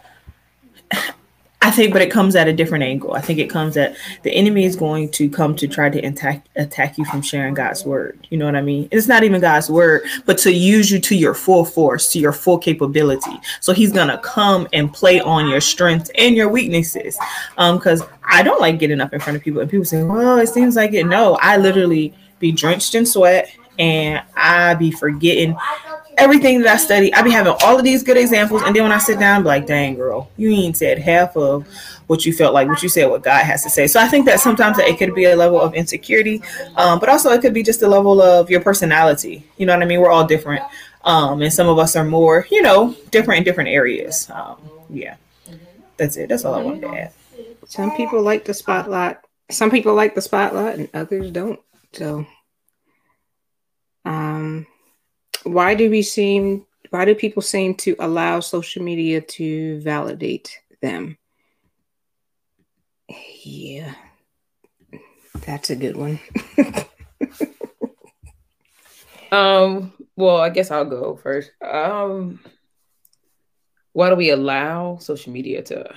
I 1.61 1.71
think, 1.71 1.91
but 1.91 2.01
it 2.01 2.09
comes 2.09 2.37
at 2.37 2.47
a 2.47 2.53
different 2.53 2.85
angle. 2.85 3.13
I 3.13 3.19
think 3.19 3.37
it 3.37 3.49
comes 3.49 3.75
at 3.75 3.97
the 4.23 4.31
enemy 4.31 4.63
is 4.63 4.77
going 4.77 5.09
to 5.11 5.29
come 5.29 5.57
to 5.57 5.67
try 5.67 5.89
to 5.89 5.99
attack 5.99 6.45
attack 6.55 6.97
you 6.97 7.03
from 7.05 7.21
sharing 7.21 7.53
God's 7.53 7.83
word. 7.83 8.25
You 8.29 8.37
know 8.37 8.45
what 8.45 8.55
I 8.55 8.61
mean? 8.61 8.87
It's 8.91 9.09
not 9.09 9.23
even 9.23 9.41
God's 9.41 9.69
word, 9.69 10.03
but 10.25 10.37
to 10.39 10.53
use 10.53 10.89
you 10.89 10.99
to 10.99 11.15
your 11.17 11.33
full 11.33 11.65
force, 11.65 12.13
to 12.13 12.19
your 12.19 12.31
full 12.31 12.57
capability. 12.57 13.41
So 13.59 13.73
he's 13.73 13.91
gonna 13.91 14.19
come 14.19 14.69
and 14.71 14.93
play 14.93 15.19
on 15.19 15.49
your 15.49 15.59
strengths 15.59 16.09
and 16.17 16.33
your 16.33 16.47
weaknesses. 16.47 17.17
Um, 17.57 17.77
because 17.77 18.03
I 18.23 18.41
don't 18.41 18.61
like 18.61 18.79
getting 18.79 19.01
up 19.01 19.13
in 19.13 19.19
front 19.19 19.35
of 19.35 19.43
people 19.43 19.59
and 19.59 19.69
people 19.69 19.85
say, 19.85 20.01
"Well, 20.03 20.39
it 20.39 20.47
seems 20.47 20.77
like 20.77 20.93
it." 20.93 21.05
No, 21.05 21.37
I 21.41 21.57
literally 21.57 22.13
be 22.39 22.53
drenched 22.53 22.95
in 22.95 23.05
sweat 23.05 23.51
and 23.77 24.21
I 24.35 24.75
be 24.75 24.91
forgetting 24.91 25.57
everything 26.19 26.61
that 26.61 26.73
I 26.73 26.77
study, 26.77 27.13
I 27.13 27.21
be 27.21 27.31
having 27.31 27.53
all 27.63 27.77
of 27.77 27.83
these 27.83 28.03
good 28.03 28.17
examples, 28.17 28.61
and 28.63 28.75
then 28.75 28.83
when 28.83 28.91
I 28.91 28.97
sit 28.97 29.19
down, 29.19 29.37
I'm 29.37 29.43
like, 29.43 29.65
dang 29.65 29.95
girl, 29.95 30.29
you 30.37 30.49
ain't 30.51 30.77
said 30.77 30.99
half 30.99 31.35
of 31.35 31.67
what 32.07 32.25
you 32.25 32.33
felt 32.33 32.53
like, 32.53 32.67
what 32.67 32.81
you 32.81 32.89
said, 32.89 33.07
what 33.09 33.21
God 33.21 33.43
has 33.43 33.63
to 33.63 33.69
say. 33.69 33.85
So 33.87 33.99
I 33.99 34.07
think 34.07 34.25
that 34.25 34.39
sometimes 34.39 34.79
it 34.79 34.97
could 34.97 35.13
be 35.13 35.25
a 35.25 35.35
level 35.35 35.61
of 35.61 35.73
insecurity, 35.75 36.41
um, 36.75 36.99
but 36.99 37.09
also 37.09 37.29
it 37.31 37.41
could 37.41 37.53
be 37.53 37.63
just 37.63 37.81
a 37.83 37.87
level 37.87 38.21
of 38.21 38.49
your 38.49 38.61
personality. 38.61 39.43
You 39.57 39.65
know 39.65 39.73
what 39.73 39.83
I 39.83 39.85
mean? 39.85 40.01
We're 40.01 40.11
all 40.11 40.25
different, 40.25 40.63
um, 41.03 41.41
and 41.41 41.53
some 41.53 41.67
of 41.67 41.77
us 41.77 41.95
are 41.95 42.05
more, 42.05 42.47
you 42.51 42.61
know, 42.61 42.95
different 43.11 43.39
in 43.39 43.43
different 43.43 43.69
areas. 43.69 44.29
Um, 44.29 44.57
yeah, 44.89 45.15
that's 45.97 46.17
it. 46.17 46.29
That's 46.29 46.45
all 46.45 46.55
I 46.55 46.63
wanted 46.63 46.81
to 46.81 46.87
add. 46.89 47.11
Some 47.67 47.95
people 47.95 48.21
like 48.21 48.45
the 48.45 48.53
spotlight. 48.53 49.17
Some 49.51 49.69
people 49.69 49.93
like 49.93 50.15
the 50.15 50.21
spotlight, 50.21 50.77
and 50.79 50.89
others 50.93 51.31
don't. 51.31 51.59
So, 51.93 52.25
um, 54.05 54.65
why 55.43 55.75
do 55.75 55.89
we 55.89 56.01
seem 56.01 56.65
why 56.89 57.05
do 57.05 57.13
people 57.13 57.41
seem 57.41 57.75
to 57.75 57.95
allow 57.99 58.39
social 58.39 58.83
media 58.83 59.21
to 59.21 59.79
validate 59.81 60.59
them? 60.81 61.17
Yeah. 63.43 63.93
That's 65.45 65.69
a 65.69 65.75
good 65.75 65.95
one. 65.95 66.19
Um 69.31 69.93
well 70.15 70.37
i 70.37 70.49
guess 70.49 70.71
i'll 70.71 70.85
go 70.85 71.15
first. 71.15 71.51
Um 71.61 72.39
why 73.93 74.09
do 74.09 74.15
we 74.15 74.31
allow 74.31 74.97
social 74.97 75.31
media 75.31 75.61
to 75.63 75.93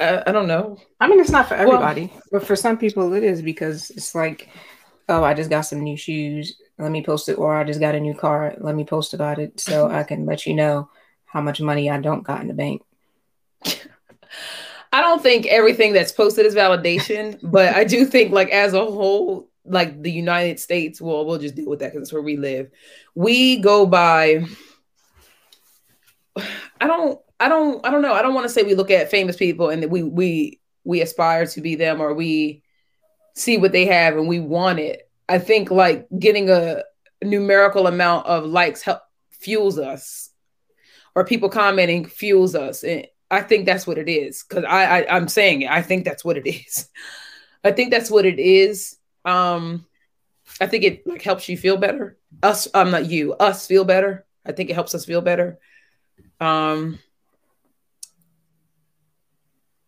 I, 0.00 0.24
I 0.26 0.32
don't 0.32 0.48
know. 0.48 0.78
I 0.98 1.08
mean 1.08 1.20
it's 1.20 1.30
not 1.30 1.48
for 1.48 1.54
everybody 1.54 2.06
well, 2.12 2.22
but 2.32 2.46
for 2.46 2.56
some 2.56 2.76
people 2.76 3.12
it 3.14 3.22
is 3.24 3.40
because 3.40 3.90
it's 3.90 4.14
like 4.14 4.48
oh 5.08 5.24
i 5.24 5.34
just 5.34 5.50
got 5.50 5.62
some 5.62 5.80
new 5.80 5.96
shoes 5.96 6.59
let 6.80 6.90
me 6.90 7.02
post 7.04 7.28
it, 7.28 7.38
or 7.38 7.54
I 7.54 7.64
just 7.64 7.80
got 7.80 7.94
a 7.94 8.00
new 8.00 8.14
car, 8.14 8.54
let 8.58 8.74
me 8.74 8.84
post 8.84 9.14
about 9.14 9.38
it 9.38 9.60
so 9.60 9.88
I 9.90 10.02
can 10.02 10.26
let 10.26 10.46
you 10.46 10.54
know 10.54 10.90
how 11.24 11.40
much 11.40 11.60
money 11.60 11.90
I 11.90 12.00
don't 12.00 12.24
got 12.24 12.40
in 12.40 12.48
the 12.48 12.54
bank. 12.54 12.82
I 14.92 15.02
don't 15.02 15.22
think 15.22 15.46
everything 15.46 15.92
that's 15.92 16.10
posted 16.10 16.46
is 16.46 16.54
validation, 16.54 17.38
but 17.42 17.74
I 17.74 17.84
do 17.84 18.04
think 18.04 18.32
like 18.32 18.50
as 18.50 18.74
a 18.74 18.84
whole, 18.84 19.48
like 19.64 20.02
the 20.02 20.10
United 20.10 20.58
States, 20.58 21.00
well, 21.00 21.24
we'll 21.24 21.38
just 21.38 21.54
deal 21.54 21.68
with 21.68 21.78
that 21.78 21.92
because 21.92 22.08
it's 22.08 22.12
where 22.12 22.22
we 22.22 22.36
live. 22.36 22.70
We 23.14 23.58
go 23.60 23.86
by 23.86 24.44
I 26.80 26.86
don't 26.86 27.20
I 27.38 27.48
don't 27.48 27.84
I 27.86 27.90
don't 27.90 28.02
know. 28.02 28.14
I 28.14 28.22
don't 28.22 28.34
want 28.34 28.46
to 28.46 28.52
say 28.52 28.62
we 28.62 28.74
look 28.74 28.90
at 28.90 29.10
famous 29.10 29.36
people 29.36 29.70
and 29.70 29.82
that 29.82 29.90
we 29.90 30.02
we 30.02 30.60
we 30.84 31.00
aspire 31.00 31.46
to 31.46 31.60
be 31.60 31.74
them 31.74 32.00
or 32.00 32.14
we 32.14 32.62
see 33.34 33.58
what 33.58 33.72
they 33.72 33.86
have 33.86 34.16
and 34.16 34.28
we 34.28 34.40
want 34.40 34.78
it. 34.78 35.09
I 35.30 35.38
think 35.38 35.70
like 35.70 36.08
getting 36.18 36.50
a 36.50 36.82
numerical 37.22 37.86
amount 37.86 38.26
of 38.26 38.46
likes 38.46 38.82
help 38.82 39.00
fuels 39.30 39.78
us 39.78 40.30
or 41.14 41.24
people 41.24 41.48
commenting 41.48 42.04
fuels 42.04 42.56
us. 42.56 42.82
And 42.82 43.06
I 43.30 43.42
think 43.42 43.64
that's 43.64 43.86
what 43.86 43.96
it 43.96 44.08
is. 44.08 44.42
Cause 44.42 44.64
I, 44.64 45.02
I 45.02 45.16
I'm 45.16 45.28
saying 45.28 45.62
it. 45.62 45.70
I 45.70 45.82
think 45.82 46.04
that's 46.04 46.24
what 46.24 46.36
it 46.36 46.48
is. 46.48 46.88
I 47.64 47.70
think 47.70 47.92
that's 47.92 48.10
what 48.10 48.26
it 48.26 48.40
is. 48.40 48.96
Um 49.24 49.86
I 50.60 50.66
think 50.66 50.82
it 50.82 51.06
like 51.06 51.22
helps 51.22 51.48
you 51.48 51.56
feel 51.56 51.76
better. 51.76 52.18
Us, 52.42 52.66
I'm 52.74 52.88
um, 52.88 52.90
not 52.90 53.06
you, 53.06 53.34
us 53.34 53.68
feel 53.68 53.84
better. 53.84 54.26
I 54.44 54.50
think 54.50 54.68
it 54.68 54.74
helps 54.74 54.96
us 54.96 55.04
feel 55.04 55.20
better. 55.20 55.60
Um 56.40 56.98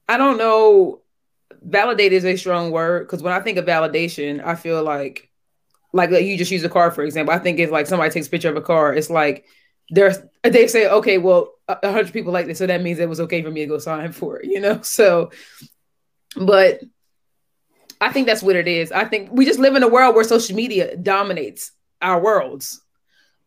I 0.09 0.19
don't 0.19 0.39
know. 0.39 1.01
Validate 1.63 2.13
is 2.13 2.25
a 2.25 2.37
strong 2.37 2.71
word 2.71 3.09
because 3.09 3.25
when 3.25 3.33
I 3.33 3.41
think 3.41 3.59
of 3.59 3.65
validation, 3.65 4.45
I 4.45 4.55
feel 4.55 4.85
like, 4.85 5.32
like 5.93 6.11
you 6.11 6.37
just 6.37 6.51
use 6.51 6.65
a 6.65 6.69
car 6.69 6.91
for 6.91 7.05
example. 7.05 7.35
I 7.35 7.39
think 7.39 7.59
if 7.59 7.71
like 7.71 7.87
somebody 7.87 8.11
takes 8.11 8.27
a 8.27 8.31
picture 8.31 8.51
of 8.51 8.57
a 8.57 8.63
car, 8.63 8.95
it's 8.95 9.11
like 9.11 9.47
there's 9.91 10.19
they 10.43 10.67
say, 10.67 10.89
okay, 10.89 11.19
well, 11.19 11.53
a 11.69 11.93
hundred 11.93 12.13
people 12.13 12.33
like 12.33 12.47
this, 12.47 12.59
so 12.59 12.67
that 12.67 12.83
means 12.83 12.99
it 12.99 13.09
was 13.09 13.21
okay 13.21 13.43
for 13.43 13.51
me 13.51 13.61
to 13.61 13.67
go 13.67 13.79
sign 13.79 14.13
for 14.13 14.41
it, 14.41 14.47
you 14.47 14.61
know. 14.61 14.81
So, 14.83 15.31
but 16.37 16.81
I 18.01 18.13
think 18.13 18.27
that's 18.27 18.43
what 18.43 18.57
it 18.57 18.67
is. 18.67 18.91
I 18.91 19.05
think 19.05 19.31
we 19.33 19.47
just 19.47 19.61
live 19.61 19.77
in 19.77 19.83
a 19.83 19.89
world 19.89 20.15
where 20.15 20.25
social 20.25 20.57
media 20.57 20.97
dominates 20.97 21.73
our 22.01 22.21
worlds. 22.21 22.82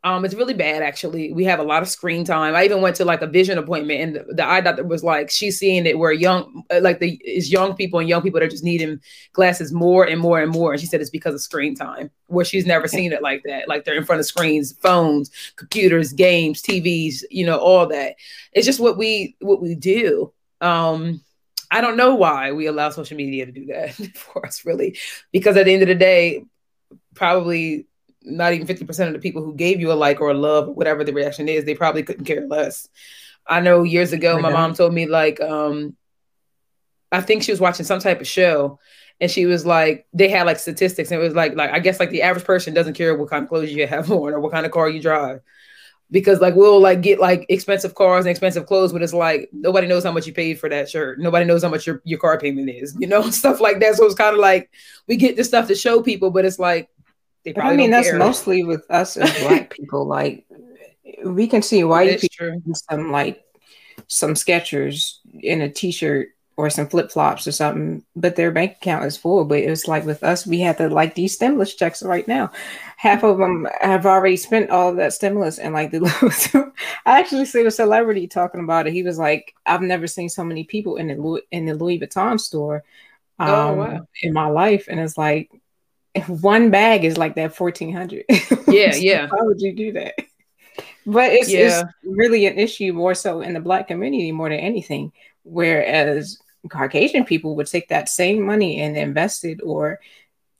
Um, 0.05 0.23
it's 0.23 0.35
really 0.35 0.53
bad 0.53 0.83
actually. 0.83 1.33
We 1.33 1.45
have 1.45 1.57
a 1.57 1.63
lot 1.63 1.81
of 1.81 1.89
screen 1.89 2.23
time. 2.25 2.55
I 2.55 2.63
even 2.63 2.81
went 2.81 2.95
to 2.97 3.05
like 3.05 3.23
a 3.23 3.27
vision 3.27 3.57
appointment, 3.57 4.01
and 4.01 4.15
the, 4.15 4.35
the 4.35 4.45
eye 4.45 4.61
doctor 4.61 4.83
was 4.83 5.03
like, 5.03 5.31
she's 5.31 5.57
seeing 5.57 5.87
it 5.87 5.97
where 5.97 6.11
young, 6.11 6.61
uh, 6.71 6.79
like 6.79 6.99
the 6.99 7.19
is 7.25 7.51
young 7.51 7.75
people 7.75 7.99
and 7.99 8.07
young 8.07 8.21
people 8.21 8.39
that 8.39 8.45
are 8.45 8.49
just 8.49 8.63
needing 8.63 9.01
glasses 9.33 9.73
more 9.73 10.05
and 10.07 10.21
more 10.21 10.39
and 10.39 10.51
more. 10.51 10.71
And 10.73 10.79
she 10.79 10.85
said 10.85 11.01
it's 11.01 11.09
because 11.09 11.33
of 11.33 11.41
screen 11.41 11.75
time, 11.75 12.11
where 12.27 12.45
she's 12.45 12.67
never 12.67 12.87
seen 12.87 13.13
it 13.13 13.23
like 13.23 13.41
that. 13.45 13.67
Like 13.67 13.83
they're 13.83 13.97
in 13.97 14.05
front 14.05 14.19
of 14.19 14.27
screens, 14.27 14.73
phones, 14.73 15.31
computers, 15.55 16.13
games, 16.13 16.61
TVs, 16.61 17.23
you 17.31 17.47
know, 17.47 17.57
all 17.57 17.87
that. 17.87 18.15
It's 18.53 18.67
just 18.67 18.79
what 18.79 18.99
we 18.99 19.35
what 19.39 19.59
we 19.59 19.73
do. 19.73 20.31
Um, 20.61 21.23
I 21.71 21.81
don't 21.81 21.97
know 21.97 22.13
why 22.13 22.51
we 22.51 22.67
allow 22.67 22.91
social 22.91 23.17
media 23.17 23.47
to 23.47 23.51
do 23.51 23.65
that 23.65 23.93
for 24.15 24.45
us, 24.45 24.67
really, 24.67 24.99
because 25.31 25.57
at 25.57 25.65
the 25.65 25.73
end 25.73 25.81
of 25.81 25.87
the 25.87 25.95
day, 25.95 26.45
probably 27.15 27.87
not 28.25 28.53
even 28.53 28.67
50% 28.67 29.07
of 29.07 29.13
the 29.13 29.19
people 29.19 29.43
who 29.43 29.53
gave 29.53 29.79
you 29.79 29.91
a 29.91 29.93
like 29.93 30.21
or 30.21 30.31
a 30.31 30.33
love, 30.33 30.67
whatever 30.67 31.03
the 31.03 31.13
reaction 31.13 31.47
is, 31.47 31.65
they 31.65 31.75
probably 31.75 32.03
couldn't 32.03 32.25
care 32.25 32.45
less. 32.47 32.89
I 33.47 33.61
know 33.61 33.83
years 33.83 34.11
ago, 34.11 34.39
my 34.39 34.49
mom 34.49 34.73
told 34.73 34.93
me 34.93 35.07
like, 35.07 35.39
um, 35.39 35.95
I 37.11 37.21
think 37.21 37.43
she 37.43 37.51
was 37.51 37.61
watching 37.61 37.85
some 37.85 37.99
type 37.99 38.19
of 38.19 38.27
show 38.27 38.79
and 39.21 39.29
she 39.29 39.45
was 39.45 39.65
like, 39.65 40.07
they 40.13 40.27
had 40.27 40.45
like 40.45 40.59
statistics 40.59 41.11
and 41.11 41.21
it 41.21 41.23
was 41.23 41.35
like, 41.35 41.55
like, 41.55 41.71
I 41.71 41.79
guess 41.79 41.99
like 41.99 42.09
the 42.09 42.23
average 42.23 42.45
person 42.45 42.73
doesn't 42.73 42.95
care 42.95 43.15
what 43.15 43.29
kind 43.29 43.43
of 43.43 43.49
clothes 43.49 43.71
you 43.71 43.87
have 43.87 44.11
on 44.11 44.33
or 44.33 44.39
what 44.39 44.51
kind 44.51 44.65
of 44.65 44.71
car 44.71 44.89
you 44.89 45.01
drive. 45.01 45.41
Because 46.11 46.39
like 46.39 46.55
we'll 46.55 46.79
like 46.79 47.01
get 47.01 47.19
like 47.19 47.45
expensive 47.49 47.95
cars 47.95 48.25
and 48.25 48.31
expensive 48.31 48.67
clothes, 48.67 48.93
but 48.93 49.01
it's 49.01 49.13
like 49.13 49.49
nobody 49.51 49.87
knows 49.87 50.03
how 50.03 50.11
much 50.11 50.27
you 50.27 50.33
paid 50.33 50.59
for 50.59 50.69
that 50.69 50.89
shirt. 50.89 51.19
Nobody 51.19 51.45
knows 51.45 51.63
how 51.63 51.69
much 51.69 51.87
your, 51.87 52.01
your 52.03 52.19
car 52.19 52.39
payment 52.39 52.69
is, 52.69 52.95
you 52.99 53.07
know, 53.07 53.29
stuff 53.31 53.59
like 53.59 53.79
that. 53.79 53.95
So 53.95 54.05
it's 54.05 54.15
kind 54.15 54.33
of 54.33 54.39
like 54.39 54.69
we 55.07 55.17
get 55.17 55.35
this 55.35 55.47
stuff 55.47 55.67
to 55.67 55.75
show 55.75 56.01
people, 56.01 56.29
but 56.29 56.45
it's 56.45 56.59
like 56.59 56.89
they 57.45 57.53
probably 57.53 57.73
I 57.73 57.77
mean, 57.77 57.91
that's 57.91 58.09
care. 58.09 58.17
mostly 58.17 58.63
with 58.63 58.85
us 58.89 59.15
as 59.15 59.31
black 59.39 59.69
people. 59.77 60.05
Like 60.05 60.45
we 61.23 61.47
can 61.47 61.61
see 61.61 61.83
white 61.83 62.19
people 62.19 62.47
in 62.47 62.75
some 62.75 63.11
like 63.11 63.43
some 64.07 64.33
Skechers 64.33 65.19
in 65.41 65.61
a 65.61 65.69
t-shirt 65.69 66.29
or 66.57 66.69
some 66.69 66.87
flip 66.87 67.11
flops 67.11 67.45
or 67.47 67.51
something, 67.51 68.03
but 68.15 68.35
their 68.35 68.51
bank 68.51 68.77
account 68.77 69.05
is 69.05 69.17
full. 69.17 69.43
But 69.43 69.59
it's 69.59 69.87
like 69.87 70.05
with 70.05 70.23
us, 70.23 70.47
we 70.47 70.59
have 70.61 70.77
to 70.77 70.89
like 70.89 71.13
these 71.13 71.35
stimulus 71.35 71.75
checks 71.75 72.01
right 72.01 72.27
now. 72.27 72.51
Half 72.97 73.23
of 73.23 73.37
them 73.37 73.67
have 73.81 74.05
already 74.05 74.37
spent 74.37 74.69
all 74.69 74.89
of 74.89 74.95
that 74.95 75.13
stimulus, 75.13 75.59
and 75.59 75.73
like 75.73 75.91
the 75.91 76.71
I 77.05 77.19
actually 77.19 77.45
see 77.45 77.65
a 77.65 77.71
celebrity 77.71 78.27
talking 78.27 78.61
about 78.61 78.87
it. 78.87 78.93
He 78.93 79.03
was 79.03 79.19
like, 79.19 79.53
"I've 79.65 79.81
never 79.81 80.07
seen 80.07 80.29
so 80.29 80.43
many 80.43 80.63
people 80.63 80.95
in 80.95 81.09
the 81.09 81.15
Louis, 81.15 81.41
in 81.51 81.65
the 81.65 81.75
Louis 81.75 81.99
Vuitton 81.99 82.39
store 82.39 82.83
oh, 83.39 83.45
um, 83.45 83.51
oh, 83.51 83.81
wow. 83.81 84.07
in 84.23 84.33
my 84.33 84.47
life," 84.47 84.87
and 84.89 84.99
it's 84.99 85.17
like 85.17 85.51
one 86.27 86.71
bag 86.71 87.03
is 87.03 87.17
like 87.17 87.35
that 87.35 87.59
1400 87.59 88.25
yeah 88.67 88.91
so 88.91 88.97
yeah 88.99 89.27
why 89.29 89.41
would 89.41 89.59
you 89.59 89.73
do 89.73 89.91
that 89.93 90.15
but 91.05 91.31
it's, 91.31 91.51
yeah. 91.51 91.81
it's 91.81 91.89
really 92.03 92.45
an 92.45 92.57
issue 92.57 92.91
more 92.93 93.13
so 93.13 93.41
in 93.41 93.53
the 93.53 93.59
black 93.59 93.87
community 93.87 94.31
more 94.31 94.49
than 94.49 94.59
anything 94.59 95.11
whereas 95.43 96.39
caucasian 96.69 97.25
people 97.25 97.55
would 97.55 97.67
take 97.67 97.89
that 97.89 98.09
same 98.09 98.41
money 98.41 98.81
and 98.81 98.97
invest 98.97 99.45
it 99.45 99.59
or 99.63 99.99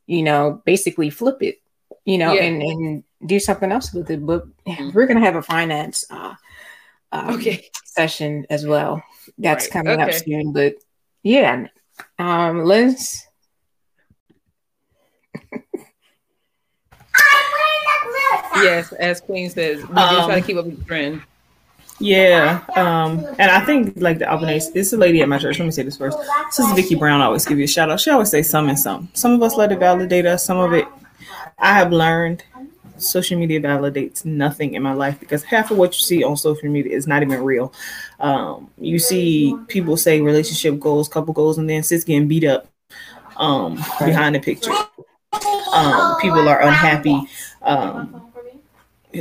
you 0.06 0.24
know 0.24 0.62
basically 0.66 1.10
flip 1.10 1.42
it 1.42 1.62
you 2.06 2.18
know 2.18 2.34
yeah. 2.34 2.44
and, 2.44 2.62
and 2.62 3.04
do 3.26 3.40
something 3.40 3.72
else 3.72 3.94
with 3.94 4.10
it 4.12 4.24
but 4.26 4.46
mm-hmm. 4.66 4.92
we're 4.92 5.08
gonna 5.08 5.20
have 5.20 5.36
a 5.36 5.42
finance 5.42 6.06
uh, 6.12 6.36
um, 7.12 7.36
okay 7.36 7.68
session 7.86 8.46
as 8.50 8.66
well 8.66 9.02
that's 9.38 9.66
right. 9.66 9.72
coming 9.72 10.00
okay. 10.00 10.04
up 10.04 10.14
soon 10.14 10.54
but 10.54 10.76
yeah 11.24 11.68
um 12.20 12.64
liz 12.64 13.26
yes, 18.64 18.92
as 18.94 19.22
Queen 19.22 19.50
says, 19.50 19.82
we 19.88 19.96
um, 19.96 20.26
try 20.26 20.40
to 20.40 20.46
keep 20.46 20.58
up 20.58 20.66
with 20.66 20.80
the 20.80 20.86
trend. 20.86 21.22
Yeah, 22.00 22.62
um, 22.76 23.26
and 23.40 23.50
I 23.50 23.64
think 23.64 23.94
like 24.02 24.20
the 24.20 24.30
Albanese, 24.30 24.72
this 24.74 24.88
is 24.88 24.94
a 24.94 24.98
lady 24.98 25.22
at 25.22 25.30
my 25.30 25.38
church. 25.38 25.60
Let 25.60 25.66
me 25.66 25.72
say 25.72 25.84
this 25.84 25.98
first. 25.98 26.18
Sister 26.52 26.76
Vicky 26.76 26.96
Brown 26.96 27.22
I 27.22 27.26
always 27.26 27.46
give 27.46 27.58
you 27.58 27.64
a 27.64 27.68
shout 27.68 27.90
out. 27.90 28.02
She 28.02 28.10
always 28.10 28.30
say 28.30 28.42
some 28.42 28.68
and 28.68 28.78
some. 28.78 29.08
Some 29.14 29.32
of 29.34 29.42
us 29.42 29.56
let 29.56 29.72
it 29.72 29.80
validate 29.80 30.26
us. 30.26 30.44
Some 30.44 30.58
of 30.58 30.74
it, 30.74 30.86
I 31.58 31.74
have 31.74 31.94
learned, 31.94 32.44
social 32.98 33.38
media 33.38 33.60
validates 33.62 34.26
nothing 34.26 34.74
in 34.74 34.84
my 34.84 34.94
life 34.94 35.20
because 35.20 35.44
half 35.44 35.72
of 35.72 35.78
what 35.78 35.94
you 35.94 36.00
see 36.00 36.24
on 36.24 36.36
social 36.38 36.70
media 36.70 36.96
is 36.96 37.08
not 37.08 37.24
even 37.24 37.42
real. 37.44 37.74
Um, 38.20 38.70
you 38.78 39.00
see 39.00 39.56
people 39.68 39.98
say 39.98 40.22
relationship 40.22 40.80
goals, 40.80 41.08
couple 41.08 41.34
goals, 41.34 41.58
and 41.58 41.70
then 41.70 41.84
sis 41.84 42.04
getting 42.04 42.28
beat 42.28 42.44
up 42.44 42.68
um, 43.38 43.76
behind 44.00 44.36
the 44.36 44.40
picture. 44.40 44.72
Um, 45.74 46.20
people 46.22 46.48
are 46.48 46.62
unhappy. 46.62 47.22
Um, 47.62 48.25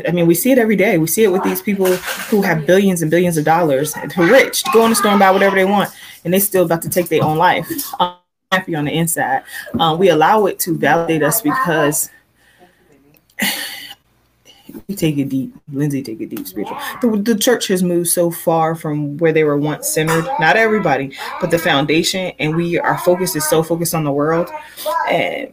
I 0.06 0.10
mean, 0.12 0.26
we 0.26 0.34
see 0.34 0.50
it 0.50 0.58
every 0.58 0.76
day. 0.76 0.98
We 0.98 1.06
see 1.06 1.24
it 1.24 1.32
with 1.32 1.42
these 1.44 1.62
people 1.62 1.86
who 1.86 2.42
have 2.42 2.66
billions 2.66 3.02
and 3.02 3.10
billions 3.10 3.36
of 3.36 3.44
dollars, 3.44 3.94
who 3.94 4.22
are 4.22 4.30
rich, 4.30 4.64
go 4.72 4.84
in 4.84 4.90
the 4.90 4.96
store 4.96 5.12
and 5.12 5.20
buy 5.20 5.30
whatever 5.30 5.56
they 5.56 5.64
want, 5.64 5.90
and 6.24 6.32
they 6.32 6.40
still 6.40 6.64
about 6.64 6.82
to 6.82 6.88
take 6.88 7.08
their 7.08 7.22
own 7.22 7.38
life. 7.38 7.68
Um, 8.00 8.16
happy 8.52 8.74
on 8.74 8.84
the 8.84 8.92
inside. 8.92 9.42
Um, 9.78 9.98
we 9.98 10.08
allow 10.10 10.46
it 10.46 10.58
to 10.60 10.76
validate 10.76 11.22
us 11.22 11.40
because 11.40 12.10
we 14.88 14.94
take 14.94 15.18
it 15.18 15.28
deep. 15.28 15.54
Lindsay 15.72 16.02
take 16.02 16.20
it 16.20 16.30
deep 16.30 16.46
spiritual. 16.46 16.78
The, 17.00 17.08
the 17.16 17.38
church 17.38 17.68
has 17.68 17.82
moved 17.82 18.08
so 18.08 18.30
far 18.30 18.74
from 18.74 19.16
where 19.18 19.32
they 19.32 19.44
were 19.44 19.56
once 19.56 19.88
centered. 19.88 20.26
Not 20.38 20.56
everybody, 20.56 21.16
but 21.40 21.50
the 21.50 21.58
foundation, 21.58 22.32
and 22.38 22.54
we 22.54 22.78
our 22.78 22.98
focus 22.98 23.36
is 23.36 23.48
so 23.48 23.62
focused 23.62 23.94
on 23.94 24.04
the 24.04 24.12
world, 24.12 24.50
and 25.10 25.52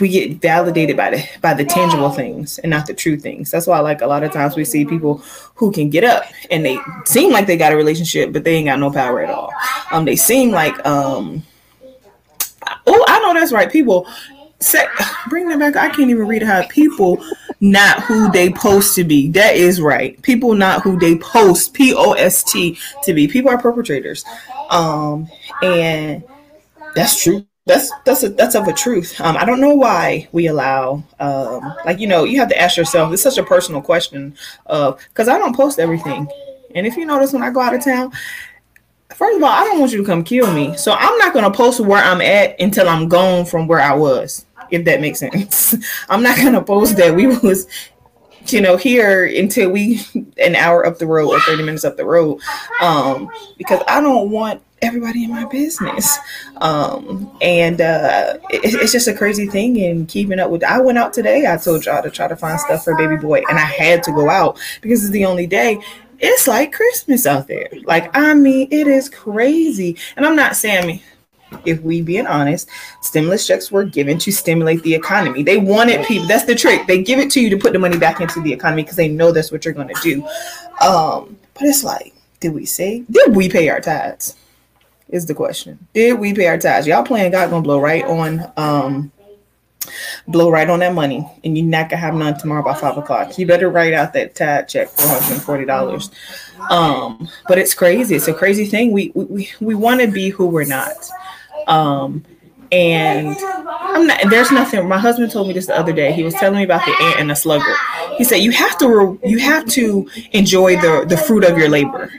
we 0.00 0.08
get 0.08 0.40
validated 0.40 0.96
by 0.96 1.10
the 1.10 1.28
by 1.40 1.54
the 1.54 1.64
tangible 1.64 2.10
things 2.10 2.58
and 2.58 2.70
not 2.70 2.86
the 2.86 2.94
true 2.94 3.16
things. 3.16 3.50
That's 3.50 3.66
why 3.66 3.78
like 3.80 4.02
a 4.02 4.06
lot 4.06 4.24
of 4.24 4.32
times 4.32 4.56
we 4.56 4.64
see 4.64 4.84
people 4.84 5.18
who 5.54 5.70
can 5.70 5.90
get 5.90 6.04
up 6.04 6.24
and 6.50 6.64
they 6.64 6.78
seem 7.04 7.32
like 7.32 7.46
they 7.46 7.56
got 7.56 7.72
a 7.72 7.76
relationship, 7.76 8.32
but 8.32 8.44
they 8.44 8.56
ain't 8.56 8.66
got 8.66 8.80
no 8.80 8.90
power 8.90 9.20
at 9.20 9.30
all. 9.30 9.52
Um, 9.92 10.04
they 10.04 10.16
seem 10.16 10.50
like 10.50 10.74
um, 10.84 11.42
oh, 12.86 13.04
I 13.08 13.20
know 13.20 13.32
that's 13.32 13.52
right. 13.52 13.70
People 13.70 14.08
say 14.58 14.84
bring 15.28 15.48
them 15.48 15.60
back. 15.60 15.76
I 15.76 15.88
can't 15.88 16.10
even 16.10 16.26
read 16.26 16.42
how 16.42 16.66
people 16.66 17.24
not 17.60 18.02
who 18.02 18.30
they 18.32 18.50
post 18.50 18.96
to 18.96 19.04
be. 19.04 19.28
That 19.30 19.54
is 19.54 19.80
right. 19.80 20.20
People 20.22 20.54
not 20.54 20.82
who 20.82 20.98
they 20.98 21.16
post 21.16 21.74
P 21.74 21.94
O 21.94 22.12
S 22.12 22.42
T 22.42 22.76
to 23.04 23.14
be. 23.14 23.28
People 23.28 23.50
are 23.50 23.58
perpetrators, 23.58 24.24
um, 24.68 25.28
and 25.62 26.24
that's 26.94 27.22
true 27.22 27.46
that's 27.66 27.90
that's 28.04 28.22
a, 28.22 28.28
that's 28.28 28.54
of 28.54 28.68
a 28.68 28.72
truth. 28.72 29.20
Um, 29.20 29.36
I 29.36 29.44
don't 29.44 29.60
know 29.60 29.74
why 29.74 30.28
we 30.32 30.46
allow, 30.46 31.02
um, 31.18 31.74
like 31.84 31.98
you 31.98 32.06
know, 32.06 32.24
you 32.24 32.38
have 32.38 32.48
to 32.48 32.60
ask 32.60 32.76
yourself. 32.76 33.12
It's 33.12 33.22
such 33.22 33.38
a 33.38 33.42
personal 33.42 33.82
question, 33.82 34.36
of 34.66 35.04
because 35.08 35.28
I 35.28 35.36
don't 35.36 35.54
post 35.54 35.80
everything, 35.80 36.28
and 36.74 36.86
if 36.86 36.96
you 36.96 37.04
notice 37.04 37.32
when 37.32 37.42
I 37.42 37.50
go 37.50 37.60
out 37.60 37.74
of 37.74 37.84
town, 37.84 38.12
first 39.14 39.36
of 39.36 39.42
all, 39.42 39.50
I 39.50 39.64
don't 39.64 39.80
want 39.80 39.92
you 39.92 39.98
to 39.98 40.04
come 40.04 40.22
kill 40.22 40.52
me, 40.52 40.76
so 40.76 40.92
I'm 40.92 41.18
not 41.18 41.34
gonna 41.34 41.50
post 41.50 41.80
where 41.80 42.02
I'm 42.02 42.20
at 42.20 42.58
until 42.60 42.88
I'm 42.88 43.08
gone 43.08 43.44
from 43.44 43.66
where 43.66 43.80
I 43.80 43.94
was. 43.94 44.46
if 44.70 44.84
that 44.84 45.00
makes 45.00 45.18
sense. 45.18 45.74
I'm 46.08 46.22
not 46.22 46.36
gonna 46.36 46.62
post 46.62 46.96
that 46.98 47.14
we 47.14 47.26
was 47.26 47.66
you 48.52 48.60
know, 48.60 48.76
here 48.76 49.24
until 49.24 49.70
we 49.70 50.00
an 50.38 50.54
hour 50.54 50.86
up 50.86 50.98
the 50.98 51.06
road 51.06 51.30
or 51.30 51.40
30 51.40 51.64
minutes 51.64 51.84
up 51.84 51.96
the 51.96 52.04
road. 52.04 52.40
Um, 52.80 53.28
because 53.58 53.82
I 53.88 54.00
don't 54.00 54.30
want 54.30 54.62
everybody 54.86 55.24
in 55.24 55.30
my 55.30 55.44
business. 55.44 56.18
Um, 56.58 57.30
and 57.40 57.80
uh, 57.80 58.38
it, 58.50 58.74
it's 58.74 58.92
just 58.92 59.08
a 59.08 59.14
crazy 59.14 59.46
thing 59.46 59.80
and 59.84 60.08
keeping 60.08 60.38
up 60.38 60.50
with 60.50 60.64
I 60.64 60.80
went 60.80 60.98
out 60.98 61.12
today, 61.12 61.46
I 61.50 61.56
told 61.56 61.84
y'all 61.84 62.02
to 62.02 62.10
try 62.10 62.28
to 62.28 62.36
find 62.36 62.58
stuff 62.60 62.84
for 62.84 62.96
baby 62.96 63.16
boy, 63.16 63.42
and 63.48 63.58
I 63.58 63.64
had 63.64 64.02
to 64.04 64.12
go 64.12 64.30
out 64.30 64.58
because 64.80 65.02
it's 65.02 65.12
the 65.12 65.24
only 65.24 65.46
day. 65.46 65.80
It's 66.18 66.46
like 66.48 66.72
Christmas 66.72 67.26
out 67.26 67.46
there. 67.46 67.68
Like, 67.84 68.16
I 68.16 68.32
mean, 68.32 68.68
it 68.70 68.86
is 68.86 69.10
crazy. 69.10 69.98
And 70.16 70.24
I'm 70.24 70.36
not 70.36 70.56
saying 70.56 71.00
if 71.64 71.80
we 71.82 72.02
being 72.02 72.26
honest, 72.26 72.68
stimulus 73.02 73.46
checks 73.46 73.70
were 73.70 73.84
given 73.84 74.18
to 74.18 74.32
stimulate 74.32 74.82
the 74.82 74.94
economy. 74.94 75.42
They 75.42 75.58
wanted 75.58 76.06
people. 76.06 76.26
That's 76.26 76.44
the 76.44 76.54
trick. 76.54 76.86
They 76.86 77.02
give 77.02 77.18
it 77.18 77.30
to 77.32 77.40
you 77.40 77.50
to 77.50 77.56
put 77.56 77.72
the 77.72 77.78
money 77.78 77.98
back 77.98 78.20
into 78.20 78.40
the 78.40 78.52
economy 78.52 78.82
because 78.82 78.96
they 78.96 79.08
know 79.08 79.32
that's 79.32 79.52
what 79.52 79.64
you're 79.64 79.74
going 79.74 79.88
to 79.88 80.00
do. 80.02 80.26
Um, 80.84 81.38
but 81.54 81.62
it's 81.62 81.84
like, 81.84 82.14
did 82.40 82.54
we 82.54 82.66
say? 82.66 83.04
Did 83.10 83.34
we 83.34 83.48
pay 83.48 83.68
our 83.68 83.80
tithes? 83.80 84.36
Is 85.08 85.26
the 85.26 85.34
question. 85.34 85.86
Did 85.94 86.18
we 86.18 86.34
pay 86.34 86.48
our 86.48 86.58
tithes? 86.58 86.86
Y'all 86.86 87.04
playing 87.04 87.30
God 87.30 87.50
gonna 87.50 87.62
blow 87.62 87.80
right 87.80 88.04
on 88.04 88.52
um 88.56 89.12
blow 90.26 90.50
right 90.50 90.68
on 90.68 90.80
that 90.80 90.94
money 90.94 91.24
and 91.44 91.56
you're 91.56 91.66
not 91.66 91.88
gonna 91.88 92.00
have 92.00 92.14
none 92.14 92.36
tomorrow 92.36 92.62
by 92.62 92.74
five 92.74 92.96
o'clock. 92.98 93.38
You 93.38 93.46
better 93.46 93.70
write 93.70 93.92
out 93.92 94.12
that 94.14 94.34
tithe 94.34 94.66
check 94.66 94.88
for 94.88 95.02
$140. 95.02 96.10
Um, 96.70 97.28
but 97.46 97.58
it's 97.58 97.74
crazy. 97.74 98.16
It's 98.16 98.26
a 98.26 98.34
crazy 98.34 98.66
thing. 98.66 98.90
We 98.90 99.12
we, 99.14 99.50
we 99.60 99.74
want 99.74 100.00
to 100.00 100.08
be 100.08 100.30
who 100.30 100.46
we're 100.46 100.64
not. 100.64 101.08
Um, 101.68 102.24
and 102.72 103.36
I'm 103.40 104.06
not. 104.06 104.20
There's 104.28 104.50
nothing. 104.50 104.88
My 104.88 104.98
husband 104.98 105.30
told 105.30 105.48
me 105.48 105.54
this 105.54 105.66
the 105.66 105.78
other 105.78 105.92
day. 105.92 106.12
He 106.12 106.24
was 106.24 106.34
telling 106.34 106.58
me 106.58 106.64
about 106.64 106.84
the 106.84 106.96
ant 107.00 107.20
and 107.20 107.30
the 107.30 107.36
sluggard. 107.36 107.76
He 108.18 108.24
said 108.24 108.36
you 108.36 108.50
have 108.50 108.76
to 108.78 109.20
you 109.24 109.38
have 109.38 109.66
to 109.68 110.08
enjoy 110.32 110.76
the 110.76 111.04
the 111.08 111.16
fruit 111.16 111.44
of 111.44 111.56
your 111.56 111.68
labor. 111.68 112.10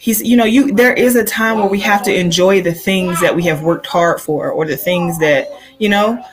He's, 0.00 0.22
you 0.22 0.36
know, 0.36 0.44
you 0.44 0.72
there 0.72 0.94
is 0.94 1.16
a 1.16 1.24
time 1.24 1.58
where 1.58 1.66
we 1.66 1.80
have 1.80 2.04
to 2.04 2.14
enjoy 2.14 2.62
the 2.62 2.72
things 2.72 3.20
that 3.20 3.34
we 3.34 3.42
have 3.42 3.62
worked 3.62 3.86
hard 3.86 4.20
for, 4.20 4.48
or 4.48 4.64
the 4.64 4.76
things 4.76 5.18
that 5.18 5.48
you 5.78 5.88
know. 5.88 6.24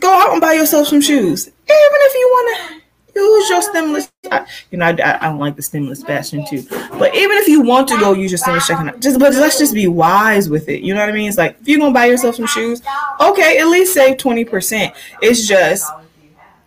Go 0.00 0.10
out 0.10 0.32
and 0.32 0.40
buy 0.40 0.54
yourself 0.54 0.88
some 0.88 1.02
shoes, 1.02 1.46
even 1.46 1.54
if 1.68 2.14
you 2.14 2.26
want 2.32 2.70
to 3.14 3.20
use 3.20 3.50
your 3.50 3.60
stimulus. 3.60 4.10
I, 4.32 4.46
you 4.70 4.78
know, 4.78 4.86
I, 4.86 5.18
I, 5.20 5.28
don't 5.28 5.38
like 5.38 5.56
the 5.56 5.62
stimulus 5.62 6.02
fashion 6.02 6.46
too. 6.48 6.64
But 6.70 7.14
even 7.14 7.36
if 7.36 7.48
you 7.48 7.60
want 7.60 7.86
to 7.88 7.98
go 7.98 8.14
use 8.14 8.30
your 8.30 8.38
stimulus 8.38 8.66
check, 8.66 8.98
just 8.98 9.18
but 9.18 9.34
let's 9.34 9.58
just 9.58 9.74
be 9.74 9.86
wise 9.86 10.48
with 10.48 10.70
it. 10.70 10.80
You 10.80 10.94
know 10.94 11.00
what 11.00 11.10
I 11.10 11.12
mean? 11.12 11.28
It's 11.28 11.36
like 11.36 11.58
if 11.60 11.68
you're 11.68 11.80
gonna 11.80 11.92
buy 11.92 12.06
yourself 12.06 12.36
some 12.36 12.46
shoes, 12.46 12.80
okay, 13.20 13.58
at 13.58 13.68
least 13.68 13.92
save 13.92 14.16
twenty 14.16 14.46
percent. 14.46 14.94
It's 15.20 15.46
just 15.46 15.84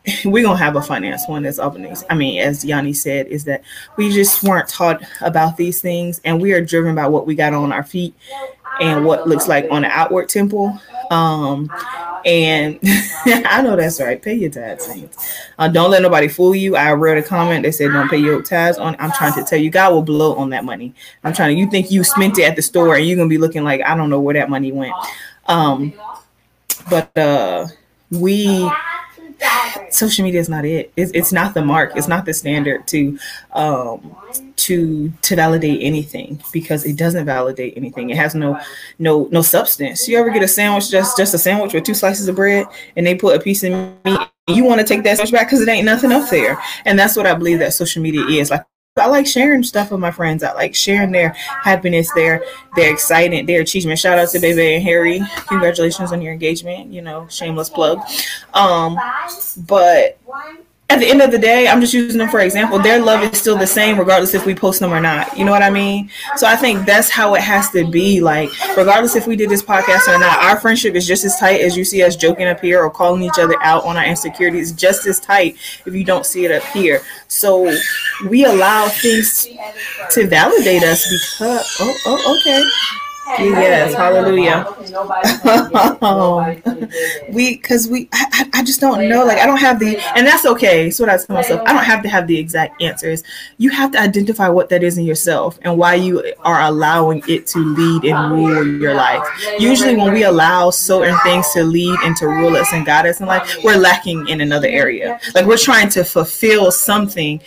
we're 0.25 0.43
gonna 0.43 0.57
have 0.57 0.75
a 0.75 0.81
finance 0.81 1.27
one 1.27 1.43
that's 1.43 1.59
Albanese. 1.59 2.05
I 2.09 2.15
mean, 2.15 2.39
as 2.39 2.65
Yanni 2.65 2.93
said, 2.93 3.27
is 3.27 3.45
that 3.45 3.63
we 3.97 4.11
just 4.11 4.43
weren't 4.43 4.67
taught 4.67 5.01
about 5.21 5.57
these 5.57 5.81
things, 5.81 6.19
and 6.25 6.41
we 6.41 6.53
are 6.53 6.63
driven 6.63 6.95
by 6.95 7.07
what 7.07 7.25
we 7.25 7.35
got 7.35 7.53
on 7.53 7.71
our 7.71 7.83
feet 7.83 8.13
and 8.81 9.05
what 9.05 9.27
looks 9.27 9.47
like 9.47 9.67
on 9.71 9.83
the 9.83 9.87
outward 9.87 10.29
temple. 10.29 10.77
Um, 11.11 11.69
and 12.25 12.79
I 13.25 13.61
know 13.61 13.75
that's 13.75 14.01
right. 14.01 14.21
Pay 14.21 14.35
your 14.35 14.49
tithes, 14.49 14.85
saints. 14.85 15.39
Uh, 15.57 15.67
don't 15.67 15.91
let 15.91 16.01
nobody 16.01 16.27
fool 16.27 16.55
you. 16.55 16.75
I 16.75 16.91
read 16.93 17.17
a 17.17 17.23
comment 17.23 17.63
that 17.63 17.73
said, 17.73 17.91
"Don't 17.91 18.09
pay 18.09 18.17
your 18.17 18.41
tithes." 18.41 18.77
On, 18.77 18.95
I'm 18.99 19.11
trying 19.11 19.33
to 19.33 19.43
tell 19.43 19.59
you, 19.59 19.69
God 19.69 19.93
will 19.93 20.01
blow 20.01 20.35
on 20.35 20.49
that 20.49 20.65
money. 20.65 20.93
I'm 21.23 21.33
trying 21.33 21.55
to. 21.55 21.59
You 21.59 21.69
think 21.69 21.91
you 21.91 22.03
spent 22.03 22.37
it 22.39 22.43
at 22.43 22.55
the 22.55 22.61
store, 22.61 22.95
and 22.95 23.05
you're 23.05 23.17
gonna 23.17 23.29
be 23.29 23.37
looking 23.37 23.63
like 23.63 23.81
I 23.81 23.95
don't 23.95 24.09
know 24.09 24.19
where 24.19 24.33
that 24.33 24.49
money 24.49 24.71
went. 24.71 24.93
Um, 25.47 25.93
but 26.89 27.15
uh, 27.17 27.67
we 28.11 28.69
social 29.89 30.23
media 30.23 30.39
is 30.39 30.49
not 30.49 30.65
it. 30.65 30.91
It's, 30.95 31.11
it's 31.13 31.31
not 31.31 31.53
the 31.53 31.63
mark. 31.63 31.95
It's 31.95 32.07
not 32.07 32.25
the 32.25 32.33
standard 32.33 32.87
to 32.87 33.17
um, 33.53 34.15
to 34.57 35.09
to 35.09 35.35
validate 35.35 35.81
anything 35.81 36.41
because 36.51 36.85
it 36.85 36.97
doesn't 36.97 37.25
validate 37.25 37.75
anything. 37.77 38.09
It 38.09 38.17
has 38.17 38.35
no 38.35 38.59
no 38.99 39.27
no 39.31 39.41
substance. 39.41 40.07
You 40.07 40.17
ever 40.17 40.29
get 40.29 40.43
a 40.43 40.47
sandwich 40.47 40.89
just 40.89 41.17
just 41.17 41.33
a 41.33 41.37
sandwich 41.37 41.73
with 41.73 41.83
two 41.83 41.93
slices 41.93 42.27
of 42.27 42.35
bread 42.35 42.67
and 42.95 43.05
they 43.05 43.15
put 43.15 43.35
a 43.35 43.39
piece 43.39 43.63
of 43.63 43.71
meat 44.05 44.19
you 44.47 44.65
want 44.65 44.81
to 44.81 44.85
take 44.85 45.03
that 45.03 45.17
sandwich 45.17 45.31
back 45.31 45.47
because 45.47 45.61
it 45.61 45.69
ain't 45.69 45.85
nothing 45.85 46.11
up 46.11 46.29
there. 46.29 46.61
And 46.83 46.99
that's 46.99 47.15
what 47.15 47.25
I 47.25 47.33
believe 47.33 47.59
that 47.59 47.73
social 47.73 48.01
media 48.01 48.25
is. 48.25 48.51
Like 48.51 48.65
I 48.95 49.07
like 49.07 49.25
sharing 49.25 49.63
stuff 49.63 49.89
with 49.89 49.99
my 49.99 50.11
friends. 50.11 50.43
I 50.43 50.53
like 50.53 50.75
sharing 50.75 51.11
their 51.11 51.29
happiness, 51.29 52.11
their 52.13 52.43
their 52.75 52.93
excitement, 52.93 53.47
their 53.47 53.61
achievement. 53.61 53.97
Shout 53.97 54.19
out 54.19 54.29
to 54.29 54.39
Baby 54.39 54.75
and 54.75 54.83
Harry. 54.83 55.19
Congratulations 55.47 56.11
on 56.11 56.21
your 56.21 56.31
engagement. 56.31 56.93
You 56.93 57.01
know, 57.01 57.27
shameless 57.27 57.71
plug. 57.71 57.99
Um, 58.53 58.99
but 59.65 60.19
at 60.89 60.99
the 60.99 61.07
end 61.07 61.21
of 61.21 61.31
the 61.31 61.39
day, 61.39 61.67
I'm 61.67 61.81
just 61.81 61.93
using 61.93 62.19
them 62.19 62.29
for 62.29 62.41
example. 62.41 62.77
Their 62.77 62.99
love 62.99 63.23
is 63.23 63.39
still 63.39 63.57
the 63.57 63.65
same, 63.65 63.97
regardless 63.97 64.33
if 64.33 64.45
we 64.45 64.53
post 64.53 64.79
them 64.79 64.93
or 64.93 65.01
not. 65.01 65.35
You 65.37 65.45
know 65.45 65.51
what 65.51 65.63
I 65.63 65.69
mean? 65.69 66.09
So 66.35 66.45
I 66.45 66.55
think 66.55 66.85
that's 66.85 67.09
how 67.09 67.33
it 67.35 67.41
has 67.41 67.69
to 67.71 67.89
be. 67.89 68.21
Like, 68.21 68.49
regardless 68.77 69.15
if 69.15 69.25
we 69.25 69.35
did 69.35 69.49
this 69.49 69.63
podcast 69.63 70.07
or 70.07 70.19
not, 70.19 70.43
our 70.43 70.59
friendship 70.59 70.93
is 70.93 71.07
just 71.07 71.23
as 71.23 71.37
tight 71.39 71.61
as 71.61 71.75
you 71.75 71.83
see 71.83 72.03
us 72.03 72.15
joking 72.15 72.47
up 72.47 72.59
here 72.59 72.83
or 72.83 72.91
calling 72.91 73.23
each 73.23 73.39
other 73.39 73.55
out 73.63 73.83
on 73.85 73.97
our 73.97 74.05
insecurities. 74.05 74.71
Just 74.71 75.07
as 75.07 75.19
tight 75.19 75.57
if 75.85 75.95
you 75.95 76.03
don't 76.03 76.25
see 76.25 76.45
it 76.45 76.51
up 76.51 76.63
here. 76.65 77.01
So 77.27 77.75
we 78.29 78.45
allow 78.45 78.87
things 78.89 79.47
to 80.11 80.27
validate 80.27 80.83
us 80.83 81.05
because. 81.09 81.77
Oh, 81.79 81.97
oh, 82.05 82.39
okay. 82.39 82.63
Yes, 83.27 83.93
hallelujah. 83.93 84.67
we, 87.33 87.55
because 87.55 87.87
we, 87.87 88.09
I, 88.11 88.49
I 88.53 88.63
just 88.63 88.81
don't 88.81 89.07
know. 89.07 89.23
Like, 89.25 89.39
I 89.39 89.45
don't 89.45 89.57
have 89.57 89.79
the, 89.79 89.97
and 90.15 90.27
that's 90.27 90.45
okay. 90.45 90.89
So 90.89 91.05
what 91.05 91.13
I 91.13 91.17
tell 91.17 91.35
myself. 91.35 91.61
I 91.65 91.73
don't 91.73 91.83
have 91.83 92.03
to 92.03 92.09
have 92.09 92.27
the 92.27 92.37
exact 92.37 92.81
answers. 92.81 93.23
You 93.57 93.69
have 93.69 93.91
to 93.91 93.99
identify 93.99 94.49
what 94.49 94.69
that 94.69 94.83
is 94.83 94.97
in 94.97 95.05
yourself 95.05 95.57
and 95.61 95.77
why 95.77 95.95
you 95.95 96.33
are 96.39 96.61
allowing 96.61 97.23
it 97.27 97.47
to 97.47 97.59
lead 97.59 98.03
and 98.05 98.31
rule 98.31 98.65
your 98.79 98.93
life. 98.93 99.23
Usually, 99.57 99.95
when 99.95 100.13
we 100.13 100.23
allow 100.23 100.69
certain 100.69 101.17
things 101.19 101.49
to 101.53 101.63
lead 101.63 101.97
and 102.03 102.15
to 102.17 102.27
rule 102.27 102.55
us 102.55 102.71
and 102.73 102.85
guide 102.85 103.05
us 103.05 103.21
in 103.21 103.27
life, 103.27 103.57
we're 103.63 103.77
lacking 103.77 104.27
in 104.27 104.41
another 104.41 104.67
area. 104.67 105.19
Like 105.33 105.45
we're 105.45 105.57
trying 105.57 105.89
to 105.89 106.03
fulfill 106.03 106.71
something 106.71 107.41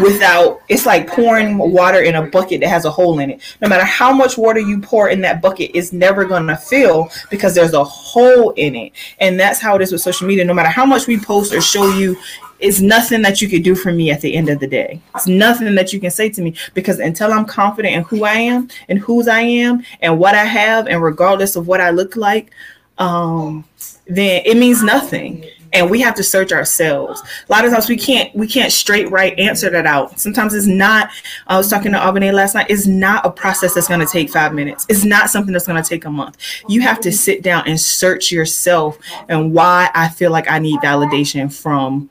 without. 0.00 0.60
It's 0.68 0.86
like 0.86 1.08
pouring 1.08 1.58
water 1.58 2.00
in 2.00 2.14
a 2.14 2.26
bucket 2.26 2.60
that 2.60 2.68
has 2.68 2.84
a 2.84 2.90
hole 2.90 3.18
in 3.18 3.30
it. 3.30 3.56
No 3.60 3.68
matter 3.68 3.84
how 3.84 4.12
much 4.12 4.38
water 4.38 4.60
you 4.60 4.80
pour 4.80 5.01
pour 5.02 5.10
in 5.10 5.20
that 5.22 5.42
bucket 5.42 5.70
is 5.74 5.92
never 5.92 6.24
going 6.24 6.46
to 6.46 6.56
fill 6.56 7.10
because 7.30 7.54
there's 7.54 7.72
a 7.72 7.84
hole 7.84 8.50
in 8.50 8.74
it. 8.74 8.92
And 9.18 9.38
that's 9.38 9.60
how 9.60 9.74
it 9.76 9.82
is 9.82 9.92
with 9.92 10.00
social 10.00 10.26
media. 10.26 10.44
No 10.44 10.54
matter 10.54 10.68
how 10.68 10.86
much 10.86 11.06
we 11.06 11.18
post 11.18 11.52
or 11.52 11.60
show 11.60 11.88
you, 11.96 12.16
it's 12.60 12.80
nothing 12.80 13.22
that 13.22 13.42
you 13.42 13.48
could 13.48 13.64
do 13.64 13.74
for 13.74 13.92
me 13.92 14.12
at 14.12 14.20
the 14.20 14.34
end 14.34 14.48
of 14.48 14.60
the 14.60 14.68
day. 14.68 15.00
It's 15.16 15.26
nothing 15.26 15.74
that 15.74 15.92
you 15.92 15.98
can 15.98 16.12
say 16.12 16.28
to 16.30 16.42
me 16.42 16.54
because 16.74 17.00
until 17.00 17.32
I'm 17.32 17.44
confident 17.44 17.96
in 17.96 18.02
who 18.04 18.24
I 18.24 18.34
am 18.34 18.68
and 18.88 18.98
whose 19.00 19.26
I 19.26 19.40
am 19.40 19.84
and 20.00 20.18
what 20.18 20.36
I 20.36 20.44
have, 20.44 20.86
and 20.86 21.02
regardless 21.02 21.56
of 21.56 21.66
what 21.66 21.80
I 21.80 21.90
look 21.90 22.14
like, 22.14 22.52
um, 22.98 23.64
then 24.06 24.42
it 24.44 24.56
means 24.56 24.82
nothing 24.82 25.44
and 25.72 25.90
we 25.90 26.00
have 26.00 26.14
to 26.16 26.22
search 26.22 26.52
ourselves. 26.52 27.22
A 27.48 27.52
lot 27.52 27.64
of 27.64 27.72
times 27.72 27.88
we 27.88 27.96
can't 27.96 28.34
we 28.34 28.46
can't 28.46 28.72
straight 28.72 29.10
right 29.10 29.38
answer 29.38 29.70
that 29.70 29.86
out. 29.86 30.20
Sometimes 30.20 30.54
it's 30.54 30.66
not. 30.66 31.10
I 31.46 31.56
was 31.56 31.68
talking 31.68 31.92
to 31.92 32.02
Albany 32.02 32.30
last 32.30 32.54
night. 32.54 32.66
It's 32.68 32.86
not 32.86 33.24
a 33.24 33.30
process 33.30 33.74
that's 33.74 33.88
going 33.88 34.00
to 34.00 34.06
take 34.06 34.30
five 34.30 34.52
minutes. 34.52 34.86
It's 34.88 35.04
not 35.04 35.30
something 35.30 35.52
that's 35.52 35.66
going 35.66 35.82
to 35.82 35.88
take 35.88 36.04
a 36.04 36.10
month. 36.10 36.38
You 36.68 36.82
have 36.82 37.00
to 37.00 37.12
sit 37.12 37.42
down 37.42 37.66
and 37.66 37.80
search 37.80 38.30
yourself 38.30 38.98
and 39.28 39.52
why 39.52 39.90
I 39.94 40.08
feel 40.08 40.30
like 40.30 40.50
I 40.50 40.58
need 40.58 40.80
validation 40.80 41.52
from 41.52 42.10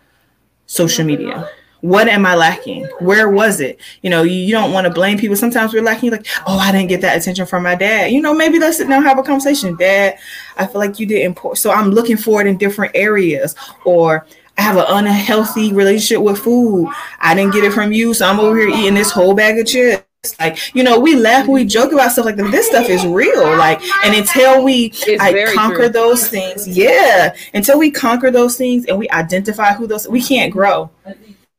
social 0.66 1.06
media 1.06 1.50
what 1.82 2.08
am 2.08 2.26
I 2.26 2.36
lacking? 2.36 2.86
Where 3.00 3.30
was 3.30 3.60
it? 3.60 3.80
You 4.02 4.10
know, 4.12 4.22
you, 4.22 4.36
you 4.36 4.52
don't 4.52 4.72
want 4.72 4.86
to 4.86 4.94
blame 4.94 5.18
people. 5.18 5.36
Sometimes 5.36 5.74
we're 5.74 5.82
lacking, 5.82 6.12
like, 6.12 6.28
oh, 6.46 6.58
I 6.58 6.72
didn't 6.72 6.90
get 6.90 7.02
that 7.02 7.18
attention 7.18 7.46
from 7.48 7.64
my 7.64 7.76
dad. 7.76 8.12
You 8.12 8.22
know, 8.22 8.34
maybe 8.34 8.60
let's 8.60 8.78
sit 8.78 8.88
down 8.88 9.04
have 9.04 9.18
a 9.18 9.24
conversation. 9.24 9.76
Dad, 9.76 10.18
I 10.58 10.68
feel 10.68 10.80
like 10.80 11.00
you 11.00 11.06
did 11.06 11.24
important. 11.24 11.60
So 11.60 11.72
I'm 11.72 11.92
looking 11.92 12.18
for 12.18 12.42
it 12.42 12.48
in 12.48 12.58
different 12.58 12.96
areas. 12.96 13.56
Or 13.86 14.26
I 14.58 14.62
have 14.62 14.78
an 14.78 14.86
unhealthy 14.88 15.74
relationship 15.74 16.24
with 16.24 16.40
food. 16.40 16.92
I 17.20 17.34
didn't 17.34 17.54
get 17.54 17.64
it 17.64 17.74
from 17.74 17.92
you. 17.92 18.14
So 18.14 18.28
I'm 18.28 18.40
over 18.40 18.58
here 18.58 18.70
eating 18.70 18.94
this 18.94 19.12
whole 19.12 19.34
bag 19.34 19.60
of 19.60 19.66
chips 19.66 20.06
like 20.40 20.76
you 20.76 20.84
know 20.84 21.00
we 21.00 21.16
laugh 21.16 21.48
we 21.48 21.66
joke 21.66 21.92
about 21.92 22.12
stuff 22.12 22.26
like 22.26 22.36
that 22.36 22.52
this 22.52 22.68
stuff 22.68 22.88
is 22.88 23.04
real 23.08 23.58
like 23.58 23.82
and 24.06 24.16
until 24.16 24.64
we 24.64 24.94
I 25.20 25.52
conquer 25.56 25.78
true. 25.78 25.90
those 25.90 26.28
things 26.28 26.68
yeah 26.68 27.34
until 27.56 27.80
we 27.80 27.90
conquer 27.90 28.30
those 28.30 28.56
things 28.56 28.86
and 28.86 29.00
we 29.00 29.10
identify 29.10 29.74
who 29.74 29.88
those 29.88 30.08
we 30.08 30.22
can't 30.22 30.54
grow 30.54 30.92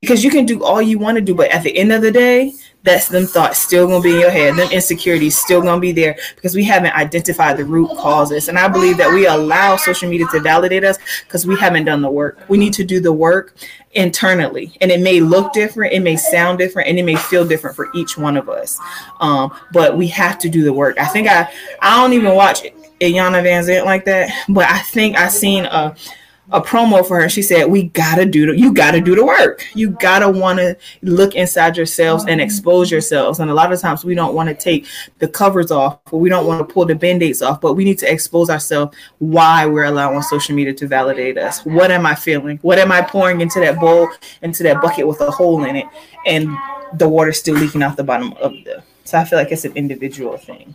because 0.03 0.25
you 0.25 0.31
can 0.31 0.45
do 0.45 0.65
all 0.65 0.83
you 0.83 0.99
want 0.99 1.17
to 1.17 1.21
do, 1.23 1.33
but 1.33 1.49
at 1.53 1.63
the 1.63 1.79
end 1.79 1.93
of 1.93 2.03
the 2.03 2.11
day, 2.11 2.53
that's 2.83 3.07
them 3.07 3.25
thoughts 3.25 3.61
still 3.61 3.87
gonna 3.87 4.03
be 4.03 4.13
in 4.13 4.19
your 4.19 4.33
head. 4.33 4.57
Them 4.57 4.69
insecurities 4.73 5.39
still 5.39 5.63
gonna 5.63 5.81
be 5.81 5.93
there 5.93 6.17
because 6.35 6.57
we 6.57 6.65
haven't 6.65 6.93
identified 6.97 7.57
the 7.57 7.65
root 7.65 7.97
causes. 7.97 8.49
And 8.49 8.59
I 8.59 8.67
believe 8.67 8.97
that 8.97 9.13
we 9.15 9.27
allow 9.27 9.77
social 9.77 10.11
media 10.11 10.27
to 10.33 10.41
validate 10.41 10.83
us 10.83 10.99
because 11.23 11.47
we 11.47 11.57
haven't 11.57 11.85
done 11.85 12.03
the 12.03 12.11
work. 12.11 12.41
We 12.49 12.59
need 12.59 12.73
to 12.75 12.85
do 12.85 12.99
the 12.99 13.13
work 13.13 13.55
internally, 13.93 14.77
and 14.81 14.91
it 14.91 15.01
may 15.01 15.21
look 15.21 15.53
different, 15.53 15.93
it 15.93 16.01
may 16.01 16.17
sound 16.17 16.59
different, 16.59 16.89
and 16.89 16.99
it 16.99 17.05
may 17.05 17.15
feel 17.15 17.47
different 17.47 17.77
for 17.77 17.89
each 17.95 18.19
one 18.19 18.37
of 18.37 18.49
us. 18.49 18.81
Um, 19.21 19.57
but 19.73 19.97
we 19.97 20.09
have 20.09 20.37
to 20.41 20.49
do 20.49 20.65
the 20.65 20.73
work. 20.73 20.99
I 20.99 21.07
think 21.07 21.29
I 21.29 21.49
I 21.81 22.03
don't 22.03 22.13
even 22.13 22.35
watch 22.35 22.65
Iyanla 23.01 23.45
Vanzant 23.45 23.85
like 23.85 24.05
that, 24.07 24.33
but 24.49 24.69
I 24.69 24.81
think 24.81 25.17
I 25.17 25.29
seen 25.29 25.67
a 25.67 25.95
a 26.53 26.61
promo 26.61 27.07
for 27.07 27.21
her. 27.21 27.29
She 27.29 27.43
said, 27.43 27.65
"We 27.65 27.85
gotta 27.85 28.25
do 28.25 28.47
the, 28.47 28.59
you 28.59 28.73
gotta 28.73 29.01
do 29.01 29.15
the 29.15 29.25
work. 29.25 29.67
You 29.75 29.91
gotta 29.91 30.29
want 30.29 30.59
to 30.59 30.77
look 31.03 31.35
inside 31.35 31.77
yourselves 31.77 32.25
and 32.29 32.41
expose 32.41 32.91
yourselves. 32.91 33.41
And 33.41 33.51
a 33.51 33.55
lot 33.55 33.73
of 33.73 33.81
times 33.81 34.05
we 34.05 34.15
don't 34.15 34.35
want 34.35 34.49
to 34.49 34.55
take 34.55 34.87
the 35.19 35.29
covers 35.29 35.71
off, 35.71 35.99
or 36.11 36.21
we 36.21 36.29
don't 36.29 36.47
want 36.47 36.67
to 36.67 36.73
pull 36.73 36.85
the 36.85 36.95
band-aids 36.95 37.43
off, 37.43 37.61
but 37.61 37.75
we 37.75 37.85
need 37.85 37.99
to 37.99 38.13
expose 38.13 38.51
ourselves. 38.51 38.97
Why 39.19 39.67
we're 39.67 39.85
allowing 39.85 40.23
social 40.23 40.55
media 40.55 40.75
to 40.75 40.87
validate 40.87 41.39
us? 41.39 41.65
What 41.65 41.91
am 41.91 42.07
I 42.07 42.15
feeling? 42.15 42.59
What 42.63 42.79
am 42.79 42.93
I 42.93 43.03
pouring 43.03 43.41
into 43.41 43.59
that 43.61 43.81
bowl, 43.81 44.09
into 44.43 44.63
that 44.65 44.83
bucket 44.83 45.07
with 45.07 45.21
a 45.21 45.31
hole 45.31 45.65
in 45.65 45.77
it, 45.77 45.87
and 46.27 46.49
the 46.95 47.09
water's 47.09 47.39
still 47.39 47.57
leaking 47.57 47.83
out 47.83 47.97
the 47.97 48.05
bottom 48.05 48.35
of 48.35 48.53
the? 48.65 48.83
So 49.05 49.19
I 49.19 49.25
feel 49.25 49.39
like 49.39 49.51
it's 49.51 49.65
an 49.65 49.73
individual 49.75 50.37
thing." 50.37 50.75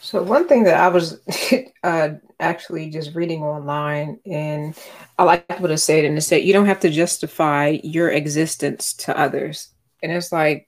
So 0.00 0.22
one 0.22 0.48
thing 0.48 0.64
that 0.64 0.74
I 0.74 0.88
was 0.88 1.20
uh, 1.84 2.10
actually 2.40 2.90
just 2.90 3.14
reading 3.14 3.42
online, 3.42 4.18
and 4.26 4.76
I 5.18 5.24
like 5.24 5.60
what 5.60 5.70
it 5.70 5.78
said, 5.78 6.04
and 6.04 6.16
it 6.18 6.22
said 6.22 6.42
you 6.42 6.52
don't 6.52 6.66
have 6.66 6.80
to 6.80 6.90
justify 6.90 7.78
your 7.82 8.10
existence 8.10 8.94
to 8.94 9.18
others, 9.18 9.70
and 10.02 10.10
it's 10.10 10.32
like 10.32 10.66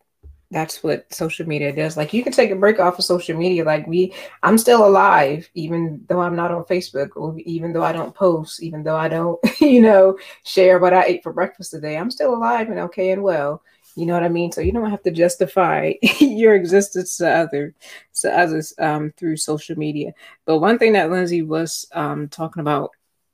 that's 0.53 0.83
what 0.83 1.13
social 1.13 1.49
media 1.49 1.75
does. 1.75 1.97
Like 1.97 2.13
you 2.13 2.23
can 2.23 2.33
take 2.33 2.51
a 2.51 2.57
break 2.57 2.79
off 2.79 2.99
of 2.99 3.05
social 3.05 3.37
media. 3.37 3.65
Like 3.65 3.87
we, 3.87 4.15
I'm 4.43 4.59
still 4.59 4.87
alive, 4.87 5.49
even 5.55 6.05
though 6.09 6.21
I'm 6.21 6.37
not 6.37 6.53
on 6.53 6.65
Facebook, 6.65 7.11
or 7.17 7.37
even 7.41 7.73
though 7.73 7.83
I 7.83 7.93
don't 7.93 8.15
post, 8.15 8.63
even 8.63 8.83
though 8.83 8.97
I 8.97 9.09
don't, 9.09 9.41
you 9.61 9.81
know, 9.81 10.19
share 10.45 10.79
what 10.79 10.93
I 10.93 11.05
ate 11.05 11.23
for 11.23 11.33
breakfast 11.33 11.71
today. 11.71 11.97
I'm 11.97 12.11
still 12.11 12.35
alive 12.35 12.69
and 12.69 12.79
okay 12.81 13.11
and 13.11 13.23
well. 13.23 13.63
You 13.95 14.07
know 14.07 14.15
what 14.15 14.23
I 14.23 14.29
mean? 14.29 14.53
So 14.53 14.61
you 14.61 14.73
don't 14.73 14.91
have 14.91 15.03
to 15.03 15.11
justify 15.11 15.93
your 16.21 16.55
existence 16.55 17.17
to 17.19 17.29
other 17.29 17.75
to 18.21 18.39
others 18.39 18.73
um, 18.79 19.13
through 19.17 19.37
social 19.37 19.77
media. 19.77 20.13
But 20.47 20.59
one 20.59 20.79
thing 20.79 20.95
that 20.95 21.11
Lindsay 21.11 21.43
was 21.43 21.87
um, 21.93 22.29
talking 22.29 22.61
about 22.61 22.91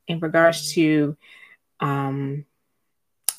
in 0.08 0.18
regards 0.20 0.72
to 0.72 1.16
um, 1.80 2.44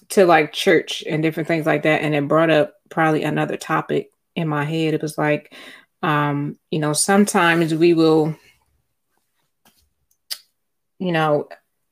to 0.10 0.26
like 0.26 0.54
church 0.54 1.04
and 1.08 1.22
different 1.22 1.48
things 1.48 1.66
like 1.66 1.84
that, 1.84 2.02
and 2.02 2.16
it 2.16 2.28
brought 2.28 2.50
up 2.50 2.76
probably 2.90 3.24
another 3.24 3.58
topic 3.58 4.12
in 4.36 4.48
my 4.48 4.64
head. 4.64 4.94
It 4.94 5.02
was 5.02 5.18
like, 5.18 5.54
um, 6.02 6.58
you 6.72 6.80
know, 6.80 6.94
sometimes 6.94 7.76
we 7.76 7.94
will, 7.94 8.36
you 10.98 11.12
know, 11.12 11.50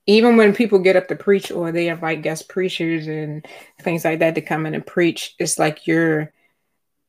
even 0.07 0.37
when 0.37 0.55
people 0.55 0.79
get 0.79 0.95
up 0.95 1.09
to 1.09 1.15
preach 1.15 1.51
or 1.51 1.71
they 1.71 1.89
invite 1.89 2.21
guest 2.21 2.47
preachers 2.47 3.07
and 3.07 3.45
things 3.81 4.05
like 4.05 4.19
that 4.19 4.35
to 4.35 4.41
come 4.41 4.65
in 4.65 4.73
and 4.73 4.85
preach, 4.85 5.35
it's 5.37 5.59
like 5.59 5.85
your 5.85 6.33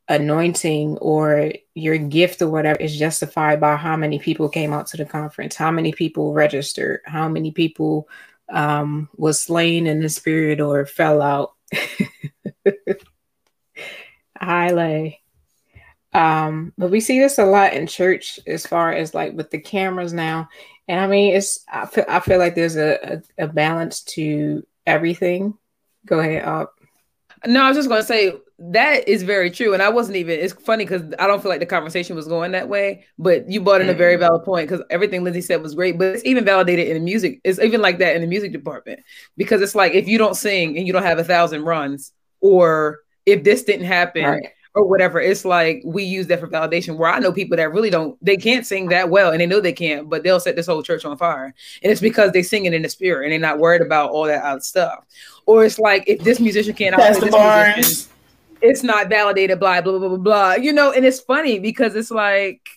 anointing 0.09 0.99
or 0.99 1.53
your 1.75 1.97
gift 1.97 2.43
or 2.43 2.49
whatever 2.49 2.81
is 2.81 2.99
justified 2.99 3.61
by 3.61 3.77
how 3.77 3.97
many 3.97 4.19
people 4.19 4.49
came 4.49 4.73
out 4.73 4.89
to 4.89 4.97
the 4.97 5.05
conference, 5.05 5.55
how 5.55 5.71
many 5.71 5.93
people 5.93 6.33
registered, 6.33 7.01
how 7.05 7.29
many 7.29 7.53
people 7.53 8.09
um, 8.49 9.09
was 9.17 9.41
slain 9.41 9.87
in 9.87 10.01
the 10.01 10.09
spirit 10.09 10.61
or 10.61 10.85
fell 10.85 11.23
out. 11.23 11.53
Highlight. 14.41 15.17
Um, 16.13 16.73
but 16.79 16.91
we 16.91 17.01
see 17.01 17.19
this 17.21 17.39
a 17.39 17.45
lot 17.45 17.75
in 17.75 17.87
church 17.87 18.41
as 18.47 18.67
far 18.67 18.93
as 18.93 19.15
like 19.15 19.35
with 19.35 19.51
the 19.51 19.61
cameras 19.61 20.13
now. 20.13 20.49
And 20.89 20.99
I 20.99 21.07
mean, 21.07 21.37
it's 21.37 21.65
I 21.71 21.87
feel 21.87 22.05
I 22.09 22.21
feel 22.21 22.39
like 22.39 22.55
there's 22.55 22.77
a, 22.77 23.23
a, 23.39 23.45
a 23.45 23.47
balance 23.47 24.03
to 24.05 24.67
everything. 24.87 25.55
Go 26.07 26.19
ahead, 26.19 26.45
up. 26.45 26.75
No, 27.47 27.63
I 27.63 27.69
was 27.69 27.77
just 27.77 27.89
going 27.89 28.01
to 28.01 28.07
say 28.07 28.33
that 28.59 29.07
is 29.07 29.23
very 29.23 29.51
true, 29.51 29.75
and 29.75 29.83
I 29.83 29.91
wasn't 29.91 30.17
even. 30.17 30.41
It's 30.41 30.55
funny 30.55 30.85
because 30.85 31.03
I 31.19 31.27
don't 31.27 31.41
feel 31.43 31.51
like 31.51 31.61
the 31.61 31.67
conversation 31.67 32.17
was 32.17 32.27
going 32.27 32.53
that 32.53 32.69
way, 32.69 33.05
but 33.19 33.49
you 33.51 33.61
brought 33.61 33.83
in 33.83 33.89
a 33.91 33.95
very 33.95 34.15
mm-hmm. 34.15 34.23
valid 34.23 34.45
point 34.45 34.69
because 34.69 34.85
everything 34.91 35.23
Lindsay 35.23 35.43
said 35.43 35.63
was 35.63 35.75
great. 35.75 35.99
But 35.99 36.17
it's 36.17 36.25
even 36.25 36.45
validated 36.45 36.89
in 36.89 36.95
the 36.95 37.01
music. 37.01 37.41
It's 37.45 37.61
even 37.61 37.83
like 37.83 37.99
that 37.99 38.17
in 38.17 38.23
the 38.23 38.27
music 38.27 38.53
department 38.53 39.01
because 39.37 39.61
it's 39.61 39.75
like 39.75 39.93
if 39.93 40.09
you 40.09 40.19
don't 40.19 40.37
sing 40.37 40.79
and 40.79 40.87
you 40.87 40.93
don't 40.93 41.05
have 41.05 41.19
a 41.19 41.25
thousand 41.25 41.65
runs, 41.65 42.13
or 42.41 43.01
if 43.27 43.45
this 43.45 43.63
didn't 43.63 43.87
happen, 43.87 44.25
right 44.25 44.49
or 44.75 44.85
whatever. 44.87 45.21
It's 45.21 45.45
like 45.45 45.83
we 45.85 46.05
use 46.05 46.27
that 46.29 46.41
for 46.41 46.49
validation. 46.49 46.97
Where 46.97 47.11
I 47.11 47.19
know 47.19 47.33
people 47.33 47.57
that 47.57 47.73
really 47.73 47.91
don't, 47.91 48.17
they 48.25 48.37
can't 48.37 48.67
sing 48.67 48.89
that 48.89 49.11
well, 49.11 49.33
and 49.33 49.41
they 49.41 49.47
know 49.47 49.61
they 49.61 49.73
can't, 49.73 50.09
but 50.09 50.23
they'll 50.23 50.41
set 50.41 50.57
this 50.57 50.67
whole 50.67 50.83
church 50.83 51.05
on 51.05 51.17
fire, 51.17 51.55
and 51.83 51.93
it's 51.93 52.01
because 52.01 52.33
they 52.33 52.43
sing 52.43 52.65
it 52.65 52.75
in 52.75 52.83
the 52.83 52.89
spirit 52.89 53.25
and 53.25 53.33
they're 53.33 53.39
not 53.39 53.59
worried 53.59 53.83
about 53.83 54.11
all 54.11 54.25
that 54.25 54.45
other 54.45 54.61
stuff. 54.61 55.05
Or 55.47 55.65
it's 55.65 55.79
like 55.79 56.05
if 56.07 56.21
this 56.21 56.41
musician 56.41 56.75
can't 56.75 56.95
outplay 56.95 57.31
this 57.31 57.77
musician, 57.77 58.13
it's 58.61 58.83
not 58.83 59.09
validated. 59.09 59.61
Blah 59.61 59.81
blah 59.81 59.99
blah 59.99 60.09
blah 60.09 60.19
blah. 60.19 60.55
You 60.55 60.73
know, 60.73 60.93
and 60.93 61.05
it's 61.05 61.21
funny 61.21 61.59
because 61.59 61.95
it's 61.95 62.11
like, 62.11 62.69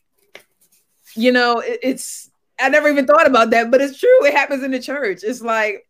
you 1.15 1.31
know, 1.31 1.59
it, 1.59 1.79
it's. 1.83 2.29
I 2.59 2.69
never 2.69 2.89
even 2.89 3.07
thought 3.07 3.25
about 3.25 3.49
that, 3.49 3.71
but 3.71 3.81
it's 3.81 3.99
true. 3.99 4.25
It 4.25 4.35
happens 4.35 4.63
in 4.63 4.69
the 4.69 4.79
church. 4.79 5.23
It's 5.23 5.41
like, 5.41 5.87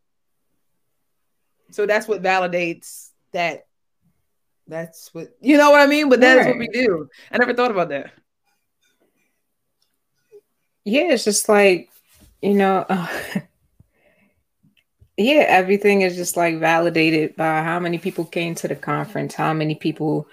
so 1.70 1.86
that's 1.86 2.08
what 2.08 2.22
validates 2.22 3.10
that 3.34 3.66
that's 4.72 5.14
what 5.14 5.36
you 5.42 5.58
know 5.58 5.70
what 5.70 5.82
I 5.82 5.86
mean. 5.86 6.10
But 6.10 6.22
that 6.22 6.36
right. 6.36 6.42
is 6.42 6.48
what 6.48 6.58
we 6.58 6.68
do. 6.70 7.10
I 7.32 7.38
never 7.38 7.54
thought 7.54 7.72
about 7.72 7.90
that. 7.90 8.12
Yeah, 10.86 11.12
it's 11.12 11.26
just 11.26 11.50
like 11.50 11.90
you 12.42 12.54
know. 12.54 12.86
Uh, 12.90 13.08
yeah, 15.18 15.46
everything 15.48 16.02
is 16.02 16.16
just 16.16 16.38
like 16.38 16.60
validated 16.60 17.36
by 17.36 17.62
how 17.62 17.80
many 17.80 17.98
people 17.98 18.26
came 18.26 18.56
to 18.56 18.68
the 18.68 18.76
conference, 18.76 19.36
how 19.36 19.54
many 19.54 19.76
people, 19.76 20.28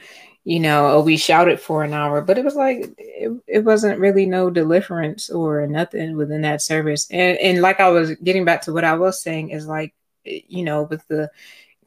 you 0.45 0.61
know, 0.61 1.01
we 1.01 1.17
shouted 1.17 1.61
for 1.61 1.83
an 1.83 1.93
hour, 1.93 2.23
but 2.23 2.39
it 2.39 2.45
was 2.45 2.55
like 2.55 2.95
it, 2.97 3.33
it 3.47 3.65
wasn't 3.65 3.99
really 3.99 4.25
no 4.25 4.51
deliverance 4.51 5.31
or 5.31 5.67
nothing 5.67 6.17
within 6.17 6.43
that 6.43 6.63
service. 6.63 7.09
And 7.11 7.37
and 7.39 7.61
like 7.61 7.81
I 7.81 7.91
was 7.91 8.15
getting 8.17 8.45
back 8.45 8.63
to 8.63 8.73
what 8.73 8.85
I 8.85 8.95
was 8.95 9.21
saying 9.21 9.51
is 9.51 9.67
like, 9.67 9.95
you 10.25 10.63
know, 10.63 10.85
with 10.85 11.07
the 11.09 11.31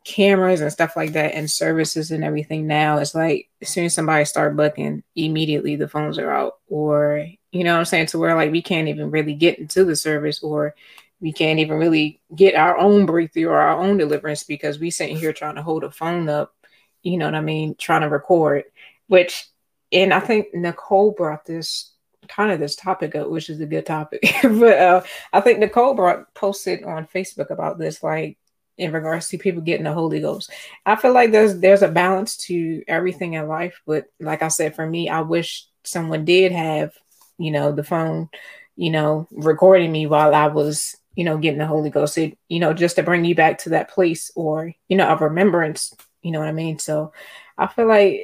cameras 0.03 0.61
and 0.61 0.71
stuff 0.71 0.95
like 0.95 1.13
that 1.13 1.35
and 1.35 1.49
services 1.49 2.09
and 2.09 2.23
everything 2.23 2.65
now 2.65 2.97
it's 2.97 3.13
like 3.13 3.47
as 3.61 3.69
soon 3.69 3.85
as 3.85 3.93
somebody 3.93 4.25
start 4.25 4.55
bucking 4.55 5.03
immediately 5.15 5.75
the 5.75 5.87
phones 5.87 6.17
are 6.17 6.31
out. 6.31 6.53
Or 6.69 7.27
you 7.51 7.63
know 7.63 7.73
what 7.73 7.79
i'm 7.79 7.85
saying? 7.85 8.07
To 8.07 8.19
where 8.19 8.35
like 8.35 8.51
we 8.51 8.61
can't 8.61 8.87
even 8.87 9.11
really 9.11 9.35
get 9.35 9.59
into 9.59 9.85
the 9.85 9.95
service 9.95 10.41
or 10.41 10.75
we 11.19 11.31
can't 11.31 11.59
even 11.59 11.77
really 11.77 12.19
get 12.35 12.55
our 12.55 12.77
own 12.77 13.05
breakthrough 13.05 13.49
or 13.49 13.59
our 13.59 13.79
own 13.79 13.97
deliverance 13.97 14.43
because 14.43 14.79
we 14.79 14.89
sitting 14.89 15.17
here 15.17 15.33
trying 15.33 15.55
to 15.55 15.63
hold 15.63 15.83
a 15.83 15.91
phone 15.91 16.27
up 16.29 16.55
you 17.03 17.17
know 17.17 17.25
what 17.25 17.35
i 17.35 17.41
mean? 17.41 17.75
Trying 17.75 18.01
to 18.01 18.09
record 18.09 18.63
which 19.07 19.47
and 19.91 20.13
i 20.13 20.19
think 20.19 20.47
nicole 20.53 21.11
brought 21.11 21.45
this 21.45 21.91
kind 22.27 22.51
of 22.51 22.59
this 22.59 22.75
topic 22.75 23.13
up 23.15 23.29
which 23.29 23.49
is 23.49 23.59
a 23.59 23.65
good 23.65 23.85
topic. 23.85 24.21
But 24.41 24.79
uh, 24.79 25.03
i 25.31 25.41
think 25.41 25.59
nicole 25.59 25.93
brought 25.93 26.33
posted 26.33 26.83
on 26.83 27.07
facebook 27.13 27.51
about 27.51 27.77
this 27.77 28.01
like 28.01 28.37
in 28.77 28.91
regards 28.91 29.27
to 29.29 29.37
people 29.37 29.61
getting 29.61 29.83
the 29.83 29.93
Holy 29.93 30.19
Ghost. 30.19 30.51
I 30.85 30.95
feel 30.95 31.13
like 31.13 31.31
there's 31.31 31.59
there's 31.59 31.81
a 31.81 31.87
balance 31.87 32.37
to 32.47 32.83
everything 32.87 33.33
in 33.33 33.47
life, 33.47 33.81
but 33.85 34.05
like 34.19 34.41
I 34.41 34.47
said, 34.47 34.75
for 34.75 34.87
me, 34.87 35.09
I 35.09 35.21
wish 35.21 35.65
someone 35.83 36.25
did 36.25 36.51
have, 36.51 36.93
you 37.37 37.51
know, 37.51 37.71
the 37.71 37.83
phone, 37.83 38.29
you 38.75 38.89
know, 38.89 39.27
recording 39.31 39.91
me 39.91 40.07
while 40.07 40.33
I 40.33 40.47
was, 40.47 40.95
you 41.15 41.23
know, 41.23 41.37
getting 41.37 41.59
the 41.59 41.65
Holy 41.67 41.89
Ghost. 41.89 42.17
It, 42.17 42.37
you 42.49 42.59
know, 42.59 42.73
just 42.73 42.95
to 42.95 43.03
bring 43.03 43.25
you 43.25 43.35
back 43.35 43.59
to 43.59 43.69
that 43.69 43.89
place 43.89 44.31
or, 44.35 44.73
you 44.87 44.97
know, 44.97 45.07
of 45.07 45.21
remembrance. 45.21 45.93
You 46.21 46.31
know 46.31 46.39
what 46.39 46.47
I 46.47 46.53
mean? 46.53 46.79
So 46.79 47.13
I 47.57 47.67
feel 47.67 47.87
like 47.87 48.19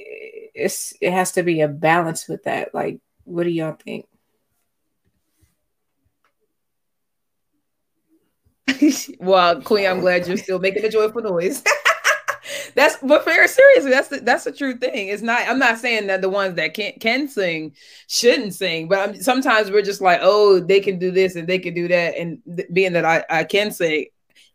it's 0.54 0.94
it 1.02 1.12
has 1.12 1.34
to 1.34 1.44
be 1.44 1.62
a 1.62 1.68
balance 1.68 2.28
with 2.28 2.44
that. 2.44 2.74
Like, 2.74 3.00
what 3.24 3.44
do 3.44 3.50
y'all 3.50 3.78
think? 3.84 4.08
well, 9.20 9.62
Queen, 9.62 9.88
I'm 9.88 10.00
glad 10.00 10.28
you're 10.28 10.38
still 10.38 10.60
making 10.60 10.86
a 10.86 10.90
joyful 10.90 11.22
noise. 11.22 11.64
that's 12.76 12.98
but 13.02 13.26
very 13.26 13.48
seriously, 13.48 13.92
that's 13.92 14.08
the, 14.10 14.20
that's 14.20 14.44
the 14.44 14.52
true 14.52 14.76
thing. 14.78 15.10
It's 15.10 15.22
not. 15.22 15.48
I'm 15.48 15.60
not 15.60 15.78
saying 15.78 16.08
that 16.08 16.22
the 16.22 16.30
ones 16.30 16.56
that 16.56 16.74
can 16.74 16.94
can 17.00 17.28
sing 17.28 17.74
shouldn't 18.08 18.54
sing, 18.54 18.88
but 18.88 19.00
I'm, 19.00 19.22
sometimes 19.22 19.72
we're 19.72 19.82
just 19.82 20.02
like, 20.02 20.20
oh, 20.22 20.60
they 20.60 20.80
can 20.80 21.00
do 21.00 21.12
this 21.12 21.36
and 21.36 21.48
they 21.48 21.60
can 21.60 21.74
do 21.74 21.88
that, 21.88 22.18
and 22.18 22.40
th- 22.56 22.70
being 22.74 22.94
that 22.94 23.06
I 23.06 23.26
I 23.30 23.44
can 23.44 23.72
sing, 23.72 24.08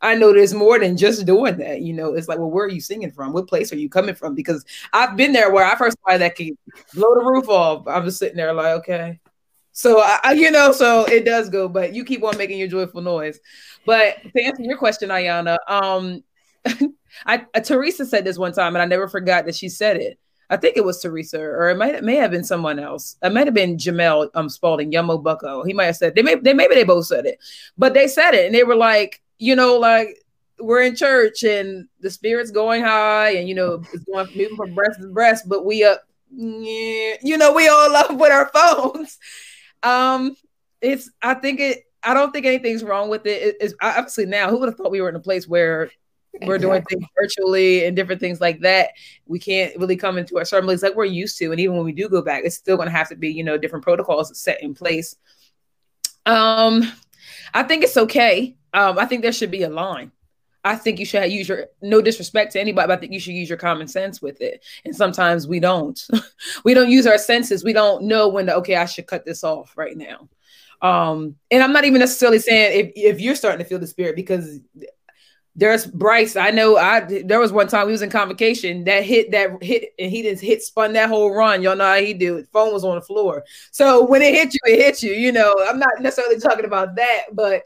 I 0.03 0.14
know 0.14 0.33
there's 0.33 0.55
more 0.55 0.79
than 0.79 0.97
just 0.97 1.25
doing 1.27 1.59
that. 1.59 1.81
You 1.81 1.93
know, 1.93 2.14
it's 2.14 2.29
like, 2.29 2.39
well, 2.39 2.51
where 2.51 2.64
are 2.66 2.70
you 2.70 2.81
singing 2.81 3.12
from? 3.12 3.33
What 3.33 3.49
place 3.49 3.73
are 3.73 3.79
you 3.79 3.89
coming 3.89 4.14
from? 4.14 4.35
Because 4.35 4.64
I've 4.93 5.16
been 5.16 5.33
there 5.33 5.53
where 5.53 5.64
I 5.64 5.77
first 5.77 5.97
saw 6.07 6.18
that 6.18 6.37
can 6.37 6.59
blow 6.95 7.14
the 7.14 7.25
roof 7.25 7.49
off. 7.49 7.87
I 7.87 8.01
was 8.01 8.18
sitting 8.18 8.37
there 8.37 8.53
like, 8.53 8.79
okay. 8.81 9.20
So 9.73 10.03
I, 10.03 10.33
you 10.33 10.51
know, 10.51 10.70
so 10.73 11.05
it 11.05 11.25
does 11.25 11.49
go, 11.49 11.68
but 11.68 11.95
you 11.95 12.05
keep 12.05 12.23
on 12.23 12.37
making 12.37 12.59
your 12.59 12.68
joyful 12.68 13.01
noise. 13.01 13.41
But 13.87 14.16
to 14.23 14.43
answer 14.43 14.62
your 14.62 14.77
question, 14.77 15.09
Ayana, 15.09 15.57
um, 15.66 16.23
I, 17.27 17.47
uh, 17.55 17.61
Teresa 17.61 18.07
said 18.07 18.25
this 18.25 18.39
one 18.39 18.53
time, 18.53 18.77
and 18.77 18.83
I 18.83 18.87
never 18.87 19.09
forgot 19.09 19.47
that 19.47 19.55
she 19.55 19.68
said 19.68 19.97
it. 19.97 20.18
I 20.51 20.59
think 20.59 20.77
it 20.77 20.85
was 20.85 21.01
Teresa, 21.01 21.41
or 21.41 21.70
it 21.70 21.79
might 21.79 21.95
it 21.95 22.05
may 22.05 22.16
have 22.16 22.31
been 22.31 22.45
someone 22.45 22.79
else. 22.79 23.16
It 23.23 23.33
might 23.33 23.47
have 23.47 23.55
been 23.55 23.79
Jamel 23.79 24.29
um 24.35 24.51
Spalding, 24.51 24.93
Yummo 24.93 25.23
Bucko. 25.23 25.64
He 25.64 25.73
might 25.73 25.87
have 25.87 25.97
said 25.97 26.14
they 26.14 26.23
may 26.23 26.35
they 26.35 26.53
maybe 26.53 26.75
they 26.75 26.85
both 26.85 27.07
said 27.07 27.25
it, 27.25 27.39
but 27.79 27.95
they 27.95 28.07
said 28.07 28.33
it, 28.35 28.47
and 28.47 28.55
they 28.55 28.64
were 28.64 28.77
like, 28.77 29.23
you 29.39 29.57
know, 29.57 29.79
like 29.79 30.23
we're 30.61 30.83
in 30.83 30.95
church 30.95 31.43
and 31.43 31.89
the 32.01 32.11
spirit's 32.11 32.51
going 32.51 32.83
high, 32.83 33.31
and 33.31 33.49
you 33.49 33.55
know 33.55 33.83
it's 33.95 34.05
going 34.05 34.27
moving 34.37 34.57
from 34.57 34.75
breast 34.75 35.01
to 35.01 35.09
breast, 35.09 35.49
but 35.49 35.64
we 35.64 35.85
up, 35.85 36.03
you 36.31 37.39
know, 37.39 37.53
we 37.55 37.68
all 37.68 37.97
up 37.97 38.12
with 38.12 38.31
our 38.31 38.49
phones. 38.49 39.18
Um, 39.83 40.37
it's 40.80 41.11
I 41.22 41.35
think 41.35 41.61
it. 41.61 41.85
I 42.05 42.14
don't 42.14 42.33
think 42.33 42.47
anything's 42.47 42.83
wrong 42.83 43.09
with 43.09 43.26
it. 43.26 43.43
it 43.43 43.57
it's 43.61 43.74
obviously 43.80 44.26
now. 44.26 44.51
Who 44.51 44.59
would 44.59 44.68
have 44.68 44.76
thought 44.76 44.91
we 44.91 45.01
were 45.01 45.09
in 45.09 45.16
a 45.16 45.20
place 45.20 45.47
where 45.47 45.91
we're 46.41 46.59
doing 46.59 46.83
things 46.83 47.05
virtually 47.14 47.85
and 47.85 47.95
different 47.95 48.20
things 48.20 48.41
like 48.41 48.61
that. 48.61 48.91
We 49.26 49.39
can't 49.39 49.76
really 49.76 49.97
come 49.97 50.18
into 50.18 50.37
our 50.37 50.43
assemblies 50.43 50.83
like 50.83 50.95
we're 50.95 51.05
used 51.05 51.39
to. 51.39 51.51
And 51.51 51.61
even 51.61 51.76
when 51.76 51.85
we 51.85 51.93
do 51.93 52.09
go 52.09 52.22
back, 52.22 52.43
it's 52.45 52.57
still 52.57 52.76
going 52.76 52.89
to 52.89 52.97
have 52.97 53.09
to 53.11 53.16
be, 53.16 53.30
you 53.30 53.45
know, 53.45 53.59
different 53.59 53.85
protocols 53.85 54.37
set 54.39 54.62
in 54.62 54.74
place. 54.74 55.16
Um, 56.24 56.91
I 57.53 57.62
think 57.64 57.85
it's 57.85 57.97
okay. 57.97 58.57
Um, 58.72 58.99
I 58.99 59.07
think 59.07 59.22
there 59.22 59.33
should 59.33 59.51
be 59.51 59.62
a 59.62 59.68
line. 59.68 60.11
I 60.64 60.76
think 60.76 60.98
you 60.98 61.06
should 61.06 61.30
use 61.30 61.48
your 61.48 61.66
no 61.80 62.00
disrespect 62.00 62.52
to 62.52 62.60
anybody, 62.60 62.86
but 62.86 62.96
I 62.96 63.00
think 63.00 63.12
you 63.12 63.20
should 63.20 63.34
use 63.34 63.48
your 63.48 63.58
common 63.58 63.88
sense 63.88 64.22
with 64.22 64.40
it. 64.40 64.64
And 64.84 64.94
sometimes 64.94 65.48
we 65.48 65.60
don't. 65.60 66.00
we 66.64 66.74
don't 66.74 66.90
use 66.90 67.06
our 67.06 67.18
senses. 67.18 67.64
We 67.64 67.72
don't 67.72 68.04
know 68.04 68.28
when 68.28 68.46
to 68.46 68.56
okay, 68.56 68.76
I 68.76 68.86
should 68.86 69.06
cut 69.06 69.24
this 69.24 69.42
off 69.42 69.76
right 69.76 69.96
now. 69.96 70.28
Um, 70.80 71.36
and 71.50 71.62
I'm 71.62 71.72
not 71.72 71.84
even 71.84 72.00
necessarily 72.00 72.38
saying 72.38 72.86
if, 72.86 73.14
if 73.14 73.20
you're 73.20 73.36
starting 73.36 73.60
to 73.60 73.64
feel 73.64 73.78
the 73.78 73.86
spirit 73.86 74.16
because 74.16 74.60
there's 75.54 75.86
Bryce. 75.86 76.34
I 76.34 76.50
know 76.50 76.76
I 76.76 77.22
there 77.24 77.38
was 77.38 77.52
one 77.52 77.68
time 77.68 77.86
we 77.86 77.92
was 77.92 78.02
in 78.02 78.08
convocation 78.10 78.84
that 78.84 79.04
hit 79.04 79.30
that 79.32 79.62
hit 79.62 79.92
and 79.98 80.10
he 80.10 80.22
just 80.22 80.42
hit 80.42 80.62
spun 80.62 80.94
that 80.94 81.08
whole 81.08 81.34
run. 81.34 81.62
Y'all 81.62 81.76
know 81.76 81.84
how 81.84 81.98
he 81.98 82.14
do. 82.14 82.44
Phone 82.52 82.72
was 82.72 82.84
on 82.84 82.94
the 82.94 83.02
floor. 83.02 83.44
So 83.70 84.04
when 84.06 84.22
it 84.22 84.34
hit 84.34 84.54
you, 84.54 84.60
it 84.64 84.78
hit 84.78 85.02
you. 85.02 85.12
You 85.12 85.30
know, 85.30 85.54
I'm 85.68 85.78
not 85.78 86.00
necessarily 86.00 86.40
talking 86.40 86.64
about 86.64 86.94
that, 86.96 87.24
but 87.32 87.64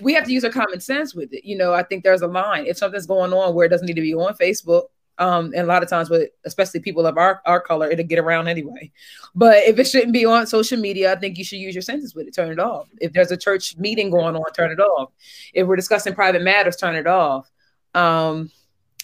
we 0.00 0.14
have 0.14 0.24
to 0.24 0.32
use 0.32 0.44
our 0.44 0.50
common 0.50 0.80
sense 0.80 1.14
with 1.14 1.32
it. 1.32 1.44
You 1.44 1.56
know, 1.56 1.72
I 1.74 1.82
think 1.82 2.04
there's 2.04 2.22
a 2.22 2.26
line. 2.26 2.66
If 2.66 2.78
something's 2.78 3.06
going 3.06 3.32
on 3.32 3.54
where 3.54 3.66
it 3.66 3.70
doesn't 3.70 3.86
need 3.86 3.94
to 3.94 4.00
be 4.00 4.14
on 4.14 4.34
Facebook, 4.34 4.84
um, 5.18 5.46
and 5.46 5.62
a 5.62 5.66
lot 5.66 5.82
of 5.82 5.88
times 5.88 6.08
with 6.08 6.30
especially 6.44 6.80
people 6.80 7.04
of 7.04 7.18
our, 7.18 7.42
our 7.44 7.60
color, 7.60 7.90
it'll 7.90 8.06
get 8.06 8.20
around 8.20 8.46
anyway. 8.46 8.92
But 9.34 9.64
if 9.64 9.78
it 9.78 9.84
shouldn't 9.84 10.12
be 10.12 10.24
on 10.24 10.46
social 10.46 10.78
media, 10.78 11.12
I 11.12 11.16
think 11.16 11.38
you 11.38 11.44
should 11.44 11.58
use 11.58 11.74
your 11.74 11.82
senses 11.82 12.14
with 12.14 12.28
it. 12.28 12.34
Turn 12.34 12.52
it 12.52 12.60
off. 12.60 12.88
If 13.00 13.12
there's 13.12 13.32
a 13.32 13.36
church 13.36 13.76
meeting 13.76 14.10
going 14.10 14.36
on, 14.36 14.52
turn 14.52 14.70
it 14.70 14.80
off. 14.80 15.10
If 15.52 15.66
we're 15.66 15.76
discussing 15.76 16.14
private 16.14 16.42
matters, 16.42 16.76
turn 16.76 16.94
it 16.94 17.08
off. 17.08 17.50
Um, 17.94 18.50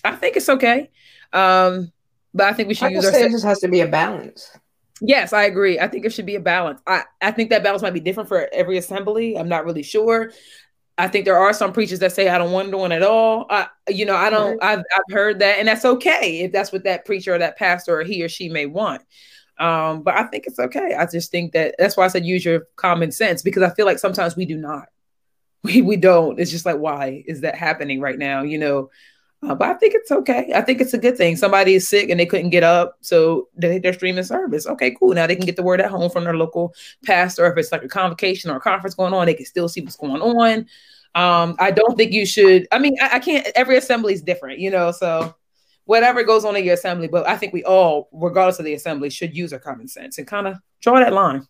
I 0.05 0.13
think 0.13 0.37
it's 0.37 0.49
okay. 0.49 0.91
Um, 1.33 1.93
but 2.33 2.47
I 2.47 2.53
think 2.53 2.69
we 2.69 2.75
should 2.75 2.87
I 2.87 2.91
use 2.91 3.05
our 3.05 3.11
senses. 3.11 3.27
it 3.27 3.33
just 3.33 3.45
has 3.45 3.61
to 3.61 3.69
be 3.69 3.81
a 3.81 3.89
balance. 3.89 4.51
Yes, 5.01 5.33
I 5.33 5.45
agree. 5.45 5.81
I 5.81 5.89
think 5.89 6.05
it 6.05 6.13
should 6.13 6.27
be 6.27 6.37
a 6.37 6.41
balance. 6.41 6.81
I, 6.87 7.03
I 7.21 7.33
think 7.33 7.51
that 7.51 7.65
balance 7.65 7.83
might 7.83 7.95
be 7.95 8.01
different 8.01 8.29
for 8.29 8.49
every 8.53 8.79
assembly. 8.79 9.37
I'm 9.37 9.49
not 9.49 9.65
really 9.65 9.83
sure. 9.83 10.31
I 10.97 11.09
think 11.09 11.25
there 11.25 11.39
are 11.39 11.53
some 11.53 11.73
preachers 11.73 11.99
that 12.01 12.13
say 12.13 12.29
I 12.29 12.39
don't 12.39 12.53
want 12.53 12.73
one 12.73 12.93
at 12.93 13.03
all. 13.03 13.47
I, 13.51 13.67
you 13.89 14.07
know, 14.07 14.15
I 14.15 14.31
don't. 14.31 14.63
I've 14.63 14.79
I've 14.79 15.13
heard 15.15 15.41
that, 15.41 15.59
and 15.59 15.67
that's 15.67 15.85
okay 15.85 16.41
if 16.41 16.53
that's 16.53 16.73
what 16.73 16.85
that 16.85 17.05
preacher 17.05 17.35
or 17.35 17.39
that 17.39 17.57
pastor 17.59 17.99
or 17.99 18.05
he 18.05 18.23
or 18.23 18.29
she 18.29 18.49
may 18.49 18.67
want. 18.67 19.03
Um, 19.59 20.03
but 20.03 20.15
I 20.15 20.25
think 20.25 20.47
it's 20.47 20.59
okay. 20.59 20.95
I 20.95 21.07
just 21.07 21.31
think 21.31 21.53
that 21.53 21.75
that's 21.79 21.97
why 21.97 22.05
I 22.05 22.09
said 22.09 22.25
use 22.25 22.45
your 22.45 22.67
common 22.77 23.11
sense 23.11 23.43
because 23.43 23.63
I 23.63 23.75
feel 23.75 23.87
like 23.87 23.99
sometimes 23.99 24.37
we 24.37 24.47
do 24.47 24.57
not. 24.57 24.87
We 25.65 25.81
we 25.81 25.97
don't. 25.97 26.39
It's 26.39 26.51
just 26.51 26.67
like 26.67 26.77
why 26.77 27.25
is 27.27 27.41
that 27.41 27.55
happening 27.55 27.99
right 27.99 28.19
now? 28.19 28.43
You 28.43 28.59
know. 28.59 28.91
Uh, 29.45 29.55
but 29.55 29.69
I 29.69 29.75
think 29.75 29.95
it's 29.95 30.11
okay. 30.11 30.53
I 30.55 30.63
think 30.63 30.81
it's 30.81 30.95
a 30.95 30.99
good 30.99 31.17
thing. 31.17 31.37
Somebody 31.37 31.75
is 31.75 31.87
sick 31.87 32.09
and 32.09 32.19
they 32.19 32.25
couldn't 32.25 32.51
get 32.51 32.63
up, 32.63 32.97
so 33.01 33.49
they, 33.57 33.79
they're 33.79 33.93
streaming 33.93 34.25
service. 34.25 34.67
Okay, 34.67 34.93
cool. 34.93 35.13
Now 35.13 35.27
they 35.27 35.37
can 35.37 35.45
get 35.45 35.57
the 35.57 35.63
word 35.63 35.81
at 35.81 35.91
home 35.91 36.11
from 36.11 36.25
their 36.25 36.37
local 36.37 36.75
pastor. 37.05 37.47
If 37.47 37.59
it's 37.59 37.71
like 37.71 37.85
a 37.85 37.89
convocation 37.89 38.51
or 38.51 38.57
a 38.57 38.61
conference 38.61 38.95
going 38.95 39.13
on, 39.13 39.27
they 39.27 39.35
can 39.35 39.45
still 39.45 39.69
see 39.69 39.83
what's 39.83 39.97
going 39.97 40.23
on. 40.23 40.67
Um, 41.15 41.57
I 41.59 41.71
don't 41.71 41.97
think 41.97 42.13
you 42.13 42.25
should. 42.25 42.67
I 42.73 42.79
mean, 42.79 42.97
I, 43.03 43.17
I 43.17 43.19
can't. 43.19 43.47
Every 43.55 43.77
assembly 43.77 44.15
is 44.15 44.23
different, 44.23 44.61
you 44.61 44.71
know. 44.71 44.91
So 44.93 45.35
whatever 45.85 46.25
goes 46.25 46.45
on 46.45 46.57
in 46.57 46.65
your 46.65 46.75
assembly, 46.75 47.09
but 47.09 47.29
I 47.29 47.37
think 47.37 47.53
we 47.53 47.65
all, 47.65 48.09
regardless 48.13 48.59
of 48.59 48.65
the 48.65 48.75
assembly, 48.75 49.11
should 49.11 49.37
use 49.37 49.53
our 49.53 49.59
common 49.59 49.89
sense 49.89 50.19
and 50.19 50.27
kind 50.27 50.47
of 50.47 50.57
draw 50.81 50.99
that 50.99 51.13
line. 51.13 51.47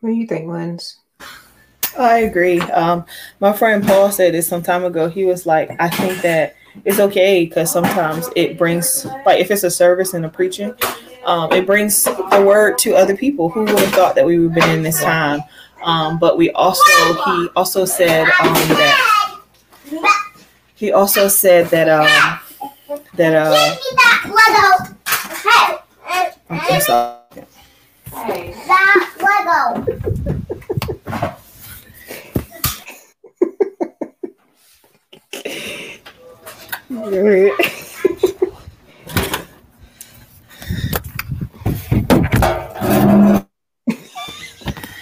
What 0.00 0.10
do 0.10 0.16
you 0.16 0.26
think, 0.26 0.46
Lens? 0.46 1.00
I 1.98 2.18
agree. 2.20 2.60
Um, 2.60 3.04
my 3.40 3.52
friend 3.52 3.84
Paul 3.84 4.10
said 4.10 4.34
this 4.34 4.48
some 4.48 4.62
time 4.62 4.84
ago. 4.84 5.08
He 5.08 5.24
was 5.24 5.46
like, 5.46 5.70
I 5.78 5.88
think 5.88 6.22
that 6.22 6.56
it's 6.84 6.98
okay 6.98 7.44
because 7.44 7.70
sometimes 7.70 8.28
it 8.34 8.58
brings, 8.58 9.04
like, 9.24 9.40
if 9.40 9.50
it's 9.50 9.62
a 9.62 9.70
service 9.70 10.14
and 10.14 10.26
a 10.26 10.28
preaching, 10.28 10.74
um, 11.24 11.52
it 11.52 11.66
brings 11.66 12.04
the 12.04 12.44
word 12.46 12.78
to 12.78 12.94
other 12.94 13.16
people. 13.16 13.48
Who 13.48 13.60
would 13.60 13.78
have 13.78 13.90
thought 13.90 14.14
that 14.16 14.26
we 14.26 14.38
would 14.38 14.52
have 14.52 14.62
been 14.64 14.78
in 14.78 14.82
this 14.82 15.02
time? 15.02 15.40
Um, 15.82 16.18
but 16.18 16.36
we 16.36 16.50
also, 16.52 16.82
he 17.24 17.48
also 17.54 17.84
said 17.84 18.24
um, 18.40 18.54
that, 18.54 19.40
he 20.74 20.92
also 20.92 21.28
said 21.28 21.68
that, 21.68 21.88
um, 21.88 22.40
that, 23.14 23.34
uh, 23.34 23.76
I'm 26.50 26.80
sorry. 26.80 27.18
That 28.10 29.04
Lego. 29.20 30.43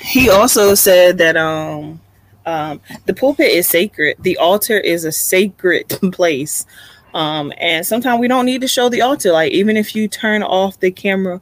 He 0.03 0.30
also 0.30 0.74
said 0.74 1.18
that 1.18 1.36
um 1.36 2.00
um 2.46 2.80
the 3.07 3.14
pulpit 3.14 3.48
is 3.50 3.68
sacred. 3.68 4.16
The 4.20 4.38
altar 4.38 4.78
is 4.78 5.05
a 5.05 5.12
sacred 5.12 5.88
place. 6.12 6.66
Um 7.14 7.53
and 7.59 7.86
sometimes 7.86 8.20
we 8.20 8.28
don't 8.28 8.46
need 8.46 8.62
to 8.62 8.68
show 8.68 8.88
the 8.88 9.03
altar. 9.03 9.32
Like 9.32 9.53
even 9.53 9.76
if 9.76 9.96
you 9.96 10.09
turn 10.09 10.42
off 10.42 10.80
the 10.80 10.90
camera 10.92 11.40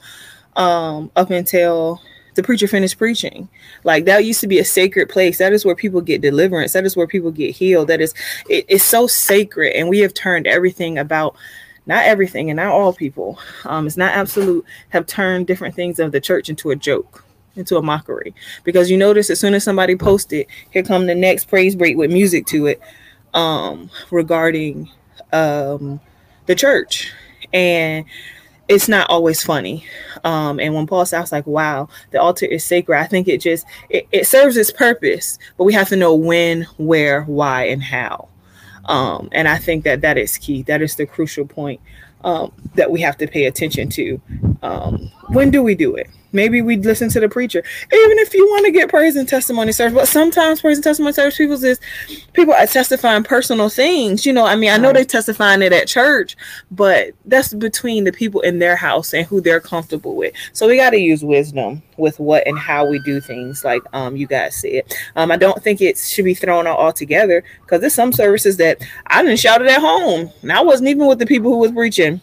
um 0.57 1.11
up 1.17 1.31
until 1.31 2.01
the 2.41 2.47
preacher 2.47 2.67
finished 2.67 2.97
preaching. 2.97 3.49
Like 3.85 4.07
that 4.07 4.25
used 4.25 4.41
to 4.41 4.47
be 4.47 4.59
a 4.59 4.65
sacred 4.65 5.11
place. 5.11 5.37
That 5.37 5.53
is 5.53 5.65
where 5.65 5.75
people 5.75 6.01
get 6.01 6.23
deliverance. 6.23 6.73
That 6.73 6.87
is 6.87 6.97
where 6.97 7.07
people 7.07 7.31
get 7.31 7.55
healed. 7.55 7.89
That 7.89 8.01
is 8.01 8.15
it, 8.49 8.65
it's 8.67 8.83
so 8.83 9.07
sacred. 9.07 9.75
And 9.75 9.91
we 9.91 9.99
have 9.99 10.15
turned 10.15 10.47
everything 10.47 10.97
about 10.97 11.37
not 11.85 12.05
everything 12.05 12.49
and 12.49 12.57
not 12.57 12.73
all 12.73 12.95
people. 12.95 13.39
Um, 13.67 13.87
it's 13.87 13.99
not 13.99 14.15
absolute, 14.15 14.65
have 14.89 15.07
turned 15.07 15.47
different 15.47 15.75
things 15.75 15.99
of 15.99 16.13
the 16.13 16.21
church 16.21 16.49
into 16.49 16.71
a 16.71 16.77
joke, 16.77 17.25
into 17.57 17.77
a 17.77 17.83
mockery. 17.83 18.35
Because 18.65 18.91
you 18.91 18.97
notice 18.97 19.29
as 19.29 19.39
soon 19.39 19.53
as 19.53 19.63
somebody 19.63 19.97
posted, 19.97 20.47
here 20.71 20.83
come 20.83 21.07
the 21.07 21.15
next 21.15 21.45
praise 21.47 21.77
break 21.77 21.99
with 21.99 22.11
music 22.11 22.47
to 22.47 22.67
it, 22.67 22.81
um, 23.35 23.91
regarding 24.11 24.91
um 25.35 26.01
the 26.47 26.55
church. 26.55 27.13
And 27.53 28.07
it's 28.71 28.89
not 28.89 29.11
always 29.11 29.43
funny. 29.43 29.85
Um, 30.23 30.61
and 30.61 30.73
when 30.75 30.87
Paul 30.87 31.05
said, 31.05 31.19
I 31.19 31.21
was 31.21 31.33
like, 31.33 31.47
wow, 31.47 31.89
the 32.13 32.21
altar 32.21 32.47
is 32.47 32.63
sacred. 32.65 32.99
I 32.99 33.07
think 33.07 33.27
it 33.27 33.41
just 33.41 33.67
it, 33.89 34.07
it 34.13 34.29
serves 34.29 34.57
its 34.57 34.71
purpose, 34.71 35.39
but 35.59 35.65
we 35.65 35.73
have 35.73 35.89
to 35.89 35.97
know 35.97 36.15
when, 36.15 36.63
where, 36.79 37.23
why, 37.25 37.65
and 37.65 37.83
how. 37.83 38.29
Um, 38.85 39.29
and 39.33 39.49
I 39.49 39.59
think 39.59 39.83
that 39.85 40.03
that 40.03 40.17
is 40.17 40.39
key. 40.39 40.63
That 40.63 40.83
is 40.83 40.95
the 40.95 41.05
crucial 41.05 41.47
point 41.47 41.81
um, 42.23 42.53
that 42.77 42.93
we 42.93 43.01
have 43.01 43.19
to 43.19 43.27
pay 43.27 43.47
attention 43.47 43.89
to. 43.91 44.21
Um, 44.63 45.11
when 45.31 45.51
do 45.51 45.65
we 45.65 45.75
do 45.75 45.97
it? 45.97 46.09
Maybe 46.33 46.63
we'd 46.63 46.85
listen 46.85 47.09
to 47.11 47.21
the 47.21 47.29
preacher, 47.29 47.59
even 47.93 48.19
if 48.19 48.35
you 48.35 48.47
want 48.47 48.67
to 48.67 48.73
get 48.73 48.89
praise 48.89 49.17
and 49.17 49.29
testimony 49.29 49.73
service. 49.73 49.95
But 49.95 50.09
sometimes 50.09 50.61
praise 50.61 50.77
and 50.77 50.85
testimony 50.85 51.13
service 51.13 51.37
people 51.37 51.63
is 51.65 51.81
people 52.33 52.55
are 52.55 52.67
testifying 52.67 53.25
personal 53.25 53.69
things. 53.69 54.25
You 54.25 54.33
know, 54.33 54.47
I 54.47 54.57
mean, 54.57 54.71
I 54.71 54.77
know 54.77 54.93
they're 54.93 55.05
testifying 55.05 55.63
it 55.63 55.73
at 55.73 55.89
church, 55.89 56.37
but 56.71 57.13
that's 57.25 57.53
between 57.55 58.05
the 58.05 58.13
people 58.13 58.41
in 58.43 58.59
their 58.59 58.77
house 58.77 59.13
and 59.13 59.27
who 59.27 59.41
they're 59.41 59.61
comfortable 59.61 60.15
with. 60.15 60.35
So 60.53 60.69
we 60.69 60.77
got 60.77 60.91
to 60.91 60.99
use 60.99 61.25
wisdom 61.25 61.83
with 61.97 62.19
what 62.19 62.47
and 62.47 62.59
how 62.59 62.87
we 62.87 62.99
do 63.01 63.21
things, 63.21 63.65
like 63.65 63.83
um 63.93 64.17
you 64.17 64.27
guys 64.27 64.57
said. 64.57 64.83
Um, 65.17 65.31
I 65.31 65.37
don't 65.37 65.63
think 65.63 65.81
it 65.81 65.99
should 65.99 66.25
be 66.25 66.35
thrown 66.35 66.67
out 66.67 66.79
altogether 66.79 67.43
because 67.63 67.81
there's 67.81 67.95
some 67.95 68.13
services 68.13 68.57
that 68.59 68.79
I 69.07 69.23
didn't 69.23 69.39
shout 69.39 69.63
it 69.63 69.69
at 69.69 69.81
home, 69.81 70.31
and 70.43 70.53
I 70.53 70.63
wasn't 70.63 70.89
even 70.89 71.07
with 71.07 71.19
the 71.19 71.27
people 71.27 71.51
who 71.51 71.59
was 71.59 71.73
preaching. 71.73 72.21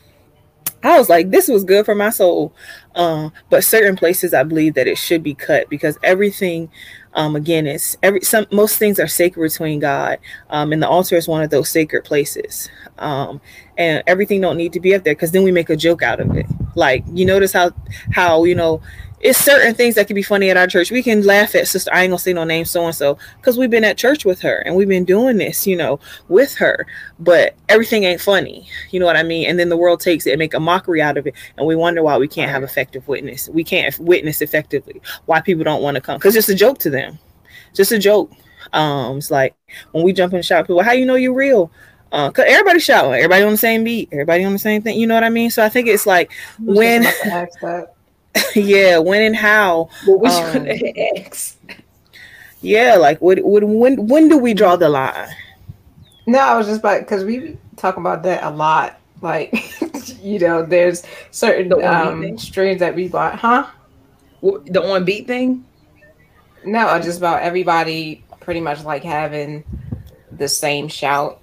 I 0.84 0.98
was 0.98 1.10
like, 1.10 1.32
this 1.32 1.48
was 1.48 1.64
good 1.64 1.86
for 1.86 1.96
my 1.96 2.12
soul. 2.12 2.54
Um, 2.98 3.32
but 3.50 3.64
certain 3.64 3.96
places, 3.96 4.34
I 4.34 4.44
believe 4.44 4.74
that 4.74 4.88
it 4.88 4.98
should 4.98 5.22
be 5.22 5.36
cut 5.36 5.70
because 5.70 5.98
everything, 6.04 6.70
um, 7.14 7.36
again, 7.36 7.68
is 7.68 7.98
every 8.02 8.22
some 8.22 8.48
most 8.52 8.78
things 8.78 9.00
are 9.00 9.08
sacred 9.08 9.44
between 9.44 9.80
God, 9.80 10.18
um, 10.50 10.74
and 10.74 10.82
the 10.82 10.90
altar 10.90 11.16
is 11.16 11.28
one 11.28 11.44
of 11.44 11.52
those 11.52 11.70
sacred 11.70 12.04
places. 12.04 12.70
Um, 12.98 13.40
and 13.78 14.04
everything 14.08 14.42
don't 14.42 14.58
need 14.58 14.74
to 14.74 14.80
be 14.80 14.96
up 14.96 15.04
there 15.04 15.14
because 15.14 15.32
then 15.32 15.44
we 15.44 15.52
make 15.52 15.70
a 15.70 15.76
joke 15.76 16.02
out 16.02 16.20
of 16.20 16.36
it. 16.36 16.48
Like 16.76 17.04
you 17.14 17.26
notice 17.26 17.54
how 17.54 17.72
how 18.12 18.44
you 18.44 18.56
know 18.56 18.82
it's 19.20 19.40
certain 19.40 19.74
things 19.74 19.96
that 19.96 20.06
can 20.06 20.16
be 20.16 20.22
funny 20.22 20.50
at 20.50 20.58
our 20.58 20.68
church. 20.68 20.92
We 20.92 21.02
can 21.02 21.24
laugh 21.24 21.56
at 21.56 21.68
sister. 21.68 21.92
I 21.94 22.04
ain't 22.04 22.12
gonna 22.12 22.20
say 22.20 22.34
no 22.34 22.44
name 22.44 22.66
so 22.66 22.86
and 22.86 22.94
so 22.96 23.18
because 23.38 23.58
we've 23.58 23.70
been 23.70 23.84
at 23.84 23.98
church 23.98 24.26
with 24.26 24.40
her 24.42 24.58
and 24.60 24.76
we've 24.76 24.88
been 24.88 25.06
doing 25.06 25.38
this, 25.38 25.66
you 25.66 25.76
know, 25.76 26.00
with 26.28 26.54
her. 26.56 26.86
But 27.20 27.56
everything 27.68 28.04
ain't 28.04 28.22
funny, 28.22 28.68
you 28.92 29.00
know 29.00 29.08
what 29.08 29.18
I 29.18 29.24
mean? 29.24 29.50
And 29.50 29.58
then 29.58 29.70
the 29.70 29.78
world 29.78 30.02
takes 30.02 30.28
it 30.28 30.32
and 30.32 30.40
make 30.40 30.54
a 30.54 30.60
mockery 30.60 31.02
out 31.02 31.18
of 31.18 31.26
it, 31.26 31.34
and 31.58 31.66
we 31.66 31.76
wonder 31.76 32.04
why 32.04 32.18
we 32.18 32.28
can't 32.28 32.52
have 32.52 32.64
effective 32.64 33.08
witness. 33.08 33.50
We 33.50 33.64
can't 33.64 33.98
witness 34.00 34.42
effectively. 34.42 35.02
Why 35.26 35.42
people 35.42 35.64
don't 35.64 35.82
want 35.82 35.96
to 35.96 36.02
come 36.02 36.18
because 36.18 36.36
it's 36.36 36.50
a 36.50 36.56
joke 36.56 36.78
to 36.80 36.90
them, 36.90 37.18
just 37.74 37.92
a 37.92 38.00
joke. 38.00 38.32
Um, 38.74 39.18
it's 39.18 39.32
like 39.32 39.56
when 39.94 40.04
we 40.04 40.14
jump 40.14 40.34
in 40.34 40.42
shop, 40.42 40.68
people, 40.68 40.84
how 40.84 40.92
you 40.92 41.06
know 41.06 41.16
you're 41.16 41.34
real? 41.34 41.72
Uh, 42.12 42.32
cause 42.32 42.46
everybody 42.48 42.80
shouting, 42.80 43.14
everybody 43.14 43.44
on 43.44 43.52
the 43.52 43.58
same 43.58 43.84
beat, 43.84 44.08
everybody 44.12 44.44
on 44.44 44.54
the 44.54 44.60
same 44.60 44.82
thing. 44.82 44.98
You 44.98 45.08
know 45.08 45.14
what 45.14 45.26
I 45.26 45.30
mean? 45.30 45.50
So 45.50 45.64
I 45.64 45.70
think 45.70 45.88
it's 45.88 46.06
like 46.06 46.32
when 46.60 47.04
yeah, 48.56 48.98
when 48.98 49.22
and 49.22 49.36
how? 49.36 49.90
What 50.06 50.20
was 50.20 50.38
um, 50.56 50.66
you 50.68 50.94
ask? 51.26 51.58
Yeah, 52.62 52.96
like 52.96 53.20
what, 53.22 53.40
what, 53.44 53.64
when, 53.64 54.08
when 54.08 54.30
do 54.30 54.38
we 54.38 54.54
draw 54.54 54.76
the 54.76 54.90
line? 54.90 55.30
No, 56.26 56.40
I 56.40 56.58
was 56.58 56.68
just 56.68 56.80
about 56.80 57.02
because 57.02 57.24
we 57.24 57.58
talk 57.78 57.98
about 57.98 58.24
that 58.24 58.44
a 58.44 58.50
lot. 58.50 59.00
Like, 59.22 59.54
you 60.22 60.40
know, 60.40 60.66
there's 60.66 61.04
certain 61.32 61.72
um, 61.84 62.38
streams 62.38 62.80
that 62.80 62.96
we 62.96 63.08
bought, 63.08 63.36
huh? 63.36 63.68
The 64.42 64.84
on 64.84 65.06
beat 65.06 65.28
thing? 65.28 65.66
No, 66.66 67.00
just 67.00 67.18
about 67.18 67.42
everybody 67.42 68.24
pretty 68.42 68.62
much 68.62 68.84
like 68.84 69.04
having 69.04 69.64
the 70.32 70.48
same 70.48 70.88
shout. 70.88 71.42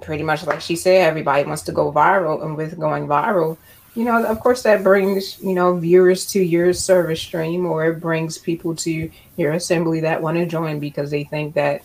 Pretty 0.00 0.22
much 0.22 0.46
like 0.46 0.60
she 0.60 0.76
said, 0.76 1.08
everybody 1.08 1.44
wants 1.44 1.62
to 1.62 1.72
go 1.72 1.90
viral, 1.90 2.44
and 2.44 2.56
with 2.56 2.78
going 2.78 3.06
viral, 3.06 3.56
you 3.96 4.04
know, 4.04 4.22
of 4.24 4.40
course, 4.40 4.62
that 4.62 4.84
brings 4.84 5.42
you 5.42 5.54
know 5.54 5.74
viewers 5.74 6.26
to 6.32 6.40
your 6.40 6.74
service 6.74 7.20
stream, 7.20 7.64
or 7.64 7.86
it 7.86 8.00
brings 8.00 8.36
people 8.36 8.76
to 8.76 9.10
your 9.38 9.52
assembly 9.52 10.00
that 10.00 10.20
want 10.20 10.36
to 10.36 10.44
join 10.44 10.78
because 10.78 11.10
they 11.10 11.24
think 11.24 11.54
that 11.54 11.82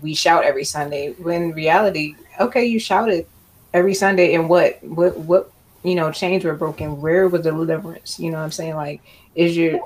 we 0.00 0.14
shout 0.14 0.44
every 0.44 0.64
Sunday. 0.64 1.12
When 1.12 1.52
reality, 1.52 2.16
okay, 2.40 2.64
you 2.64 2.80
shouted 2.80 3.26
every 3.74 3.92
Sunday, 3.92 4.34
and 4.34 4.48
what, 4.48 4.82
what, 4.82 5.16
what, 5.18 5.52
you 5.82 5.94
know, 5.94 6.10
chains 6.10 6.42
were 6.42 6.54
broken. 6.54 7.02
Where 7.02 7.28
was 7.28 7.42
the 7.42 7.50
deliverance? 7.50 8.18
You 8.18 8.30
know, 8.30 8.38
what 8.38 8.44
I'm 8.44 8.50
saying, 8.50 8.74
like, 8.74 9.02
is 9.34 9.54
your 9.54 9.78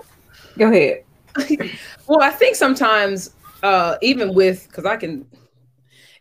go 0.56 0.70
ahead. 0.70 1.02
well, 2.06 2.22
I 2.22 2.30
think 2.30 2.54
sometimes, 2.54 3.34
uh, 3.64 3.96
even 4.02 4.34
with 4.34 4.68
because 4.68 4.84
I 4.84 4.96
can 4.96 5.26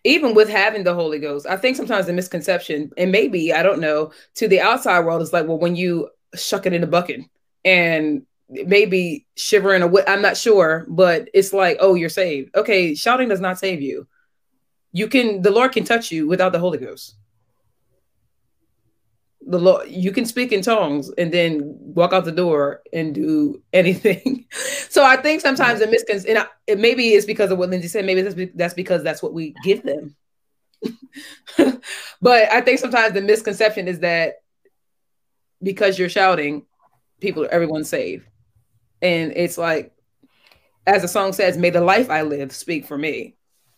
even 0.05 0.35
with 0.35 0.47
having 0.47 0.83
the 0.83 0.93
Holy 0.93 1.19
Ghost, 1.19 1.47
I 1.47 1.57
think 1.57 1.75
sometimes 1.75 2.05
the 2.05 2.13
misconception, 2.13 2.91
and 2.95 3.11
maybe 3.11 3.51
I 3.51 3.63
don't 3.63 3.81
know, 3.81 4.11
to 4.35 4.47
the 4.47 4.61
outside 4.61 5.03
world 5.03 5.21
is 5.23 5.33
like, 5.33 5.47
well, 5.47 5.57
when 5.57 5.75
you 5.75 6.09
shuck 6.35 6.67
it 6.67 6.73
in 6.73 6.83
a 6.83 6.87
bucket 6.87 7.21
and 7.65 8.21
maybe 8.47 9.25
shivering 9.35 9.81
a 9.81 9.91
I'm 10.07 10.21
not 10.21 10.37
sure, 10.37 10.85
but 10.87 11.27
it's 11.33 11.53
like, 11.53 11.77
oh, 11.79 11.95
you're 11.95 12.09
saved. 12.09 12.55
Okay, 12.55 12.93
shouting 12.93 13.29
does 13.29 13.41
not 13.41 13.57
save 13.57 13.81
you. 13.81 14.07
You 14.91 15.07
can 15.07 15.41
the 15.41 15.51
Lord 15.51 15.71
can 15.71 15.83
touch 15.83 16.11
you 16.11 16.27
without 16.27 16.51
the 16.51 16.59
Holy 16.59 16.77
Ghost. 16.77 17.15
The 19.47 19.59
Lord, 19.59 19.89
you 19.89 20.11
can 20.11 20.25
speak 20.25 20.51
in 20.51 20.61
tongues 20.61 21.11
and 21.17 21.31
then 21.31 21.61
walk 21.63 22.13
out 22.13 22.25
the 22.25 22.31
door 22.31 22.81
and 22.91 23.13
do 23.13 23.61
anything. 23.73 24.45
so 24.89 25.03
I 25.03 25.17
think 25.17 25.41
sometimes 25.41 25.79
the 25.79 25.87
misconception, 25.87 26.37
and 26.37 26.47
I, 26.67 26.75
maybe 26.75 27.09
it's 27.09 27.25
because 27.25 27.51
of 27.51 27.57
what 27.57 27.69
Lindsay 27.69 27.87
said. 27.87 28.05
Maybe 28.05 28.21
that's, 28.21 28.51
that's 28.55 28.73
because 28.73 29.03
that's 29.03 29.21
what 29.21 29.33
we 29.33 29.53
give 29.63 29.83
them. 29.83 30.15
but 32.21 32.51
I 32.51 32.61
think 32.61 32.79
sometimes 32.79 33.13
the 33.13 33.21
misconception 33.21 33.87
is 33.87 33.99
that 33.99 34.35
because 35.61 35.97
you're 35.97 36.09
shouting, 36.09 36.65
people, 37.19 37.47
everyone's 37.49 37.89
saved. 37.89 38.27
And 39.01 39.33
it's 39.35 39.57
like, 39.57 39.91
as 40.87 41.01
the 41.01 41.07
song 41.07 41.33
says, 41.33 41.57
may 41.57 41.69
the 41.69 41.81
life 41.81 42.09
I 42.09 42.21
live 42.21 42.51
speak 42.51 42.85
for 42.85 42.97
me. 42.97 43.35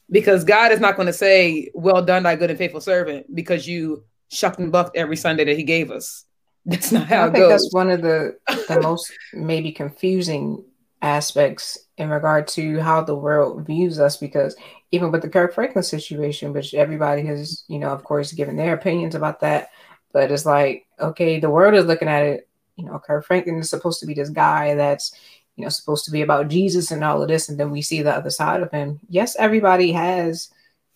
Because 0.10 0.46
God 0.46 0.72
is 0.72 0.80
not 0.80 0.96
going 0.96 1.08
to 1.08 1.14
say, 1.14 1.70
Well 1.74 2.02
done, 2.02 2.24
thy 2.24 2.38
good 2.38 2.50
and 2.50 2.58
faithful 2.58 2.80
servant, 2.80 3.34
because 3.34 3.68
you 3.68 4.06
shucked 4.30 4.60
and 4.60 4.72
bucked 4.72 4.96
every 4.96 5.18
Sunday 5.18 5.46
that 5.46 5.58
he 5.58 5.64
gave 5.64 5.92
us. 5.92 6.26
That's 6.66 6.92
not 6.92 7.08
how 7.08 7.22
I 7.22 7.26
think 7.26 7.38
goes. 7.38 7.50
that's 7.50 7.74
one 7.74 7.90
of 7.90 8.02
the, 8.02 8.38
the 8.68 8.82
most 8.84 9.10
maybe 9.32 9.72
confusing 9.72 10.66
aspects 11.02 11.78
in 11.98 12.10
regard 12.10 12.46
to 12.50 12.82
how 12.82 13.02
the 13.02 13.16
world 13.16 13.66
views 13.66 14.02
us 14.02 14.18
because 14.18 14.54
even 14.92 15.10
with 15.10 15.22
the 15.22 15.30
Kirk 15.30 15.54
Franklin 15.54 15.84
situation, 15.84 16.52
which 16.52 16.74
everybody 16.74 17.26
has, 17.26 17.64
you 17.70 17.80
know, 17.80 17.92
of 17.92 18.04
course, 18.04 18.34
given 18.34 18.58
their 18.58 18.74
opinions 18.74 19.16
about 19.16 19.40
that, 19.40 19.70
but 20.12 20.30
it's 20.30 20.46
like, 20.46 20.86
okay, 21.00 21.40
the 21.40 21.50
world 21.50 21.74
is 21.74 21.86
looking 21.86 22.10
at 22.10 22.24
it 22.24 22.48
you 22.78 22.86
know, 22.86 23.00
Kirk 23.00 23.26
Franklin 23.26 23.58
is 23.58 23.70
supposed 23.70 24.00
to 24.00 24.06
be 24.06 24.14
this 24.14 24.30
guy 24.30 24.76
that's, 24.76 25.12
you 25.56 25.64
know, 25.64 25.70
supposed 25.70 26.06
to 26.06 26.12
be 26.12 26.22
about 26.22 26.48
Jesus 26.48 26.92
and 26.92 27.04
all 27.04 27.22
of 27.22 27.28
this. 27.28 27.50
And 27.50 27.60
then 27.60 27.72
we 27.72 27.82
see 27.82 28.02
the 28.02 28.16
other 28.16 28.30
side 28.30 28.62
of 28.62 28.72
him. 28.72 29.00
Yes, 29.10 29.36
everybody 29.38 29.92
has 29.92 30.50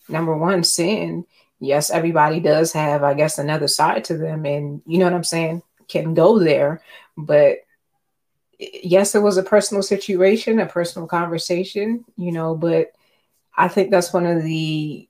number 0.08 0.38
one 0.38 0.64
sin. 0.64 1.26
Yes, 1.62 1.92
everybody 1.92 2.40
does 2.40 2.74
have, 2.74 3.04
I 3.04 3.14
guess, 3.14 3.38
another 3.38 3.68
side 3.68 4.04
to 4.06 4.18
them. 4.18 4.46
And 4.46 4.82
you 4.88 4.98
know 4.98 5.06
what 5.06 5.14
I'm 5.14 5.24
saying? 5.24 5.62
Can 5.88 6.16
go 6.16 6.40
there. 6.40 6.82
But 7.16 7.60
yes, 8.60 9.14
it 9.14 9.22
was 9.22 9.38
a 9.38 9.44
personal 9.44 9.84
situation, 9.84 10.60
a 10.60 10.66
personal 10.66 11.08
conversation, 11.08 12.04
you 12.18 12.32
know, 12.32 12.56
but 12.56 12.94
I 13.56 13.68
think 13.68 13.92
that's 13.92 14.12
one 14.12 14.26
of 14.26 14.44
the, 14.44 15.08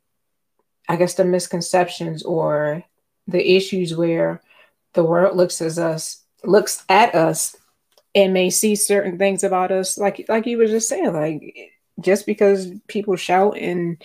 I 0.89 0.97
guess, 0.97 1.13
the 1.13 1.23
misconceptions 1.23 2.23
or 2.23 2.83
the 3.27 3.55
issues 3.55 3.95
where 3.95 4.41
the 4.93 5.05
world 5.05 5.37
looks 5.37 5.61
at 5.61 5.77
us 5.77 6.23
looks 6.43 6.83
at 6.89 7.15
us 7.15 7.55
and 8.13 8.33
may 8.33 8.49
see 8.49 8.75
certain 8.75 9.17
things 9.17 9.43
about 9.43 9.71
us 9.71 9.97
like 9.97 10.25
like 10.27 10.45
you 10.47 10.57
were 10.57 10.65
just 10.65 10.89
saying 10.89 11.13
like 11.13 11.71
just 11.99 12.25
because 12.25 12.71
people 12.87 13.15
shout 13.15 13.57
and 13.57 14.03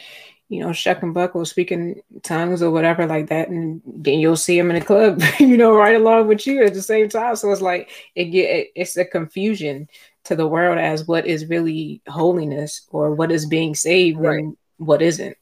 you 0.48 0.60
know 0.60 0.72
shuck 0.72 1.02
and 1.02 1.12
speaking 1.44 2.00
tongues 2.22 2.62
or 2.62 2.70
whatever 2.70 3.06
like 3.06 3.28
that 3.28 3.48
and 3.48 3.82
then 3.84 4.18
you'll 4.18 4.36
see 4.36 4.56
them 4.56 4.70
in 4.70 4.76
a 4.76 4.80
the 4.80 4.84
club 4.84 5.20
you 5.40 5.56
know 5.56 5.74
right 5.74 5.96
along 5.96 6.28
with 6.28 6.46
you 6.46 6.62
at 6.64 6.74
the 6.74 6.82
same 6.82 7.08
time 7.08 7.34
so 7.34 7.50
it's 7.50 7.60
like 7.60 7.90
it 8.14 8.26
get 8.26 8.68
it's 8.74 8.96
a 8.96 9.04
confusion 9.04 9.88
to 10.24 10.36
the 10.36 10.46
world 10.46 10.78
as 10.78 11.06
what 11.06 11.26
is 11.26 11.46
really 11.46 12.00
holiness 12.08 12.86
or 12.90 13.14
what 13.14 13.32
is 13.32 13.46
being 13.46 13.74
saved 13.74 14.18
right. 14.18 14.38
and 14.38 14.56
what 14.78 15.02
isn't 15.02 15.36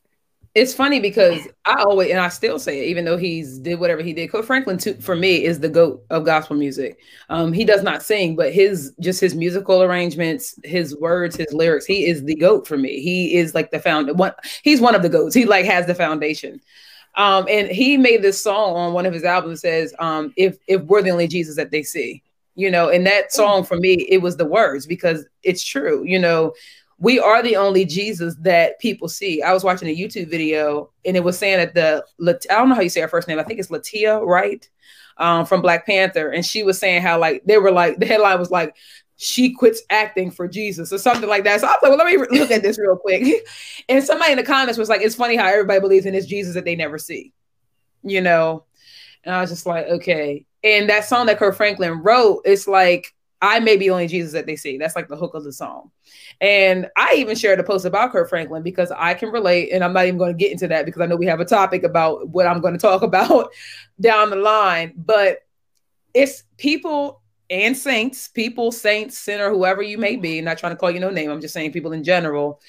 it's 0.54 0.72
funny 0.72 1.00
because 1.00 1.48
I 1.64 1.82
always 1.82 2.10
and 2.10 2.20
I 2.20 2.28
still 2.28 2.60
say 2.60 2.80
it, 2.80 2.88
even 2.88 3.04
though 3.04 3.16
he's 3.16 3.58
did 3.58 3.80
whatever 3.80 4.02
he 4.02 4.12
did. 4.12 4.30
Kirk 4.30 4.44
Franklin, 4.44 4.78
too, 4.78 4.94
for 4.94 5.16
me, 5.16 5.44
is 5.44 5.58
the 5.58 5.68
goat 5.68 6.04
of 6.10 6.24
gospel 6.24 6.54
music. 6.54 6.98
Um, 7.28 7.52
he 7.52 7.64
does 7.64 7.82
not 7.82 8.04
sing, 8.04 8.36
but 8.36 8.52
his 8.52 8.92
just 9.00 9.20
his 9.20 9.34
musical 9.34 9.82
arrangements, 9.82 10.54
his 10.62 10.96
words, 10.96 11.34
his 11.34 11.52
lyrics, 11.52 11.86
he 11.86 12.06
is 12.06 12.22
the 12.22 12.36
goat 12.36 12.68
for 12.68 12.78
me. 12.78 13.00
He 13.00 13.34
is 13.34 13.52
like 13.52 13.72
the 13.72 13.80
found 13.80 14.16
one. 14.16 14.32
He's 14.62 14.80
one 14.80 14.94
of 14.94 15.02
the 15.02 15.08
goats. 15.08 15.34
He 15.34 15.44
like 15.44 15.64
has 15.64 15.86
the 15.86 15.94
foundation. 15.94 16.60
Um, 17.16 17.46
and 17.48 17.68
he 17.68 17.96
made 17.96 18.22
this 18.22 18.42
song 18.42 18.76
on 18.76 18.92
one 18.92 19.06
of 19.06 19.12
his 19.12 19.24
albums 19.24 19.60
says, 19.60 19.92
um, 19.98 20.32
"If 20.36 20.58
if 20.68 20.82
we're 20.82 21.02
the 21.02 21.10
only 21.10 21.26
Jesus 21.26 21.56
that 21.56 21.72
they 21.72 21.82
see." 21.82 22.22
You 22.54 22.70
know, 22.70 22.88
and 22.88 23.04
that 23.06 23.32
song 23.32 23.64
for 23.64 23.76
me, 23.76 24.06
it 24.08 24.18
was 24.18 24.36
the 24.36 24.44
words 24.44 24.86
because 24.86 25.26
it's 25.42 25.64
true. 25.64 26.04
You 26.04 26.20
know, 26.20 26.52
we 26.98 27.18
are 27.18 27.42
the 27.42 27.56
only 27.56 27.84
Jesus 27.84 28.36
that 28.40 28.78
people 28.78 29.08
see. 29.08 29.42
I 29.42 29.52
was 29.52 29.64
watching 29.64 29.88
a 29.88 29.96
YouTube 29.96 30.30
video 30.30 30.90
and 31.04 31.16
it 31.16 31.24
was 31.24 31.38
saying 31.38 31.58
that 31.58 31.74
the 31.74 32.04
I 32.50 32.54
don't 32.54 32.68
know 32.68 32.74
how 32.74 32.80
you 32.80 32.88
say 32.88 33.00
her 33.00 33.08
first 33.08 33.28
name. 33.28 33.38
I 33.38 33.42
think 33.42 33.60
it's 33.60 33.68
Latia, 33.68 34.24
right? 34.24 34.68
um, 35.16 35.46
from 35.46 35.62
Black 35.62 35.86
Panther, 35.86 36.30
and 36.30 36.44
she 36.44 36.62
was 36.62 36.78
saying 36.78 37.02
how 37.02 37.18
like 37.18 37.42
they 37.44 37.58
were 37.58 37.70
like 37.70 37.98
the 37.98 38.06
headline 38.06 38.38
was 38.38 38.50
like 38.50 38.74
she 39.16 39.52
quits 39.52 39.82
acting 39.90 40.30
for 40.30 40.48
Jesus 40.48 40.92
or 40.92 40.98
something 40.98 41.28
like 41.28 41.44
that. 41.44 41.60
So 41.60 41.68
I 41.68 41.70
was 41.70 41.78
like, 41.82 41.90
well, 41.90 41.98
let 41.98 42.30
me 42.30 42.38
look 42.38 42.50
at 42.50 42.62
this 42.62 42.78
real 42.78 42.96
quick. 42.96 43.46
and 43.88 44.02
somebody 44.02 44.32
in 44.32 44.38
the 44.38 44.44
comments 44.44 44.76
was 44.76 44.88
like, 44.88 45.02
it's 45.02 45.14
funny 45.14 45.36
how 45.36 45.46
everybody 45.46 45.80
believes 45.80 46.06
in 46.06 46.14
this 46.14 46.26
Jesus 46.26 46.54
that 46.54 46.64
they 46.64 46.74
never 46.74 46.98
see, 46.98 47.32
you 48.02 48.20
know. 48.20 48.64
And 49.22 49.34
I 49.34 49.40
was 49.40 49.50
just 49.50 49.66
like, 49.66 49.86
okay. 49.86 50.44
And 50.64 50.88
that 50.90 51.04
song 51.04 51.26
that 51.26 51.38
Kirk 51.38 51.54
Franklin 51.56 52.02
wrote, 52.02 52.42
it's 52.44 52.66
like 52.66 53.13
I 53.44 53.60
may 53.60 53.76
be 53.76 53.90
only 53.90 54.06
Jesus 54.06 54.32
that 54.32 54.46
they 54.46 54.56
see. 54.56 54.78
That's 54.78 54.96
like 54.96 55.08
the 55.08 55.16
hook 55.16 55.34
of 55.34 55.44
the 55.44 55.52
song. 55.52 55.90
And 56.40 56.88
I 56.96 57.14
even 57.16 57.36
shared 57.36 57.60
a 57.60 57.62
post 57.62 57.84
about 57.84 58.10
Kirk 58.10 58.30
Franklin 58.30 58.62
because 58.62 58.90
I 58.90 59.12
can 59.12 59.28
relate, 59.30 59.70
and 59.70 59.84
I'm 59.84 59.92
not 59.92 60.06
even 60.06 60.16
going 60.16 60.32
to 60.32 60.38
get 60.38 60.50
into 60.50 60.66
that 60.68 60.86
because 60.86 61.02
I 61.02 61.06
know 61.06 61.16
we 61.16 61.26
have 61.26 61.40
a 61.40 61.44
topic 61.44 61.82
about 61.82 62.26
what 62.28 62.46
I'm 62.46 62.62
going 62.62 62.72
to 62.78 62.80
talk 62.80 63.02
about 63.02 63.52
down 64.00 64.30
the 64.30 64.36
line. 64.36 64.94
But 64.96 65.40
it's 66.14 66.44
people 66.56 67.20
and 67.50 67.76
saints, 67.76 68.28
people, 68.28 68.72
saints, 68.72 69.18
sinner, 69.18 69.50
whoever 69.50 69.82
you 69.82 69.98
may 69.98 70.16
be, 70.16 70.40
not 70.40 70.56
trying 70.56 70.72
to 70.72 70.76
call 70.76 70.90
you 70.90 71.00
no 71.00 71.10
name, 71.10 71.30
I'm 71.30 71.42
just 71.42 71.52
saying 71.52 71.72
people 71.72 71.92
in 71.92 72.02
general. 72.02 72.60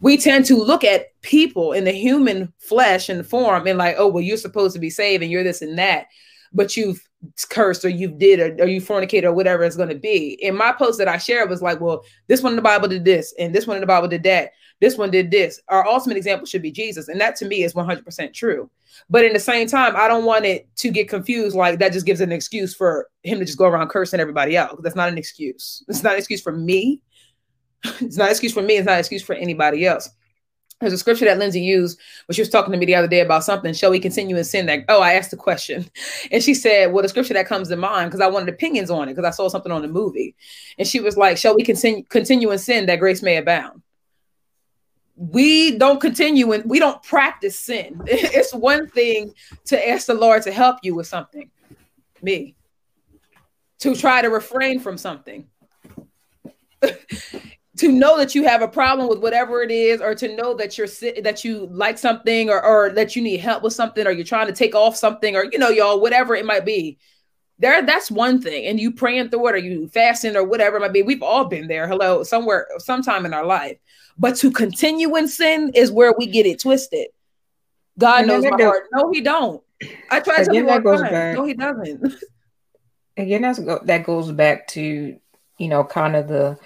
We 0.00 0.18
tend 0.18 0.44
to 0.46 0.56
look 0.56 0.84
at 0.84 1.18
people 1.22 1.72
in 1.72 1.84
the 1.84 1.92
human 1.92 2.52
flesh 2.58 3.08
and 3.08 3.26
form 3.26 3.66
and 3.66 3.78
like, 3.78 3.96
oh, 3.98 4.08
well, 4.08 4.22
you're 4.22 4.36
supposed 4.36 4.74
to 4.74 4.78
be 4.78 4.90
saved 4.90 5.22
and 5.22 5.32
you're 5.32 5.42
this 5.42 5.62
and 5.62 5.78
that, 5.78 6.08
but 6.52 6.76
you've 6.76 7.08
cursed 7.50 7.84
or 7.84 7.88
you've 7.88 8.18
did 8.18 8.40
or, 8.40 8.64
or 8.64 8.68
you 8.68 8.80
fornicated 8.80 9.24
or 9.24 9.32
whatever 9.32 9.64
it's 9.64 9.76
going 9.76 9.88
to 9.88 9.94
be. 9.94 10.38
In 10.40 10.56
my 10.56 10.72
post 10.72 10.98
that 10.98 11.08
I 11.08 11.18
shared 11.18 11.50
was 11.50 11.62
like, 11.62 11.80
well, 11.80 12.04
this 12.28 12.42
one 12.42 12.52
in 12.52 12.56
the 12.56 12.62
Bible 12.62 12.88
did 12.88 13.04
this 13.04 13.34
and 13.38 13.54
this 13.54 13.66
one 13.66 13.76
in 13.76 13.80
the 13.80 13.86
Bible 13.86 14.08
did 14.08 14.22
that. 14.24 14.52
This 14.80 14.96
one 14.96 15.10
did 15.10 15.30
this. 15.30 15.60
Our 15.68 15.84
ultimate 15.86 16.16
example 16.16 16.46
should 16.46 16.62
be 16.62 16.70
Jesus. 16.70 17.08
And 17.08 17.20
that 17.20 17.34
to 17.36 17.46
me 17.46 17.64
is 17.64 17.74
100% 17.74 18.32
true. 18.32 18.70
But 19.10 19.24
in 19.24 19.32
the 19.32 19.40
same 19.40 19.66
time, 19.66 19.96
I 19.96 20.06
don't 20.06 20.24
want 20.24 20.44
it 20.44 20.68
to 20.76 20.90
get 20.90 21.08
confused 21.08 21.56
like 21.56 21.78
that 21.80 21.92
just 21.92 22.06
gives 22.06 22.20
an 22.20 22.32
excuse 22.32 22.74
for 22.74 23.08
him 23.24 23.38
to 23.40 23.44
just 23.44 23.58
go 23.58 23.66
around 23.66 23.88
cursing 23.88 24.20
everybody 24.20 24.56
out. 24.56 24.82
That's 24.82 24.96
not 24.96 25.08
an 25.08 25.18
excuse. 25.18 25.82
It's 25.88 26.02
not 26.02 26.12
an 26.12 26.18
excuse 26.18 26.42
for 26.42 26.52
me. 26.52 27.00
It's 28.00 28.16
not 28.16 28.26
an 28.26 28.30
excuse 28.30 28.52
for 28.52 28.62
me. 28.62 28.76
It's 28.76 28.86
not 28.86 28.94
an 28.94 28.98
excuse 28.98 29.22
for 29.22 29.34
anybody 29.34 29.86
else. 29.86 30.08
There's 30.80 30.92
a 30.92 30.98
scripture 30.98 31.24
that 31.24 31.38
Lindsay 31.38 31.60
used 31.60 31.98
when 32.26 32.34
she 32.34 32.40
was 32.40 32.48
talking 32.48 32.70
to 32.70 32.78
me 32.78 32.86
the 32.86 32.94
other 32.94 33.08
day 33.08 33.20
about 33.20 33.42
something. 33.42 33.74
Shall 33.74 33.90
we 33.90 33.98
continue 33.98 34.36
in 34.36 34.44
sin? 34.44 34.66
That 34.66 34.84
oh, 34.88 35.00
I 35.00 35.14
asked 35.14 35.32
the 35.32 35.36
question, 35.36 35.90
and 36.30 36.42
she 36.42 36.54
said, 36.54 36.92
"Well, 36.92 37.02
the 37.02 37.08
scripture 37.08 37.34
that 37.34 37.48
comes 37.48 37.68
to 37.68 37.76
mind 37.76 38.10
because 38.10 38.20
I 38.20 38.28
wanted 38.28 38.48
opinions 38.48 38.90
on 38.90 39.08
it 39.08 39.14
because 39.14 39.24
I 39.24 39.30
saw 39.30 39.48
something 39.48 39.72
on 39.72 39.82
the 39.82 39.88
movie." 39.88 40.36
And 40.78 40.86
she 40.86 41.00
was 41.00 41.16
like, 41.16 41.36
"Shall 41.36 41.56
we 41.56 41.64
continue 41.64 42.04
continue 42.04 42.50
in 42.52 42.58
sin 42.58 42.86
that 42.86 43.00
grace 43.00 43.22
may 43.22 43.36
abound?" 43.36 43.82
We 45.16 45.76
don't 45.76 46.00
continue 46.00 46.52
and 46.52 46.64
we 46.64 46.78
don't 46.78 47.02
practice 47.02 47.58
sin. 47.58 48.00
It's 48.06 48.54
one 48.54 48.88
thing 48.88 49.34
to 49.64 49.88
ask 49.88 50.06
the 50.06 50.14
Lord 50.14 50.42
to 50.44 50.52
help 50.52 50.78
you 50.82 50.94
with 50.94 51.08
something. 51.08 51.50
Me, 52.22 52.54
to 53.80 53.96
try 53.96 54.22
to 54.22 54.28
refrain 54.28 54.78
from 54.78 54.96
something. 54.96 55.48
to 57.78 57.92
know 57.92 58.16
that 58.18 58.34
you 58.34 58.44
have 58.44 58.62
a 58.62 58.68
problem 58.68 59.08
with 59.08 59.20
whatever 59.20 59.62
it 59.62 59.70
is, 59.70 60.00
or 60.00 60.14
to 60.14 60.36
know 60.36 60.54
that 60.54 60.76
you're 60.76 60.88
that 61.22 61.44
you 61.44 61.68
like 61.70 61.98
something, 61.98 62.50
or 62.50 62.64
or 62.64 62.90
that 62.90 63.16
you 63.16 63.22
need 63.22 63.38
help 63.40 63.62
with 63.62 63.72
something, 63.72 64.06
or 64.06 64.10
you're 64.10 64.24
trying 64.24 64.46
to 64.46 64.52
take 64.52 64.74
off 64.74 64.96
something, 64.96 65.36
or 65.36 65.44
you 65.50 65.58
know, 65.58 65.68
y'all, 65.68 66.00
whatever 66.00 66.34
it 66.34 66.46
might 66.46 66.64
be. 66.64 66.98
There, 67.60 67.84
that's 67.84 68.10
one 68.10 68.40
thing, 68.40 68.66
and 68.66 68.78
you 68.78 68.92
praying 68.92 69.30
through 69.30 69.48
it, 69.48 69.54
or 69.54 69.58
you 69.58 69.88
fasting, 69.88 70.36
or 70.36 70.44
whatever 70.44 70.76
it 70.76 70.80
might 70.80 70.92
be. 70.92 71.02
We've 71.02 71.22
all 71.22 71.46
been 71.46 71.66
there. 71.66 71.88
Hello, 71.88 72.22
somewhere, 72.22 72.68
sometime 72.78 73.26
in 73.26 73.34
our 73.34 73.44
life. 73.44 73.78
But 74.16 74.36
to 74.36 74.50
continue 74.50 75.16
in 75.16 75.28
sin 75.28 75.72
is 75.74 75.90
where 75.90 76.12
we 76.16 76.26
get 76.26 76.46
it 76.46 76.60
twisted. 76.60 77.08
God 77.98 78.26
knows 78.26 78.44
my 78.44 78.62
heart. 78.62 78.84
No, 78.92 79.10
he 79.10 79.20
don't. 79.20 79.62
I 80.10 80.20
try 80.20 80.38
to 80.38 80.44
tell 80.44 80.54
you. 80.54 80.64
No, 80.64 81.44
he 81.44 81.54
doesn't. 81.54 82.14
Again, 83.16 83.42
that's 83.42 83.58
go, 83.58 83.80
that 83.84 84.04
goes 84.04 84.30
back 84.30 84.68
to 84.68 85.18
you 85.58 85.68
know 85.68 85.82
kind 85.84 86.14
of 86.14 86.28
the 86.28 86.58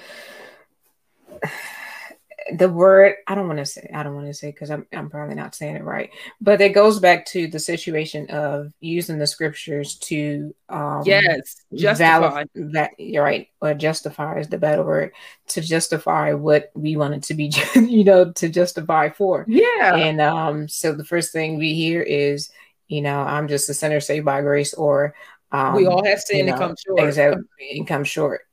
the 2.57 2.69
word 2.69 3.17
I 3.27 3.35
don't 3.35 3.47
want 3.47 3.59
to 3.59 3.67
say 3.67 3.89
I 3.95 4.03
don't 4.03 4.15
want 4.15 4.27
to 4.27 4.35
say 4.35 4.51
because 4.51 4.71
I'm 4.71 4.87
I'm 4.93 5.11
probably 5.11 5.35
not 5.35 5.55
saying 5.55 5.77
it 5.77 5.85
right, 5.85 6.11
but 6.41 6.61
it 6.61 6.71
goes 6.71 6.99
back 6.99 7.27
to 7.27 7.47
the 7.47 7.59
situation 7.59 8.29
of 8.31 8.73
using 8.81 9.19
the 9.19 9.27
scriptures 9.27 9.97
to 10.01 10.55
um 10.69 11.03
yes 11.05 11.57
justify. 11.75 12.45
that 12.55 12.91
you're 12.99 13.25
right 13.25 13.49
or 13.61 13.75
justify 13.75 14.39
is 14.39 14.49
the 14.49 14.59
better 14.59 14.83
word 14.83 15.13
to 15.49 15.61
justify 15.61 16.33
what 16.33 16.71
we 16.75 16.97
wanted 16.97 17.23
to 17.25 17.35
be 17.35 17.53
you 17.75 18.05
know 18.05 18.33
to 18.33 18.49
justify 18.49 19.11
for. 19.11 19.45
Yeah. 19.49 19.95
And 19.97 20.21
um 20.21 20.69
so 20.69 20.93
the 20.93 21.05
first 21.05 21.33
thing 21.33 21.59
we 21.59 21.75
hear 21.75 22.03
is 22.03 22.51
you 22.89 23.03
know 23.03 23.21
I'm 23.21 23.49
just 23.49 23.69
a 23.69 23.75
sinner 23.75 24.01
saved 24.01 24.25
by 24.25 24.41
grace 24.43 24.75
or 24.75 25.15
um, 25.53 25.75
we 25.75 25.87
all 25.87 26.05
have 26.05 26.21
sin 26.21 26.39
you 26.39 26.45
know, 26.45 26.53
and 26.53 26.59
come 26.59 26.77
short. 26.87 27.01
exactly 27.01 27.45
and 27.77 27.87
come 27.87 28.05
short 28.05 28.47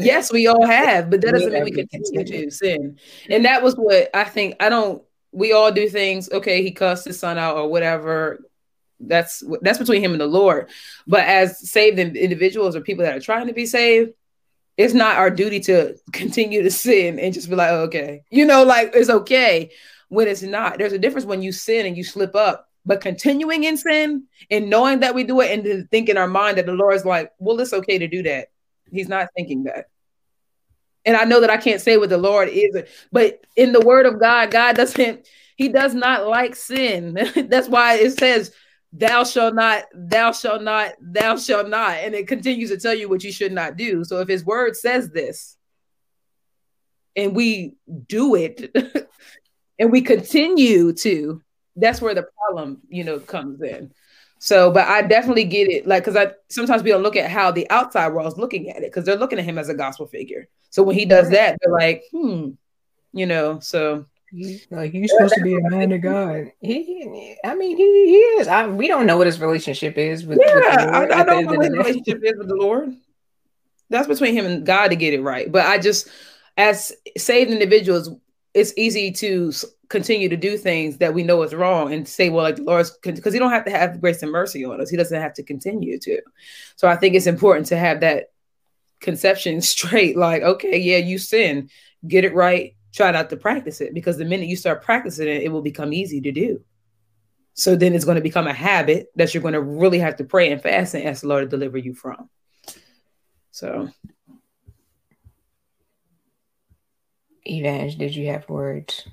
yes, 0.00 0.32
we 0.32 0.46
all 0.46 0.66
have, 0.66 1.10
but 1.10 1.20
that 1.20 1.32
doesn't 1.32 1.52
mean 1.52 1.64
we 1.64 1.70
continue 1.72 2.24
to 2.24 2.50
sin. 2.50 2.98
And 3.28 3.44
that 3.44 3.62
was 3.62 3.74
what 3.74 4.10
I 4.14 4.24
think. 4.24 4.56
I 4.60 4.68
don't. 4.68 5.02
We 5.32 5.52
all 5.52 5.70
do 5.70 5.88
things. 5.88 6.30
Okay, 6.30 6.62
he 6.62 6.70
cussed 6.70 7.04
his 7.04 7.18
son 7.18 7.38
out 7.38 7.56
or 7.56 7.68
whatever. 7.68 8.40
That's 9.00 9.42
that's 9.60 9.78
between 9.78 10.02
him 10.02 10.12
and 10.12 10.20
the 10.20 10.26
Lord. 10.26 10.70
But 11.06 11.20
as 11.20 11.68
saved 11.68 11.98
individuals 11.98 12.74
or 12.74 12.80
people 12.80 13.04
that 13.04 13.16
are 13.16 13.20
trying 13.20 13.46
to 13.48 13.52
be 13.52 13.66
saved, 13.66 14.12
it's 14.76 14.94
not 14.94 15.16
our 15.16 15.30
duty 15.30 15.60
to 15.60 15.96
continue 16.12 16.62
to 16.62 16.70
sin 16.70 17.18
and 17.18 17.34
just 17.34 17.48
be 17.48 17.56
like, 17.56 17.70
oh, 17.70 17.82
okay, 17.82 18.22
you 18.30 18.44
know, 18.44 18.62
like 18.62 18.92
it's 18.94 19.10
okay 19.10 19.70
when 20.08 20.28
it's 20.28 20.42
not. 20.42 20.78
There's 20.78 20.92
a 20.92 20.98
difference 20.98 21.26
when 21.26 21.42
you 21.42 21.52
sin 21.52 21.86
and 21.86 21.96
you 21.96 22.04
slip 22.04 22.34
up, 22.34 22.68
but 22.84 23.00
continuing 23.00 23.64
in 23.64 23.76
sin 23.76 24.24
and 24.50 24.70
knowing 24.70 25.00
that 25.00 25.14
we 25.14 25.24
do 25.24 25.40
it 25.40 25.50
and 25.50 25.64
then 25.64 25.88
think 25.90 26.08
in 26.08 26.16
our 26.16 26.28
mind 26.28 26.58
that 26.58 26.66
the 26.66 26.72
Lord 26.72 26.94
is 26.94 27.04
like, 27.04 27.32
well, 27.38 27.58
it's 27.60 27.72
okay 27.72 27.98
to 27.98 28.08
do 28.08 28.22
that. 28.24 28.48
He's 28.90 29.08
not 29.08 29.28
thinking 29.36 29.64
that. 29.64 29.86
And 31.04 31.16
I 31.16 31.24
know 31.24 31.40
that 31.40 31.50
I 31.50 31.56
can't 31.56 31.80
say 31.80 31.96
what 31.96 32.08
the 32.08 32.18
Lord 32.18 32.48
is, 32.48 32.76
but 33.12 33.44
in 33.54 33.72
the 33.72 33.80
word 33.80 34.06
of 34.06 34.18
God, 34.18 34.50
God 34.50 34.74
doesn't, 34.74 35.28
he 35.56 35.68
does 35.68 35.94
not 35.94 36.26
like 36.26 36.56
sin. 36.56 37.16
That's 37.48 37.68
why 37.68 37.94
it 37.94 38.18
says, 38.18 38.52
thou 38.92 39.24
shalt 39.24 39.54
not, 39.54 39.84
thou 39.94 40.32
shalt 40.32 40.62
not, 40.62 40.94
thou 41.00 41.36
shalt 41.36 41.68
not. 41.68 41.98
And 41.98 42.14
it 42.14 42.26
continues 42.26 42.70
to 42.70 42.78
tell 42.78 42.94
you 42.94 43.08
what 43.08 43.22
you 43.22 43.30
should 43.30 43.52
not 43.52 43.76
do. 43.76 44.04
So 44.04 44.18
if 44.20 44.28
his 44.28 44.44
word 44.44 44.76
says 44.76 45.10
this 45.10 45.56
and 47.14 47.36
we 47.36 47.76
do 48.08 48.34
it 48.34 48.74
and 49.78 49.92
we 49.92 50.02
continue 50.02 50.92
to, 50.92 51.40
that's 51.76 52.00
where 52.00 52.14
the 52.14 52.26
problem, 52.36 52.80
you 52.88 53.04
know, 53.04 53.20
comes 53.20 53.60
in. 53.62 53.92
So, 54.38 54.70
but 54.70 54.86
I 54.86 55.02
definitely 55.02 55.44
get 55.44 55.68
it. 55.68 55.86
Like, 55.86 56.04
because 56.04 56.16
I 56.16 56.32
sometimes 56.48 56.82
we 56.82 56.90
don't 56.90 57.02
look 57.02 57.16
at 57.16 57.30
how 57.30 57.50
the 57.50 57.68
outside 57.70 58.12
world 58.12 58.26
is 58.28 58.38
looking 58.38 58.70
at 58.70 58.78
it 58.78 58.92
because 58.92 59.04
they're 59.04 59.16
looking 59.16 59.38
at 59.38 59.44
him 59.44 59.58
as 59.58 59.68
a 59.68 59.74
gospel 59.74 60.06
figure. 60.06 60.48
So 60.70 60.82
when 60.82 60.96
he 60.96 61.04
does 61.04 61.30
that, 61.30 61.56
they're 61.60 61.72
like, 61.72 62.04
hmm, 62.12 62.50
you 63.12 63.26
know. 63.26 63.60
So 63.60 64.06
like 64.70 64.92
he's 64.92 65.10
supposed 65.10 65.34
to 65.34 65.42
be 65.42 65.54
a 65.54 65.70
man 65.70 65.92
of 65.92 66.02
God. 66.02 66.52
He, 66.60 67.36
I 67.44 67.54
mean, 67.54 67.76
he, 67.76 67.84
he 67.84 68.16
is. 68.16 68.48
I, 68.48 68.66
we 68.66 68.88
don't 68.88 69.06
know 69.06 69.16
what 69.16 69.26
his 69.26 69.40
relationship 69.40 69.96
is 69.96 70.26
with. 70.26 70.38
Yeah, 70.44 70.54
with 70.54 70.66
I, 70.66 71.20
I 71.20 71.24
don't 71.24 71.44
know 71.44 71.52
what 71.52 71.64
his 71.64 71.72
relationship 71.72 72.20
is 72.22 72.34
with 72.36 72.48
the 72.48 72.56
Lord. 72.56 72.94
That's 73.88 74.08
between 74.08 74.34
him 74.34 74.46
and 74.46 74.66
God 74.66 74.88
to 74.88 74.96
get 74.96 75.14
it 75.14 75.22
right. 75.22 75.50
But 75.50 75.64
I 75.66 75.78
just, 75.78 76.08
as 76.56 76.92
saved 77.16 77.50
individuals, 77.50 78.10
it's 78.52 78.72
easy 78.76 79.12
to 79.12 79.52
continue 79.88 80.28
to 80.28 80.36
do 80.36 80.56
things 80.56 80.98
that 80.98 81.14
we 81.14 81.22
know 81.22 81.42
is 81.42 81.54
wrong 81.54 81.92
and 81.92 82.06
say, 82.08 82.28
well, 82.28 82.42
like 82.42 82.56
the 82.56 82.62
Lord's 82.62 82.90
because 83.02 83.32
he 83.32 83.38
don't 83.38 83.50
have 83.50 83.64
to 83.64 83.70
have 83.70 84.00
grace 84.00 84.22
and 84.22 84.32
mercy 84.32 84.64
on 84.64 84.80
us. 84.80 84.90
He 84.90 84.96
doesn't 84.96 85.20
have 85.20 85.34
to 85.34 85.42
continue 85.42 85.98
to. 86.00 86.20
So 86.76 86.88
I 86.88 86.96
think 86.96 87.14
it's 87.14 87.26
important 87.26 87.66
to 87.66 87.76
have 87.76 88.00
that 88.00 88.30
conception 89.00 89.60
straight. 89.60 90.16
Like, 90.16 90.42
okay, 90.42 90.78
yeah, 90.78 90.98
you 90.98 91.18
sin, 91.18 91.70
get 92.06 92.24
it 92.24 92.34
right, 92.34 92.74
try 92.92 93.10
not 93.10 93.30
to 93.30 93.36
practice 93.36 93.80
it 93.80 93.94
because 93.94 94.16
the 94.16 94.24
minute 94.24 94.48
you 94.48 94.56
start 94.56 94.82
practicing 94.82 95.28
it, 95.28 95.42
it 95.42 95.52
will 95.52 95.62
become 95.62 95.92
easy 95.92 96.20
to 96.20 96.32
do. 96.32 96.62
So 97.54 97.74
then 97.74 97.94
it's 97.94 98.04
going 98.04 98.16
to 98.16 98.22
become 98.22 98.46
a 98.46 98.52
habit 98.52 99.08
that 99.16 99.32
you're 99.32 99.42
going 99.42 99.54
to 99.54 99.62
really 99.62 99.98
have 99.98 100.16
to 100.16 100.24
pray 100.24 100.52
and 100.52 100.60
fast 100.60 100.94
and 100.94 101.04
ask 101.04 101.22
the 101.22 101.28
Lord 101.28 101.44
to 101.44 101.56
deliver 101.56 101.78
you 101.78 101.94
from. 101.94 102.28
So 103.50 103.88
Evange, 107.46 107.96
did 107.96 108.14
you 108.14 108.26
have 108.26 108.48
words? 108.48 109.06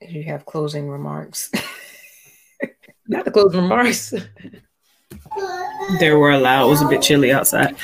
You 0.00 0.22
have 0.24 0.46
closing 0.46 0.88
remarks? 0.88 1.50
Not 3.08 3.24
the 3.24 3.30
closing 3.30 3.62
remarks. 3.62 4.14
there 5.98 6.18
were 6.18 6.30
a 6.30 6.38
lot. 6.38 6.64
It 6.64 6.68
was 6.68 6.82
a 6.82 6.88
bit 6.88 7.02
chilly 7.02 7.32
outside. 7.32 7.76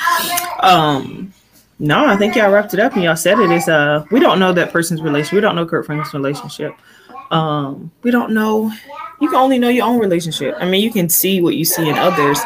Um, 0.61 1.33
no, 1.79 2.07
I 2.07 2.17
think 2.17 2.35
y'all 2.35 2.51
wrapped 2.51 2.73
it 2.73 2.79
up 2.79 2.93
and 2.93 3.03
y'all 3.03 3.15
said 3.15 3.39
it 3.39 3.51
is 3.51 3.69
uh 3.69 4.03
we 4.09 4.19
don't 4.19 4.39
know 4.39 4.51
that 4.53 4.71
person's 4.71 5.01
relationship. 5.01 5.33
We 5.33 5.41
don't 5.41 5.55
know 5.55 5.65
Kurt 5.65 5.85
Franklin's 5.85 6.13
relationship. 6.13 6.73
Um, 7.29 7.91
we 8.01 8.09
don't 8.09 8.33
know 8.33 8.71
you 9.19 9.27
can 9.29 9.37
only 9.37 9.59
know 9.59 9.69
your 9.69 9.85
own 9.85 9.99
relationship. 9.99 10.55
I 10.59 10.69
mean, 10.69 10.81
you 10.81 10.91
can 10.91 11.09
see 11.09 11.41
what 11.41 11.55
you 11.55 11.65
see 11.65 11.87
in 11.87 11.97
others. 11.97 12.39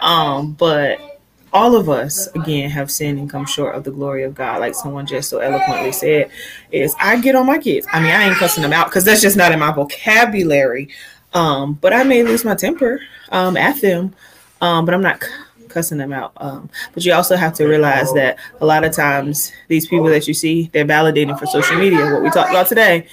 Um, 0.00 0.52
but 0.52 1.11
all 1.52 1.76
of 1.76 1.88
us 1.88 2.26
again 2.28 2.70
have 2.70 2.90
sinned 2.90 3.18
and 3.18 3.28
come 3.28 3.46
short 3.46 3.74
of 3.74 3.84
the 3.84 3.90
glory 3.90 4.22
of 4.24 4.34
God, 4.34 4.60
like 4.60 4.74
someone 4.74 5.06
just 5.06 5.28
so 5.28 5.38
eloquently 5.38 5.92
said. 5.92 6.30
Is 6.70 6.94
I 6.98 7.20
get 7.20 7.34
on 7.34 7.46
my 7.46 7.58
kids. 7.58 7.86
I 7.92 8.00
mean, 8.00 8.10
I 8.10 8.24
ain't 8.24 8.36
cussing 8.36 8.62
them 8.62 8.72
out 8.72 8.86
because 8.86 9.04
that's 9.04 9.20
just 9.20 9.36
not 9.36 9.52
in 9.52 9.58
my 9.58 9.72
vocabulary. 9.72 10.88
Um, 11.34 11.74
but 11.74 11.92
I 11.92 12.02
may 12.02 12.22
lose 12.22 12.44
my 12.44 12.54
temper 12.54 13.00
um, 13.30 13.56
at 13.56 13.80
them, 13.80 14.14
um, 14.60 14.84
but 14.84 14.94
I'm 14.94 15.02
not 15.02 15.22
cussing 15.72 15.98
them 15.98 16.12
out. 16.12 16.32
Um, 16.36 16.68
but 16.92 17.04
you 17.04 17.12
also 17.12 17.36
have 17.36 17.54
to 17.54 17.66
realize 17.66 18.12
that 18.12 18.38
a 18.60 18.66
lot 18.66 18.84
of 18.84 18.92
times 18.92 19.52
these 19.68 19.86
people 19.86 20.06
that 20.06 20.28
you 20.28 20.34
see, 20.34 20.70
they're 20.72 20.84
validating 20.84 21.38
for 21.38 21.46
social 21.46 21.76
media, 21.76 22.12
what 22.12 22.22
we 22.22 22.30
talked 22.30 22.50
about 22.50 22.68
today. 22.68 23.06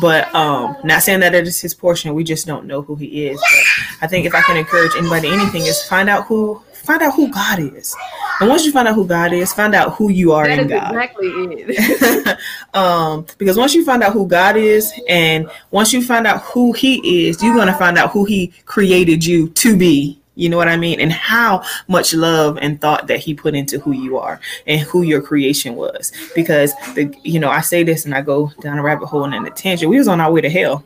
But 0.00 0.34
um, 0.34 0.76
not 0.82 1.02
saying 1.02 1.20
that 1.20 1.34
it 1.34 1.46
is 1.46 1.60
his 1.60 1.74
portion. 1.74 2.14
We 2.14 2.24
just 2.24 2.46
don't 2.46 2.66
know 2.66 2.82
who 2.82 2.96
he 2.96 3.26
is. 3.26 3.38
But 3.38 4.04
I 4.04 4.06
think 4.08 4.26
if 4.26 4.34
I 4.34 4.40
can 4.40 4.56
encourage 4.56 4.92
anybody 4.96 5.28
anything 5.28 5.62
is 5.62 5.82
find 5.82 6.08
out 6.08 6.26
who 6.26 6.62
find 6.86 7.02
out 7.02 7.14
who 7.14 7.28
God 7.28 7.58
is. 7.58 7.94
And 8.40 8.48
once 8.48 8.64
you 8.64 8.72
find 8.72 8.88
out 8.88 8.94
who 8.94 9.06
God 9.06 9.32
is, 9.32 9.52
find 9.52 9.74
out 9.74 9.94
who 9.94 10.10
you 10.10 10.32
are 10.32 10.46
that 10.46 10.58
in 10.58 10.68
God. 10.68 10.94
Exactly 10.94 11.28
it. 11.28 12.38
um, 12.74 13.26
because 13.38 13.56
once 13.56 13.74
you 13.74 13.84
find 13.84 14.02
out 14.02 14.12
who 14.12 14.26
God 14.26 14.56
is, 14.56 14.92
and 15.08 15.50
once 15.70 15.92
you 15.92 16.02
find 16.02 16.26
out 16.26 16.42
who 16.42 16.72
He 16.72 17.26
is, 17.28 17.42
you're 17.42 17.56
gonna 17.56 17.76
find 17.76 17.98
out 17.98 18.10
who 18.10 18.24
He 18.24 18.48
created 18.64 19.24
you 19.24 19.48
to 19.50 19.76
be. 19.76 20.20
You 20.38 20.50
know 20.50 20.58
what 20.58 20.68
I 20.68 20.76
mean? 20.76 21.00
And 21.00 21.10
how 21.10 21.64
much 21.88 22.12
love 22.12 22.58
and 22.60 22.78
thought 22.78 23.06
that 23.06 23.20
he 23.20 23.32
put 23.32 23.54
into 23.54 23.78
who 23.78 23.92
you 23.92 24.18
are 24.18 24.38
and 24.66 24.82
who 24.82 25.00
your 25.00 25.22
creation 25.22 25.76
was. 25.76 26.12
Because 26.34 26.74
the 26.94 27.12
you 27.22 27.40
know, 27.40 27.48
I 27.48 27.62
say 27.62 27.82
this 27.84 28.04
and 28.04 28.14
I 28.14 28.20
go 28.20 28.52
down 28.60 28.78
a 28.78 28.82
rabbit 28.82 29.06
hole 29.06 29.24
and 29.24 29.34
in 29.34 29.46
a 29.46 29.50
tangent. 29.50 29.90
We 29.90 29.96
was 29.96 30.08
on 30.08 30.20
our 30.20 30.30
way 30.30 30.42
to 30.42 30.50
hell. 30.50 30.84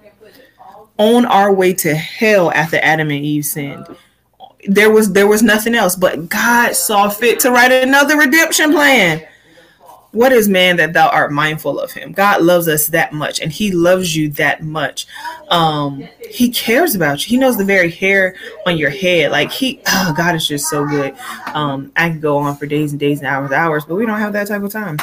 On 0.99 1.27
our 1.27 1.53
way 1.53 1.73
to 1.75 1.95
hell 1.97 2.53
after 2.53 2.77
Adam 2.77 3.11
and 3.11 3.25
Eve 3.25 3.45
sinned 3.45 3.89
there 4.67 4.91
was 4.91 5.13
there 5.13 5.27
was 5.27 5.43
nothing 5.43 5.75
else 5.75 5.97
but 5.97 6.29
god 6.29 6.75
saw 6.75 7.09
fit 7.09 7.41
to 7.41 7.51
write 7.51 7.73
another 7.73 8.17
redemption 8.17 8.73
plan. 8.73 9.27
What 10.13 10.33
is 10.33 10.49
man 10.49 10.77
that 10.79 10.93
thou 10.93 11.09
art 11.09 11.31
mindful 11.31 11.79
of 11.79 11.93
him? 11.93 12.11
God 12.11 12.43
loves 12.43 12.67
us 12.67 12.89
that 12.89 13.13
much 13.13 13.39
and 13.41 13.53
he 13.53 13.71
loves 13.71 14.17
you 14.17 14.29
that 14.31 14.61
much. 14.61 15.07
Um 15.49 16.09
he 16.29 16.51
cares 16.51 16.97
about 16.97 17.25
you. 17.25 17.31
He 17.31 17.41
knows 17.41 17.57
the 17.57 17.65
very 17.65 17.91
hair 17.91 18.35
on 18.67 18.77
your 18.77 18.91
head. 18.91 19.31
Like 19.31 19.53
he 19.53 19.81
oh 19.87 20.13
god 20.17 20.35
is 20.35 20.49
just 20.49 20.69
so 20.69 20.85
good. 20.85 21.15
Um 21.55 21.93
i 21.95 22.09
can 22.09 22.21
go 22.21 22.39
on 22.39 22.57
for 22.57 22.67
days 22.67 22.91
and 22.91 22.99
days 22.99 23.21
and 23.21 23.29
hours 23.29 23.53
and 23.53 23.55
hours 23.55 23.85
but 23.85 23.95
we 23.95 24.05
don't 24.05 24.19
have 24.19 24.33
that 24.33 24.49
type 24.49 24.63
of 24.63 24.73
time 24.73 24.99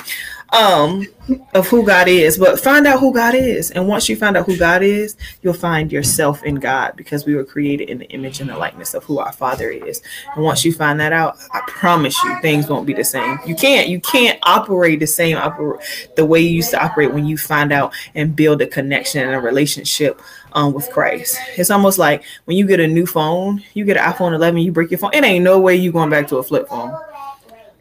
um, 0.53 1.05
of 1.53 1.67
who 1.67 1.85
God 1.85 2.07
is. 2.07 2.37
But 2.37 2.59
find 2.59 2.87
out 2.87 2.99
who 2.99 3.13
God 3.13 3.35
is, 3.35 3.71
and 3.71 3.87
once 3.87 4.07
you 4.07 4.15
find 4.15 4.37
out 4.37 4.45
who 4.45 4.57
God 4.57 4.81
is, 4.81 5.17
you'll 5.41 5.53
find 5.53 5.91
yourself 5.91 6.43
in 6.43 6.55
God 6.55 6.93
because 6.95 7.25
we 7.25 7.35
were 7.35 7.43
created 7.43 7.89
in 7.89 7.97
the 7.97 8.09
image 8.09 8.39
and 8.39 8.49
the 8.49 8.57
likeness 8.57 8.93
of 8.93 9.03
who 9.03 9.19
our 9.19 9.31
Father 9.31 9.69
is. 9.69 10.01
And 10.35 10.43
once 10.43 10.63
you 10.63 10.73
find 10.73 10.99
that 10.99 11.13
out, 11.13 11.37
I 11.53 11.61
promise 11.67 12.21
you, 12.23 12.39
things 12.41 12.67
won't 12.69 12.87
be 12.87 12.93
the 12.93 13.03
same. 13.03 13.39
You 13.45 13.55
can't, 13.55 13.89
you 13.89 13.99
can't 13.99 14.39
operate 14.43 14.99
the 14.99 15.07
same 15.07 15.37
oper- 15.37 15.81
the 16.15 16.25
way 16.25 16.39
you 16.39 16.49
used 16.49 16.71
to 16.71 16.83
operate 16.83 17.13
when 17.13 17.25
you 17.25 17.37
find 17.37 17.71
out 17.71 17.93
and 18.15 18.35
build 18.35 18.61
a 18.61 18.67
connection 18.67 19.25
and 19.25 19.35
a 19.35 19.39
relationship 19.39 20.21
um, 20.53 20.73
with 20.73 20.89
Christ. 20.91 21.37
It's 21.57 21.69
almost 21.69 21.97
like 21.97 22.23
when 22.45 22.57
you 22.57 22.65
get 22.65 22.79
a 22.79 22.87
new 22.87 23.05
phone, 23.05 23.63
you 23.73 23.85
get 23.85 23.97
an 23.97 24.11
iPhone 24.11 24.33
11, 24.33 24.61
you 24.61 24.71
break 24.71 24.91
your 24.91 24.97
phone. 24.97 25.13
It 25.13 25.23
ain't 25.23 25.43
no 25.43 25.59
way 25.59 25.75
you 25.75 25.91
going 25.91 26.09
back 26.09 26.27
to 26.29 26.37
a 26.37 26.43
flip 26.43 26.67
phone 26.67 26.97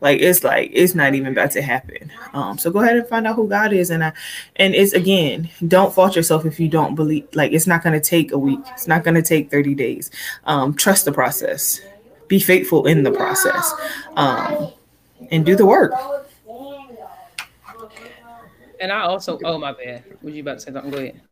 like 0.00 0.20
it's 0.20 0.44
like 0.44 0.70
it's 0.72 0.94
not 0.94 1.14
even 1.14 1.32
about 1.32 1.50
to 1.52 1.62
happen. 1.62 2.10
Um, 2.32 2.58
so 2.58 2.70
go 2.70 2.80
ahead 2.80 2.96
and 2.96 3.06
find 3.06 3.26
out 3.26 3.36
who 3.36 3.48
God 3.48 3.72
is, 3.72 3.90
and 3.90 4.04
I, 4.04 4.12
and 4.56 4.74
it's 4.74 4.92
again, 4.92 5.48
don't 5.66 5.94
fault 5.94 6.16
yourself 6.16 6.44
if 6.44 6.60
you 6.60 6.68
don't 6.68 6.94
believe. 6.94 7.26
Like 7.34 7.52
it's 7.52 7.66
not 7.66 7.82
going 7.82 8.00
to 8.00 8.00
take 8.00 8.32
a 8.32 8.38
week. 8.38 8.60
It's 8.72 8.86
not 8.86 9.04
going 9.04 9.14
to 9.14 9.22
take 9.22 9.50
thirty 9.50 9.74
days. 9.74 10.10
Um, 10.44 10.74
trust 10.74 11.04
the 11.04 11.12
process. 11.12 11.80
Be 12.28 12.40
faithful 12.40 12.86
in 12.86 13.04
the 13.04 13.12
process, 13.12 13.72
um, 14.16 14.72
and 15.30 15.46
do 15.46 15.56
the 15.56 15.66
work. 15.66 15.92
And 18.78 18.92
I 18.92 19.02
also, 19.02 19.38
oh 19.44 19.58
my 19.58 19.72
bad. 19.72 20.04
Was 20.22 20.34
you 20.34 20.42
about 20.42 20.54
to 20.54 20.60
say 20.60 20.72
something? 20.72 20.90
Go 20.90 20.98
ahead. 20.98 21.22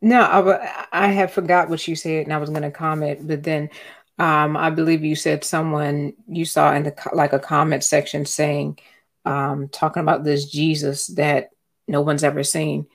No, 0.00 0.22
I, 0.22 0.86
I 0.92 1.06
have 1.08 1.30
forgot 1.30 1.68
what 1.68 1.86
you 1.86 1.94
said, 1.94 2.24
and 2.24 2.32
I 2.32 2.38
was 2.38 2.48
going 2.48 2.62
to 2.62 2.70
comment, 2.70 3.28
but 3.28 3.42
then 3.42 3.68
um, 4.20 4.54
I 4.54 4.68
believe 4.68 5.02
you 5.02 5.16
said 5.16 5.44
someone 5.44 6.12
you 6.28 6.44
saw 6.44 6.74
in 6.74 6.82
the 6.82 6.94
like 7.14 7.32
a 7.32 7.38
comment 7.38 7.82
section 7.82 8.26
saying, 8.26 8.78
um, 9.24 9.68
talking 9.68 10.02
about 10.02 10.24
this 10.24 10.44
Jesus 10.44 11.06
that 11.08 11.48
no 11.88 12.02
one's 12.02 12.22
ever 12.22 12.44
seen. 12.44 12.86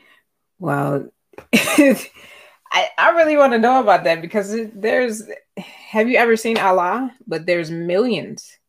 Well, 0.60 1.10
I, 1.54 2.90
I 2.96 3.10
really 3.16 3.38
want 3.38 3.54
to 3.54 3.60
know 3.60 3.80
about 3.80 4.04
that 4.04 4.22
because 4.22 4.56
there's, 4.76 5.24
have 5.58 6.08
you 6.08 6.18
ever 6.18 6.38
seen 6.38 6.60
Allah? 6.60 7.12
But 7.26 7.48
there's 7.48 7.72
millions 7.72 8.60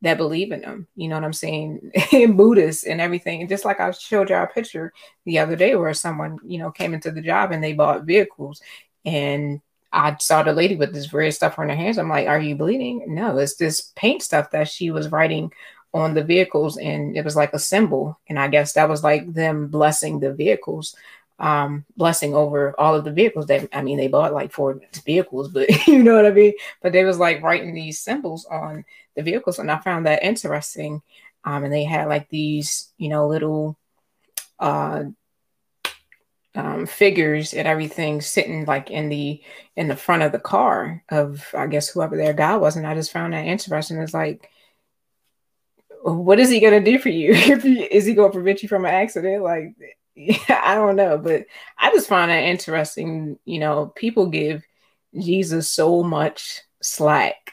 that 0.00 0.16
believe 0.16 0.50
in 0.50 0.62
him. 0.62 0.86
You 0.96 1.08
know 1.08 1.16
what 1.16 1.24
I'm 1.24 1.34
saying? 1.34 1.92
in 2.10 2.36
Buddhists 2.38 2.84
and 2.84 3.02
everything. 3.02 3.40
And 3.42 3.50
just 3.50 3.66
like 3.66 3.80
I 3.80 3.90
showed 3.90 4.30
you 4.30 4.36
a 4.36 4.46
picture 4.46 4.94
the 5.26 5.40
other 5.40 5.56
day 5.56 5.76
where 5.76 5.92
someone, 5.92 6.38
you 6.42 6.56
know, 6.56 6.70
came 6.70 6.94
into 6.94 7.10
the 7.10 7.20
job 7.20 7.52
and 7.52 7.62
they 7.62 7.74
bought 7.74 8.04
vehicles 8.04 8.62
and 9.04 9.60
I 9.92 10.16
saw 10.20 10.42
the 10.42 10.52
lady 10.52 10.76
with 10.76 10.92
this 10.92 11.12
red 11.12 11.32
stuff 11.34 11.58
on 11.58 11.68
her 11.68 11.74
hands. 11.76 11.98
I'm 11.98 12.08
like, 12.08 12.28
"Are 12.28 12.40
you 12.40 12.56
bleeding?" 12.56 13.04
No, 13.14 13.38
it's 13.38 13.56
this 13.56 13.92
paint 13.96 14.22
stuff 14.22 14.50
that 14.50 14.68
she 14.68 14.90
was 14.90 15.10
writing 15.10 15.52
on 15.94 16.14
the 16.14 16.22
vehicles, 16.24 16.76
and 16.78 17.16
it 17.16 17.24
was 17.24 17.36
like 17.36 17.52
a 17.54 17.58
symbol. 17.58 18.18
And 18.28 18.38
I 18.38 18.48
guess 18.48 18.74
that 18.74 18.88
was 18.88 19.02
like 19.04 19.32
them 19.32 19.68
blessing 19.68 20.20
the 20.20 20.32
vehicles, 20.34 20.94
um, 21.38 21.84
blessing 21.96 22.34
over 22.34 22.78
all 22.78 22.94
of 22.94 23.04
the 23.04 23.12
vehicles. 23.12 23.46
That 23.46 23.68
I 23.72 23.82
mean, 23.82 23.96
they 23.98 24.08
bought 24.08 24.34
like 24.34 24.52
four 24.52 24.80
vehicles, 25.04 25.48
but 25.48 25.68
you 25.86 26.02
know 26.02 26.16
what 26.16 26.26
I 26.26 26.30
mean. 26.30 26.52
But 26.82 26.92
they 26.92 27.04
was 27.04 27.18
like 27.18 27.42
writing 27.42 27.74
these 27.74 28.00
symbols 28.00 28.46
on 28.46 28.84
the 29.16 29.22
vehicles, 29.22 29.58
and 29.58 29.70
I 29.70 29.78
found 29.78 30.06
that 30.06 30.22
interesting. 30.22 31.02
Um, 31.44 31.64
and 31.64 31.72
they 31.72 31.84
had 31.84 32.08
like 32.08 32.28
these, 32.28 32.92
you 32.98 33.08
know, 33.08 33.28
little 33.28 33.76
uh 34.58 35.04
um, 36.58 36.86
figures 36.86 37.54
and 37.54 37.68
everything 37.68 38.20
sitting 38.20 38.64
like 38.64 38.90
in 38.90 39.08
the 39.08 39.40
in 39.76 39.86
the 39.86 39.94
front 39.94 40.24
of 40.24 40.32
the 40.32 40.40
car 40.40 41.04
of 41.08 41.46
I 41.56 41.68
guess 41.68 41.88
whoever 41.88 42.16
their 42.16 42.32
guy 42.32 42.56
was, 42.56 42.74
and 42.74 42.84
I 42.84 42.96
just 42.96 43.12
found 43.12 43.32
that 43.32 43.46
interesting. 43.46 43.96
It's 43.98 44.12
like, 44.12 44.50
what 46.02 46.40
is 46.40 46.50
he 46.50 46.58
gonna 46.58 46.80
do 46.80 46.98
for 46.98 47.10
you? 47.10 47.30
is 47.90 48.06
he 48.06 48.14
gonna 48.14 48.32
prevent 48.32 48.60
you 48.64 48.68
from 48.68 48.84
an 48.84 48.92
accident? 48.92 49.44
Like, 49.44 49.76
yeah, 50.16 50.36
I 50.64 50.74
don't 50.74 50.96
know, 50.96 51.16
but 51.16 51.46
I 51.78 51.92
just 51.92 52.08
find 52.08 52.28
that 52.28 52.42
interesting. 52.42 53.38
You 53.44 53.60
know, 53.60 53.92
people 53.94 54.26
give 54.26 54.64
Jesus 55.16 55.70
so 55.70 56.02
much 56.02 56.62
slack. 56.82 57.52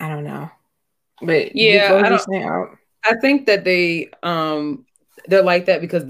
I 0.00 0.08
don't 0.08 0.24
know, 0.24 0.50
but 1.20 1.54
yeah, 1.54 2.00
I, 2.02 2.08
don't, 2.08 2.78
I 3.04 3.14
think 3.20 3.44
that 3.44 3.64
they 3.64 4.08
um 4.22 4.86
they're 5.28 5.42
like 5.42 5.66
that 5.66 5.82
because 5.82 6.04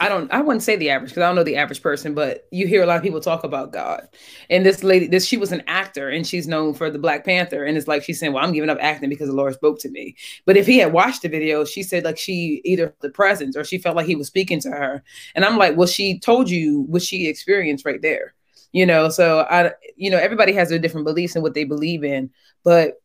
I 0.00 0.08
don't 0.08 0.32
I 0.32 0.40
wouldn't 0.40 0.62
say 0.62 0.76
the 0.76 0.90
average 0.90 1.10
because 1.10 1.22
I 1.22 1.26
don't 1.26 1.34
know 1.34 1.42
the 1.42 1.56
average 1.56 1.82
person, 1.82 2.14
but 2.14 2.46
you 2.52 2.68
hear 2.68 2.82
a 2.84 2.86
lot 2.86 2.98
of 2.98 3.02
people 3.02 3.20
talk 3.20 3.42
about 3.42 3.72
God. 3.72 4.08
And 4.48 4.64
this 4.64 4.84
lady, 4.84 5.08
this 5.08 5.26
she 5.26 5.36
was 5.36 5.50
an 5.50 5.64
actor 5.66 6.08
and 6.08 6.24
she's 6.24 6.46
known 6.46 6.74
for 6.74 6.88
the 6.88 7.00
Black 7.00 7.24
Panther. 7.24 7.64
And 7.64 7.76
it's 7.76 7.88
like 7.88 8.04
she's 8.04 8.20
saying, 8.20 8.32
Well, 8.32 8.44
I'm 8.44 8.52
giving 8.52 8.70
up 8.70 8.78
acting 8.80 9.08
because 9.10 9.26
the 9.26 9.34
Lord 9.34 9.54
spoke 9.54 9.80
to 9.80 9.90
me. 9.90 10.14
But 10.46 10.56
if 10.56 10.66
he 10.66 10.78
had 10.78 10.92
watched 10.92 11.22
the 11.22 11.28
video, 11.28 11.64
she 11.64 11.82
said 11.82 12.04
like 12.04 12.16
she 12.16 12.60
either 12.64 12.94
the 13.00 13.10
presence 13.10 13.56
or 13.56 13.64
she 13.64 13.78
felt 13.78 13.96
like 13.96 14.06
he 14.06 14.14
was 14.14 14.28
speaking 14.28 14.60
to 14.60 14.70
her. 14.70 15.02
And 15.34 15.44
I'm 15.44 15.58
like, 15.58 15.76
Well, 15.76 15.88
she 15.88 16.20
told 16.20 16.48
you 16.48 16.82
what 16.82 17.02
she 17.02 17.26
experienced 17.26 17.84
right 17.84 18.00
there. 18.00 18.34
You 18.70 18.86
know, 18.86 19.08
so 19.08 19.40
I 19.50 19.72
you 19.96 20.10
know, 20.10 20.18
everybody 20.18 20.52
has 20.52 20.68
their 20.68 20.78
different 20.78 21.06
beliefs 21.06 21.34
and 21.34 21.42
what 21.42 21.54
they 21.54 21.64
believe 21.64 22.04
in, 22.04 22.30
but 22.62 23.00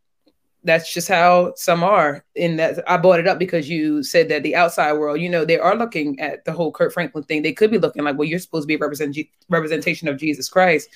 that's 0.64 0.94
just 0.94 1.08
how 1.08 1.54
some 1.56 1.84
are. 1.84 2.24
In 2.36 2.56
that, 2.58 2.84
I 2.90 2.98
brought 2.98 3.20
it 3.20 3.28
up 3.28 3.38
because 3.38 3.70
you 3.70 4.04
said 4.04 4.30
that 4.30 4.44
the 4.44 4.56
outside 4.56 4.94
world, 4.94 5.20
you 5.20 5.30
know, 5.30 5.46
they 5.46 5.60
are 5.60 5.76
looking 5.76 6.20
at 6.20 6.46
the 6.46 6.54
whole 6.54 6.72
Kirk 6.72 6.94
Franklin 6.94 7.24
thing. 7.24 7.42
They 7.42 7.54
could 7.54 7.72
be 7.72 7.78
looking 7.78 8.04
like, 8.04 8.18
well, 8.18 8.28
you're 8.28 8.40
supposed 8.40 8.64
to 8.64 8.68
be 8.68 8.76
a 8.76 8.78
represent- 8.78 9.18
representation 9.50 10.08
of 10.08 10.18
Jesus 10.18 10.50
Christ. 10.50 10.90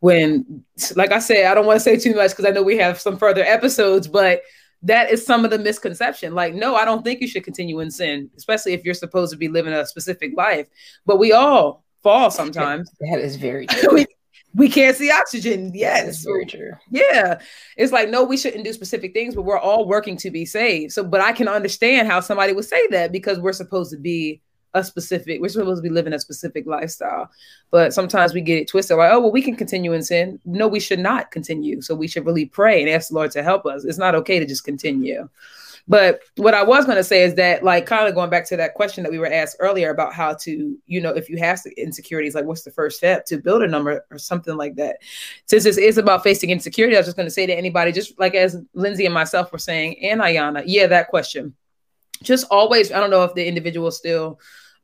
When, 0.00 0.64
like 0.96 1.12
I 1.12 1.18
said, 1.18 1.46
I 1.46 1.54
don't 1.54 1.66
want 1.66 1.76
to 1.76 1.84
say 1.84 1.98
too 1.98 2.14
much 2.14 2.30
because 2.30 2.46
I 2.46 2.50
know 2.50 2.62
we 2.62 2.78
have 2.78 3.00
some 3.00 3.18
further 3.18 3.42
episodes, 3.42 4.06
but 4.06 4.42
that 4.82 5.10
is 5.10 5.24
some 5.24 5.44
of 5.44 5.50
the 5.50 5.58
misconception. 5.58 6.34
Like, 6.34 6.54
no, 6.54 6.74
I 6.74 6.84
don't 6.84 7.04
think 7.04 7.20
you 7.20 7.28
should 7.28 7.44
continue 7.44 7.80
in 7.80 7.90
sin, 7.90 8.30
especially 8.36 8.72
if 8.72 8.84
you're 8.84 8.94
supposed 8.94 9.32
to 9.32 9.36
be 9.36 9.48
living 9.48 9.74
a 9.74 9.84
specific 9.84 10.32
life. 10.36 10.68
But 11.04 11.18
we 11.18 11.32
all 11.32 11.84
fall 12.02 12.30
sometimes. 12.30 12.90
That 13.00 13.20
is 13.20 13.36
very 13.36 13.66
true. 13.66 13.94
we, 13.94 14.06
we 14.54 14.68
can't 14.68 14.96
see 14.96 15.10
oxygen. 15.10 15.72
Yes. 15.74 16.24
Very 16.24 16.46
true. 16.46 16.72
Yeah. 16.90 17.40
It's 17.76 17.92
like, 17.92 18.08
no, 18.08 18.24
we 18.24 18.36
shouldn't 18.36 18.64
do 18.64 18.72
specific 18.72 19.12
things, 19.12 19.34
but 19.34 19.42
we're 19.42 19.58
all 19.58 19.86
working 19.86 20.16
to 20.18 20.30
be 20.30 20.44
saved. 20.44 20.92
So, 20.92 21.04
but 21.04 21.20
I 21.20 21.32
can 21.32 21.48
understand 21.48 22.08
how 22.08 22.20
somebody 22.20 22.52
would 22.52 22.64
say 22.64 22.86
that 22.88 23.12
because 23.12 23.38
we're 23.38 23.52
supposed 23.52 23.90
to 23.92 23.96
be 23.96 24.40
a 24.74 24.84
specific, 24.84 25.40
we're 25.40 25.48
supposed 25.48 25.82
to 25.82 25.88
be 25.88 25.94
living 25.94 26.12
a 26.12 26.18
specific 26.18 26.66
lifestyle. 26.66 27.30
But 27.70 27.94
sometimes 27.94 28.34
we 28.34 28.40
get 28.40 28.58
it 28.58 28.68
twisted 28.68 28.96
like, 28.96 29.12
oh, 29.12 29.20
well, 29.20 29.32
we 29.32 29.42
can 29.42 29.56
continue 29.56 29.92
in 29.92 30.02
sin. 30.02 30.40
No, 30.44 30.68
we 30.68 30.80
should 30.80 31.00
not 31.00 31.30
continue. 31.30 31.80
So 31.80 31.94
we 31.94 32.08
should 32.08 32.26
really 32.26 32.46
pray 32.46 32.80
and 32.80 32.90
ask 32.90 33.08
the 33.08 33.14
Lord 33.14 33.30
to 33.32 33.42
help 33.42 33.66
us. 33.66 33.84
It's 33.84 33.98
not 33.98 34.14
okay 34.16 34.38
to 34.38 34.46
just 34.46 34.64
continue. 34.64 35.28
But 35.90 36.20
what 36.36 36.54
I 36.54 36.62
was 36.62 36.84
going 36.84 36.98
to 36.98 37.02
say 37.04 37.24
is 37.24 37.34
that, 37.34 37.64
like, 37.64 37.84
kind 37.84 38.06
of 38.06 38.14
going 38.14 38.30
back 38.30 38.46
to 38.46 38.56
that 38.58 38.74
question 38.74 39.02
that 39.02 39.10
we 39.10 39.18
were 39.18 39.26
asked 39.26 39.56
earlier 39.58 39.90
about 39.90 40.14
how 40.14 40.34
to, 40.34 40.78
you 40.86 41.00
know, 41.00 41.10
if 41.10 41.28
you 41.28 41.36
have 41.38 41.60
insecurities, 41.76 42.32
like, 42.32 42.44
what's 42.44 42.62
the 42.62 42.70
first 42.70 42.98
step 42.98 43.26
to 43.26 43.38
build 43.38 43.64
a 43.64 43.66
number 43.66 44.06
or 44.08 44.16
something 44.16 44.56
like 44.56 44.76
that? 44.76 44.98
Since 45.46 45.64
this 45.64 45.78
is 45.78 45.98
about 45.98 46.22
facing 46.22 46.50
insecurity, 46.50 46.94
I 46.94 47.00
was 47.00 47.08
just 47.08 47.16
going 47.16 47.26
to 47.26 47.32
say 47.32 47.44
to 47.44 47.52
anybody, 47.52 47.90
just 47.90 48.16
like 48.20 48.36
as 48.36 48.56
Lindsay 48.72 49.04
and 49.04 49.12
myself 49.12 49.50
were 49.50 49.58
saying, 49.58 49.96
and 50.04 50.20
Ayana, 50.20 50.62
yeah, 50.64 50.86
that 50.86 51.08
question. 51.08 51.56
Just 52.22 52.46
always, 52.52 52.92
I 52.92 53.00
don't 53.00 53.10
know 53.10 53.24
if 53.24 53.34
the 53.34 53.44
individual 53.44 53.90
still 53.90 54.38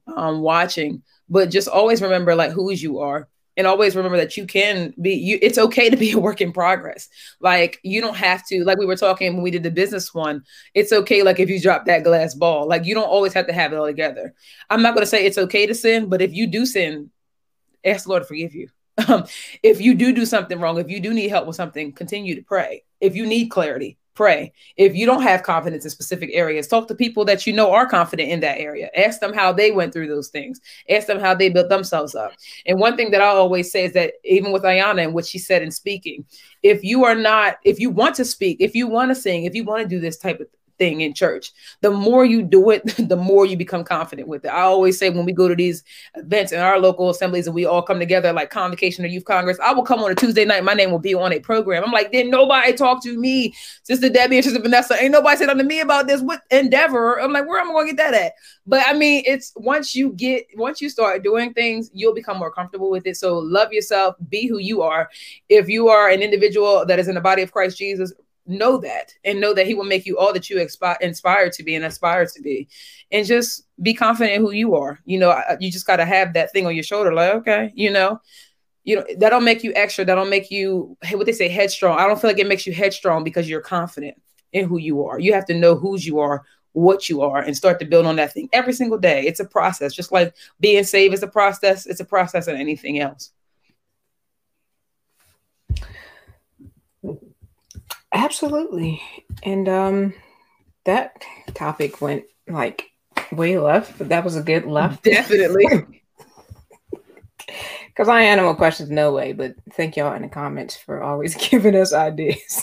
um, 0.09 0.41
watching, 0.41 1.05
but 1.29 1.51
just 1.51 1.69
always 1.69 2.03
remember, 2.03 2.35
like, 2.35 2.51
whose 2.51 2.83
you 2.83 2.99
are 2.99 3.29
and 3.57 3.67
always 3.67 3.97
remember 3.97 4.19
that 4.19 4.37
you 4.37 4.47
can 4.47 4.93
be 5.01 5.15
you 5.15 5.39
it's 5.41 5.59
okay 5.59 5.89
to 5.91 5.97
be 5.97 6.13
a 6.13 6.19
work 6.19 6.41
in 6.41 6.53
progress. 6.53 7.09
Like 7.41 7.81
you 7.83 8.01
don't 8.01 8.17
have 8.17 8.47
to 8.49 8.65
like 8.65 8.79
we 8.79 8.87
were 8.87 8.97
talking 8.97 9.35
when 9.35 9.43
we 9.43 9.51
did 9.51 9.63
the 9.63 9.71
business 9.71 10.15
one 10.15 10.43
it's 10.75 10.93
okay 10.93 11.23
like 11.23 11.41
if 11.41 11.49
you 11.49 11.61
drop 11.61 11.87
that 11.87 12.05
glass 12.05 12.35
ball 12.35 12.69
like 12.69 12.85
you 12.85 12.95
don't 12.95 13.09
always 13.09 13.33
have 13.33 13.47
to 13.47 13.53
have 13.53 13.73
it 13.73 13.77
all 13.77 13.87
together. 13.87 14.35
I'm 14.71 14.83
not 14.83 14.95
going 14.95 15.03
to 15.03 15.11
say 15.11 15.25
it's 15.25 15.39
okay 15.39 15.67
to 15.67 15.75
sin 15.75 16.09
but 16.09 16.23
if 16.23 16.33
you 16.33 16.47
do 16.47 16.67
sin 16.67 17.11
ask 17.85 18.05
the 18.05 18.11
lord 18.11 18.23
to 18.23 18.29
forgive 18.29 18.55
you. 18.55 18.69
Um, 19.09 19.27
if 19.63 19.79
you 19.79 19.95
do 19.95 20.11
do 20.11 20.25
something 20.25 20.59
wrong 20.59 20.79
if 20.79 20.89
you 20.89 21.01
do 21.01 21.13
need 21.13 21.29
help 21.29 21.47
with 21.47 21.55
something 21.55 21.93
continue 21.93 22.35
to 22.35 22.43
pray. 22.43 22.83
If 22.99 23.15
you 23.15 23.27
need 23.27 23.51
clarity 23.51 23.99
pray. 24.17 24.53
If 24.77 24.97
you 24.97 25.07
don't 25.07 25.23
have 25.23 25.43
confidence 25.45 25.85
in 25.85 25.91
specific 25.91 26.31
areas, 26.33 26.67
talk 26.67 26.89
to 26.89 26.95
people 26.95 27.25
that 27.27 27.47
you 27.47 27.53
know 27.53 27.71
are 27.73 27.87
confident 27.87 28.31
in 28.31 28.41
that 28.41 28.59
area. 28.59 28.91
Ask 28.97 29.21
them 29.21 29.33
how 29.33 29.53
they 29.53 29.71
went 29.71 29.93
through 29.93 30.09
those 30.09 30.29
things. 30.29 30.61
Ask 30.91 31.07
them 31.07 31.21
how 31.21 31.35
they 31.35 31.49
built 31.49 31.69
themselves 31.69 32.14
up. 32.14 32.33
And 32.67 32.81
one 32.81 32.97
thing 32.97 33.11
that 33.12 33.21
I 33.21 33.27
always 33.27 33.71
say 33.71 33.85
is 33.85 33.93
that 33.93 34.14
even 34.25 34.51
with 34.51 34.64
Ayana 34.64 35.05
and 35.05 35.14
what 35.14 35.27
she 35.27 35.39
said 35.39 35.62
in 35.62 35.71
speaking, 35.71 36.25
if 36.62 36.83
you 36.83 37.05
are 37.05 37.14
not, 37.14 37.59
if 37.64 37.79
you 37.79 37.91
want 37.91 38.17
to 38.17 38.25
speak, 38.25 38.57
if 38.59 38.75
you 38.75 38.89
want 38.89 39.11
to 39.11 39.14
sing, 39.14 39.45
if 39.45 39.55
you 39.55 39.62
want 39.62 39.83
to 39.83 39.89
do 39.89 40.01
this 40.01 40.17
type 40.17 40.41
of 40.41 40.49
thing 40.79 41.01
in 41.01 41.14
church. 41.14 41.53
The 41.81 41.91
more 41.91 42.24
you 42.24 42.43
do 42.43 42.70
it, 42.70 42.83
the 43.09 43.16
more 43.16 43.47
you 43.47 43.57
become 43.57 43.85
confident 43.85 44.29
with 44.29 44.45
it. 44.45 44.49
I 44.49 44.62
always 44.62 44.99
say 44.99 45.11
when 45.11 45.24
we 45.24 45.33
go 45.33 45.49
to 45.49 45.55
these 45.55 45.83
events 46.14 46.53
in 46.53 46.61
our 46.61 46.79
local 46.79 47.11
assemblies 47.11 47.47
and 47.47 47.55
we 47.55 47.64
all 47.64 47.83
come 47.83 47.99
together 47.99 48.33
like 48.33 48.51
convocation 48.51 49.05
or 49.05 49.09
youth 49.09 49.24
congress, 49.24 49.59
I 49.62 49.72
will 49.72 49.83
come 49.83 50.01
on 50.01 50.11
a 50.11 50.14
Tuesday 50.14 50.45
night. 50.45 50.64
My 50.64 50.74
name 50.74 50.91
will 50.91 50.99
be 50.99 51.14
on 51.14 51.33
a 51.33 51.41
program. 51.41 51.85
I'm 51.85 51.93
like, 51.93 52.12
did 52.12 52.29
nobody 52.29 52.72
talk 52.72 53.03
to 53.05 53.18
me, 53.18 53.55
Sister 53.83 54.09
Debbie 54.09 54.37
and 54.37 54.45
Sister 54.45 54.61
Vanessa? 54.61 55.01
Ain't 55.01 55.12
nobody 55.12 55.37
said 55.37 55.47
nothing 55.47 55.61
to 55.61 55.64
me 55.64 55.81
about 55.81 56.07
this 56.07 56.20
with 56.20 56.41
endeavor. 56.51 57.20
I'm 57.20 57.33
like, 57.33 57.47
where 57.47 57.61
am 57.61 57.70
I 57.70 57.72
going 57.72 57.87
to 57.89 57.95
get 57.95 58.11
that 58.11 58.14
at? 58.14 58.33
But 58.66 58.83
I 58.87 58.93
mean, 58.93 59.22
it's 59.27 59.53
once 59.57 59.95
you 59.95 60.12
get 60.12 60.47
once 60.57 60.81
you 60.81 60.91
start 60.91 61.22
doing 61.22 61.53
things, 61.53 61.91
you'll 61.93 62.14
become 62.14 62.39
more 62.39 62.51
comfortable 62.51 62.91
with 62.91 63.07
it. 63.07 63.16
So 63.16 63.39
love 63.39 63.72
yourself, 63.72 64.16
be 64.29 64.47
who 64.47 64.59
you 64.59 64.83
are. 64.83 65.09
If 65.49 65.68
you 65.68 65.89
are 65.89 66.09
an 66.09 66.20
individual 66.20 66.85
that 66.87 66.99
is 66.99 67.09
in 67.09 67.14
the 67.14 67.20
body 67.20 67.43
of 67.43 67.53
Christ 67.53 67.79
Jesus, 67.79 68.12
know 68.47 68.78
that 68.78 69.12
and 69.24 69.40
know 69.40 69.53
that 69.55 69.66
he 69.66 69.74
will 69.74 69.84
make 69.84 70.07
you 70.07 70.18
all 70.18 70.32
that 70.32 70.49
you 70.49 70.57
expi- 70.57 71.01
inspired 71.01 71.53
to 71.53 71.62
be 71.62 71.74
and 71.74 71.84
aspire 71.84 72.26
to 72.26 72.42
be. 72.42 72.68
And 73.12 73.26
just 73.26 73.66
be 73.82 73.94
confident 73.94 74.36
in 74.36 74.42
who 74.42 74.51
you 74.53 74.74
are. 74.74 75.01
You 75.05 75.18
know 75.18 75.40
you 75.61 75.70
just 75.70 75.86
got 75.86 75.97
to 75.97 76.05
have 76.05 76.32
that 76.34 76.53
thing 76.53 76.66
on 76.66 76.74
your 76.74 76.84
shoulder 76.84 77.12
like 77.12 77.34
okay 77.34 77.72
you 77.74 77.90
know? 77.90 78.20
You 78.84 78.97
know 78.97 79.07
that'll 79.18 79.40
make 79.40 79.64
you 79.64 79.72
extra 79.74 80.05
that'll 80.05 80.26
make 80.26 80.51
you 80.51 80.97
what 81.12 81.26
they 81.26 81.32
say 81.32 81.49
headstrong. 81.49 81.99
I 81.99 82.07
don't 82.07 82.20
feel 82.20 82.30
like 82.30 82.38
it 82.38 82.49
makes 82.49 82.66
you 82.66 82.72
headstrong 82.72 83.24
because 83.24 83.49
you're 83.49 83.61
confident 83.61 84.20
in 84.53 84.68
who 84.68 84.78
you 84.78 85.05
are. 85.05 85.18
You 85.18 85.32
have 85.34 85.47
to 85.47 85.55
know 85.55 85.74
whose 85.74 86.07
you 86.07 86.20
are 86.20 86.44
what 86.72 87.09
you 87.09 87.22
are 87.22 87.38
and 87.38 87.57
start 87.57 87.80
to 87.80 87.86
build 87.86 88.05
on 88.05 88.16
that 88.16 88.32
thing 88.32 88.51
every 88.53 88.72
single 88.72 88.99
day. 88.99 89.22
It's 89.26 89.40
a 89.40 89.47
process. 89.47 89.94
Just 89.94 90.12
like 90.12 90.34
being 90.61 90.84
saved 90.84 91.14
is 91.14 91.22
a 91.22 91.28
process. 91.28 91.86
It's 91.86 92.01
a 92.01 92.05
process 92.05 92.47
and 92.49 92.61
anything 92.61 93.01
else 93.01 93.32
Absolutely. 98.17 99.03
And 99.43 99.69
um 99.69 100.14
that 100.85 101.23
topic 101.53 102.01
went 102.01 102.25
like 102.49 102.87
way 103.31 103.59
left, 103.59 103.99
but 103.99 104.09
that 104.09 104.25
was 104.25 104.37
a 104.37 104.43
good 104.43 104.64
left. 104.64 105.05
Definitely. 105.05 105.67
Because 107.89 108.09
I 108.11 108.23
animal 108.23 108.55
questions 108.55 108.91
no 108.91 109.11
way, 109.14 109.33
but 109.33 109.55
thank 109.73 109.97
y'all 109.97 110.12
in 110.12 110.21
the 110.21 110.29
comments 110.29 110.77
for 110.77 111.03
always 111.03 111.35
giving 111.51 111.75
us 111.75 111.95
ideas. 111.95 112.62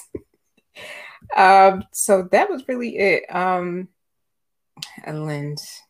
um, 1.36 1.84
so 1.92 2.28
that 2.32 2.52
was 2.52 2.68
really 2.68 2.96
it. 2.98 3.24
Um 3.34 3.88
Lens, 5.08 5.82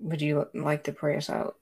would 0.00 0.20
you 0.20 0.46
like 0.52 0.84
to 0.84 0.92
pray 0.92 1.16
us 1.16 1.30
out? 1.30 1.56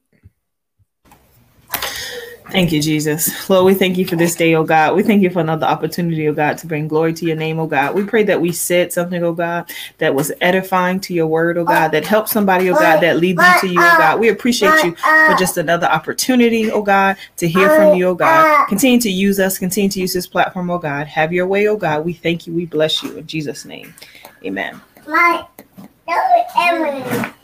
Thank 2.50 2.72
you, 2.72 2.82
Jesus. 2.82 3.48
Lord, 3.48 3.64
we 3.64 3.74
thank 3.74 3.96
you 3.96 4.04
for 4.04 4.16
this 4.16 4.34
day, 4.34 4.54
oh 4.56 4.64
God. 4.64 4.96
We 4.96 5.04
thank 5.04 5.22
you 5.22 5.30
for 5.30 5.38
another 5.38 5.66
opportunity, 5.66 6.26
oh 6.28 6.32
God, 6.32 6.58
to 6.58 6.66
bring 6.66 6.88
glory 6.88 7.12
to 7.14 7.24
your 7.24 7.36
name, 7.36 7.60
oh 7.60 7.66
God. 7.68 7.94
We 7.94 8.04
pray 8.04 8.24
that 8.24 8.40
we 8.40 8.50
said 8.50 8.92
something, 8.92 9.22
oh 9.22 9.32
God, 9.32 9.70
that 9.98 10.16
was 10.16 10.32
edifying 10.40 10.98
to 11.00 11.14
your 11.14 11.28
word, 11.28 11.58
oh 11.58 11.64
God, 11.64 11.92
that 11.92 12.04
helped 12.04 12.28
somebody, 12.28 12.68
oh 12.68 12.74
God, 12.74 13.00
that 13.00 13.18
leads 13.18 13.38
them 13.38 13.54
to 13.60 13.68
you, 13.68 13.80
oh 13.80 13.98
God. 13.98 14.18
We 14.18 14.30
appreciate 14.30 14.82
you 14.82 14.96
for 15.26 15.34
just 15.34 15.58
another 15.58 15.86
opportunity, 15.86 16.70
oh 16.72 16.82
God, 16.82 17.16
to 17.36 17.46
hear 17.46 17.70
from 17.70 17.94
you, 17.94 18.08
oh 18.08 18.14
God. 18.16 18.68
Continue 18.68 19.00
to 19.00 19.10
use 19.10 19.38
us, 19.38 19.56
continue 19.56 19.90
to 19.90 20.00
use 20.00 20.12
this 20.12 20.26
platform, 20.26 20.70
oh 20.70 20.78
God. 20.78 21.06
Have 21.06 21.32
your 21.32 21.46
way, 21.46 21.68
oh 21.68 21.76
God. 21.76 22.04
We 22.04 22.14
thank 22.14 22.48
you, 22.48 22.52
we 22.52 22.66
bless 22.66 23.02
you 23.02 23.16
in 23.16 23.26
Jesus' 23.28 23.64
name. 23.64 23.94
Amen. 24.44 24.80
My 25.06 25.46
Lord, 26.08 26.46
Amen. 26.58 27.34